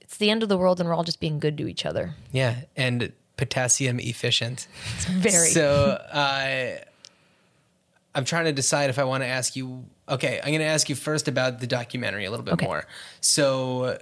[0.00, 2.14] it's the end of the world and we're all just being good to each other.
[2.30, 4.68] Yeah, and potassium efficient.
[4.94, 5.48] It's very.
[5.48, 6.84] So uh,
[8.16, 9.84] I'm trying to decide if I want to ask you.
[10.08, 12.66] Okay, I'm going to ask you first about the documentary a little bit Okay.
[12.66, 12.84] more.
[13.20, 13.98] So,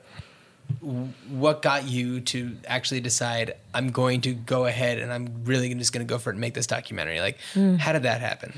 [1.29, 5.93] what got you to actually decide I'm going to go ahead and I'm really just
[5.93, 7.21] going to go for it and make this documentary?
[7.21, 7.77] Like, Hmm.
[7.77, 8.53] how did that happen?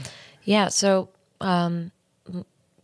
[0.45, 0.69] Yeah.
[0.69, 1.09] So,
[1.41, 1.91] um,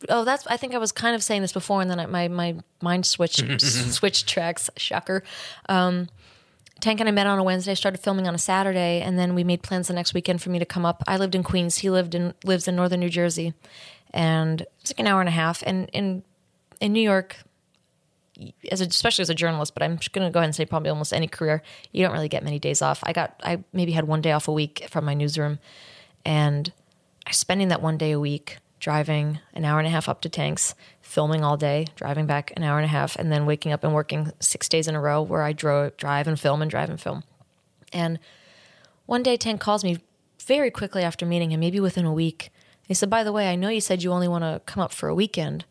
[0.09, 0.47] oh, that's.
[0.49, 3.07] I think I was kind of saying this before, and then I, my my mind
[3.07, 3.61] switched
[3.93, 4.71] switched tracks.
[4.77, 5.23] Shocker.
[5.69, 6.09] Um,
[6.83, 7.77] Tank and I met on a Wednesday.
[7.77, 10.59] Started filming on a Saturday, and then we made plans the next weekend for me
[10.59, 11.03] to come up.
[11.07, 11.79] I lived in Queens.
[11.79, 13.55] He lived in lives in northern New Jersey,
[14.13, 15.63] and it's like an hour and a half.
[15.65, 16.25] And in
[16.81, 17.37] in New York,
[18.73, 20.91] as a, especially as a journalist, but I'm going to go ahead and say probably
[20.91, 22.99] almost any career, you don't really get many days off.
[23.05, 25.61] I got I maybe had one day off a week from my newsroom,
[26.25, 26.73] and
[27.25, 30.29] I spending that one day a week driving an hour and a half up to
[30.29, 30.75] Tanks,
[31.13, 33.93] filming all day, driving back an hour and a half, and then waking up and
[33.93, 36.99] working six days in a row where I drove, drive and film and drive and
[36.99, 37.23] film.
[37.93, 38.19] And
[39.05, 39.99] one day Tank calls me
[40.47, 42.51] very quickly after meeting him, maybe within a week.
[42.89, 44.91] He said, By the way, I know you said you only want to come up
[44.91, 45.67] for a weekend,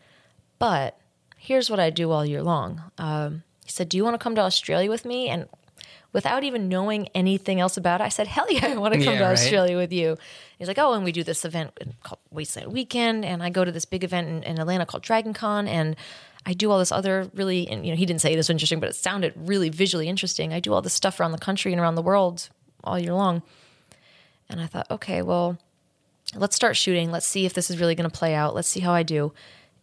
[0.59, 0.99] but
[1.37, 2.83] here's what I do all year long.
[2.99, 5.27] Um, he said, Do you want to come to Australia with me?
[5.27, 5.47] And
[6.13, 9.13] without even knowing anything else about it, I said, Hell yeah, I want to come
[9.13, 9.33] Yeah, to right.
[9.33, 10.17] Australia with you.
[10.57, 11.71] He's like, Oh, and we do this event
[12.03, 15.33] called Wasteland Weekend, and I go to this big event in, in Atlanta called Dragon
[15.33, 15.95] Con, and
[16.45, 18.79] I do all this other really, and you know, he didn't say it was interesting,
[18.79, 20.53] but it sounded really visually interesting.
[20.53, 22.49] I do all this stuff around the country and around the world
[22.83, 23.43] all year long.
[24.49, 25.57] And I thought, okay, well,
[26.35, 27.11] let's start shooting.
[27.11, 28.55] Let's see if this is really going to play out.
[28.55, 29.33] Let's see how I do.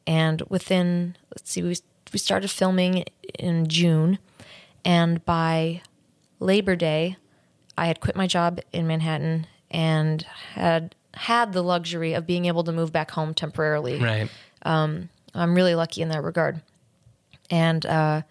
[0.06, 1.76] And within, let's see, we,
[2.12, 3.05] we started filming
[3.38, 4.18] in June.
[4.84, 5.82] And by
[6.40, 7.16] Labor Day,
[7.77, 10.23] I had quit my job in Manhattan and
[10.55, 13.98] had had the luxury of being able to move back home temporarily.
[14.01, 14.28] Right.
[14.62, 16.60] I'm really lucky in that regard.
[17.51, 18.23] And uh,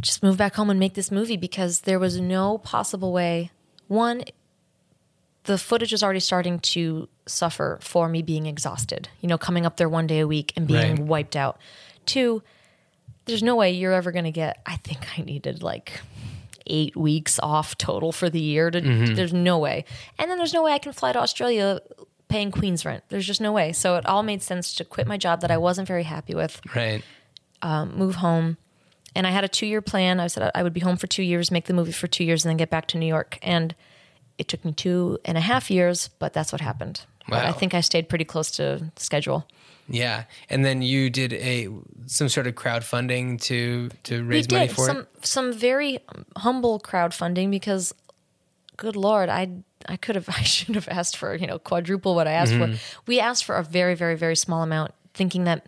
[0.00, 3.50] just move back home and make this movie because there was no possible way.
[3.86, 4.24] One,
[5.44, 9.76] the footage was already starting to suffer for me being exhausted, you know, coming up
[9.76, 10.98] there one day a week and being Right.
[11.04, 11.58] wiped out.
[12.06, 12.42] Two,
[13.26, 16.00] there's no way you're ever going to get, I think I needed like
[16.68, 18.70] eight weeks off total for the year.
[18.70, 19.14] To, mm-hmm.
[19.14, 19.84] There's no way.
[20.18, 21.80] And then there's no way I can fly to Australia
[22.28, 23.04] paying Queen's rent.
[23.08, 23.72] There's just no way.
[23.72, 26.60] So it all made sense to quit my job that I wasn't very happy with,
[26.74, 27.02] Right.
[27.60, 28.56] Um, move home.
[29.16, 30.20] And I had a two year plan.
[30.20, 32.44] I said I would be home for two years, make the movie for two years,
[32.44, 33.38] and then get back to New York.
[33.42, 33.74] And
[34.36, 37.00] it took me two and a half years, but that's what happened.
[37.28, 39.46] But I think I stayed pretty close to schedule.
[39.88, 40.24] Yeah.
[40.50, 41.68] And then you did a
[42.06, 45.26] some sort of crowdfunding to to we raise money did for some it.
[45.26, 46.00] some very
[46.36, 47.94] humble crowdfunding because
[48.76, 49.48] good lord, I
[49.88, 52.74] I could have I should have asked for you know quadruple what I asked for.
[53.06, 55.66] We asked for a very very very small amount, thinking that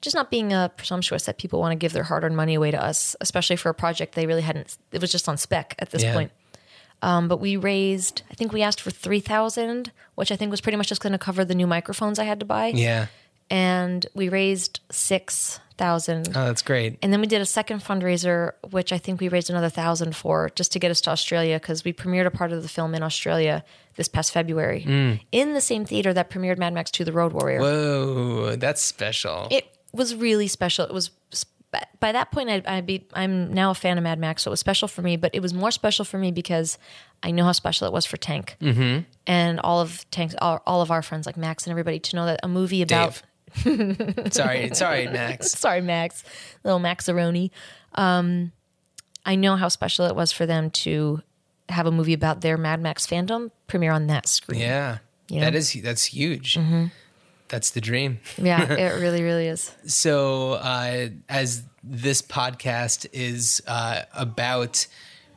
[0.00, 2.72] just not being uh, presumptuous that people want to give their hard earned money away
[2.72, 4.76] to us, especially for a project they really hadn't.
[4.90, 6.12] It was just on spec at this Yeah.
[6.14, 6.32] point.
[7.02, 10.60] Um, but we raised, I think we asked for three thousand, which I think was
[10.60, 12.68] pretty much just going to cover the new microphones I had to buy.
[12.68, 13.06] Yeah.
[13.52, 16.28] And we raised six thousand.
[16.28, 16.98] Oh, that's great.
[17.02, 20.50] And then we did a second fundraiser, which I think we raised another thousand for,
[20.54, 23.02] just to get us to Australia, because we premiered a part of the film in
[23.02, 23.62] Australia
[23.96, 27.60] this past February in the same theater that premiered Mad Max 2: The Road Warrior.
[27.60, 29.48] Whoa, that's special.
[29.50, 30.86] It was really special.
[30.86, 31.10] It was
[32.00, 34.52] by that point I, I be I'm now a fan of Mad Max, so it
[34.52, 35.16] was special for me.
[35.16, 36.78] But it was more special for me because
[37.22, 39.02] I know how special it was for Tank mm-hmm.
[39.26, 42.26] and all of Tank's all, all of our friends like Max and everybody to know
[42.26, 43.22] that a movie about Dave.
[43.54, 45.50] Sorry, sorry, Max.
[45.52, 46.24] sorry Max,
[46.64, 47.50] little Maxaroni.
[47.94, 48.52] Um,
[49.24, 51.22] I know how special it was for them to
[51.68, 54.60] have a movie about their Mad Max fandom premiere on that screen.
[54.60, 54.98] Yeah,
[55.28, 55.48] You know?
[55.48, 56.58] is that's huge.
[57.48, 58.18] That's the dream.
[58.38, 59.70] yeah, it really, really is.
[59.86, 64.86] So, uh, as this podcast is uh, about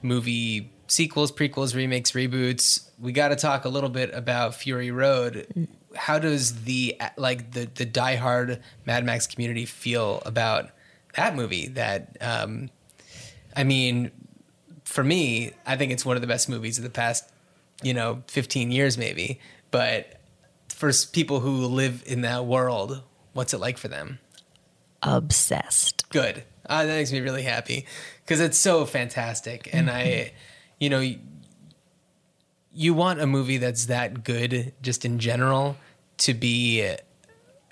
[0.02, 5.68] movie sequels, prequels, remakes, reboots, we got to talk a little bit about Fury Road.
[5.96, 10.70] How does the like the the diehard Mad Max community feel about
[11.16, 11.68] that movie?
[11.68, 12.70] That um,
[13.56, 14.12] I mean,
[14.84, 17.30] for me, I think it's one of the best movies of the past,
[17.82, 19.40] you know, 15 years maybe.
[19.72, 20.20] But
[20.70, 23.02] for people who live in that world,
[23.34, 24.20] what's it like for them?
[25.02, 26.10] Obsessed.
[26.10, 26.44] Good.
[26.68, 27.86] Uh, that makes me really happy
[28.24, 29.70] because it's so fantastic.
[29.74, 30.34] And I,
[30.80, 31.04] you know,
[32.74, 35.78] you want a movie that's that good just in general
[36.18, 36.96] to be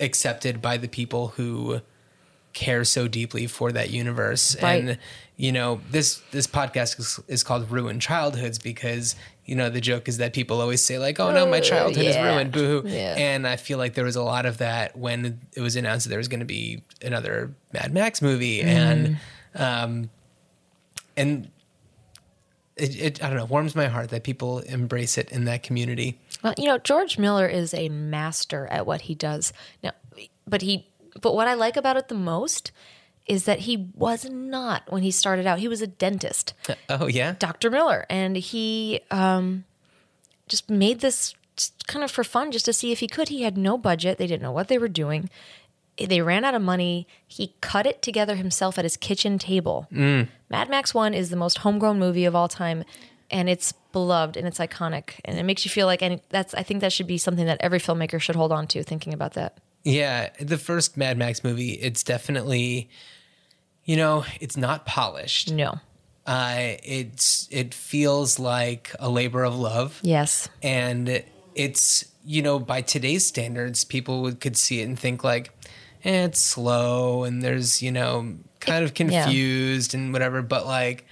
[0.00, 1.80] accepted by the people who
[2.52, 4.56] care so deeply for that universe.
[4.62, 4.82] Right.
[4.82, 4.98] And,
[5.36, 10.08] you know, this, this podcast is, is called Ruined Childhoods because, you know, the joke
[10.08, 12.52] is that people always say like, oh no, my childhood is ruined.
[12.52, 12.88] Boo hoo.
[12.88, 13.14] Yeah.
[13.18, 16.10] And I feel like there was a lot of that when it was announced that
[16.10, 19.18] there was going to be another Mad Max movie, and
[19.56, 20.08] um,
[21.16, 21.50] and
[22.76, 26.18] it, it I don't know warms my heart that people embrace it in that community.
[26.42, 29.52] Well, you know, George Miller is a master at what he does.
[29.82, 29.92] Now,
[30.46, 30.88] but he,
[31.20, 32.72] but what I like about it the most
[33.26, 35.58] is that he was not when he started out.
[35.58, 36.52] He was a dentist,
[36.88, 37.70] Oh yeah, Dr.
[37.70, 39.64] Miller, and he um,
[40.48, 41.34] just made this
[41.86, 43.28] kind of for fun, just to see if he could.
[43.28, 44.18] He had no budget.
[44.18, 45.30] They didn't know what they were doing.
[45.98, 47.06] They ran out of money.
[47.26, 49.86] He cut it together himself at his kitchen table.
[49.90, 52.84] Mad Max 1 is the most homegrown movie of all time
[53.30, 56.62] and it's beloved and it's iconic and it makes you feel like and that's I
[56.62, 59.58] think that should be something that every filmmaker should hold on to thinking about that.
[59.84, 60.30] yeah.
[60.40, 62.88] The first Mad Max movie, it's definitely,
[63.84, 65.52] you know, it's not polished.
[65.52, 65.78] No.
[66.26, 70.00] Uh, it's it feels like a labor of love.
[70.02, 70.48] Yes.
[70.62, 71.22] and
[71.54, 75.50] it's you know by today's standards people would could see it and think like
[76.12, 79.24] it's slow and there's you know kind of yeah.
[79.24, 81.06] confused and whatever but like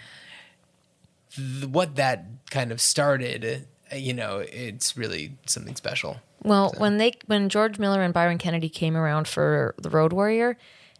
[1.34, 6.98] th- what that kind of started uh, you know it's really something special Well, when
[6.98, 10.58] they when George Miller and Byron Kennedy came around for The Road Warrior,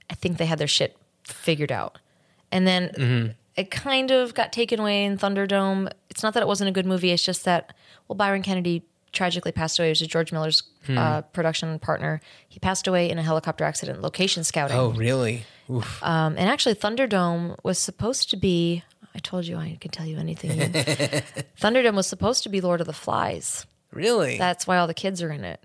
[0.08, 1.98] I think they had their shit figured out.
[2.52, 5.90] And then it kind of got taken away in Thunderdome.
[6.10, 7.74] It's not that it wasn't a good movie, it's just that
[8.06, 9.88] well Byron Kennedy tragically passed away.
[9.88, 12.20] It was George Miller's uh, production partner.
[12.48, 14.76] He passed away in a helicopter accident location scouting.
[14.76, 15.44] oh really.
[16.02, 18.82] Um, and actually, Thunderdome was supposed to be.
[19.14, 20.58] I told you I could tell you anything.
[21.60, 23.66] Thunderdome was supposed to be Lord of the Flies.
[23.92, 25.62] really That's why all the kids are in it.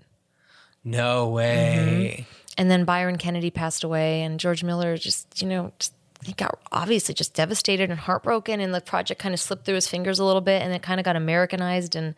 [0.84, 2.26] no way
[2.58, 5.94] And then Byron Kennedy passed away, and George Miller just, you know, just,
[6.24, 9.88] he got obviously just devastated and heartbroken, and the project kind of slipped through his
[9.88, 11.94] fingers a little bit, and it kind of got Americanized.
[11.96, 12.14] And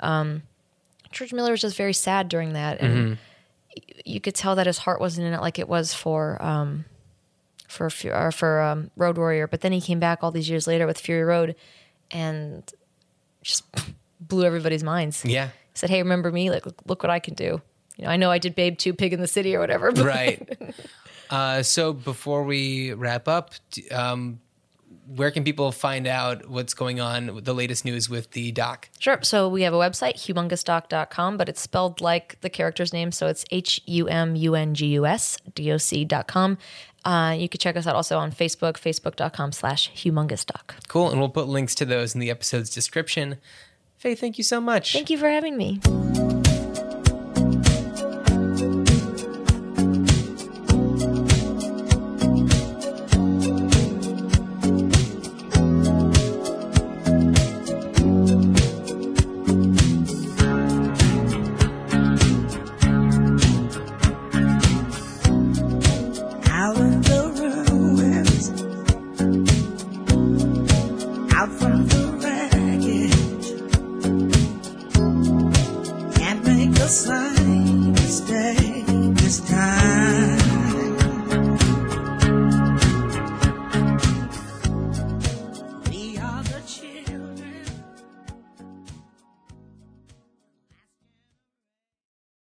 [0.00, 0.42] um,
[1.12, 3.18] George Miller was just very sad during that, and
[3.76, 6.84] y- you could tell that his heart wasn't in it like it was for um,
[7.68, 9.46] for or for um, Road Warrior.
[9.46, 11.54] But then he came back all these years later with Fury Road,
[12.10, 12.68] and
[13.42, 13.64] just
[14.20, 15.24] blew everybody's minds.
[15.24, 16.50] yeah He said, "Hey, remember me?
[16.50, 17.60] Like, look, look what I can do."
[17.96, 19.92] You know, I know I did Babe Two, Pig in the City, or whatever.
[19.92, 20.74] But right
[21.30, 23.52] uh, so before we wrap up
[23.90, 24.40] um,
[25.06, 29.18] where can people find out what's going on the latest news with the doc Sure.
[29.22, 33.12] So we have a website, humungousdoc.com, but it's spelled like the character's name.
[33.12, 36.58] So it's H U M U N G U S D O C.com.
[37.04, 40.86] Uh, you can check us out also on Facebook, facebook.com slash humungousdoc.
[40.88, 41.10] Cool.
[41.10, 43.38] And we'll put links to those in the episode's description.
[43.96, 44.92] Faye, thank you so much.
[44.92, 45.80] Thank you for having me.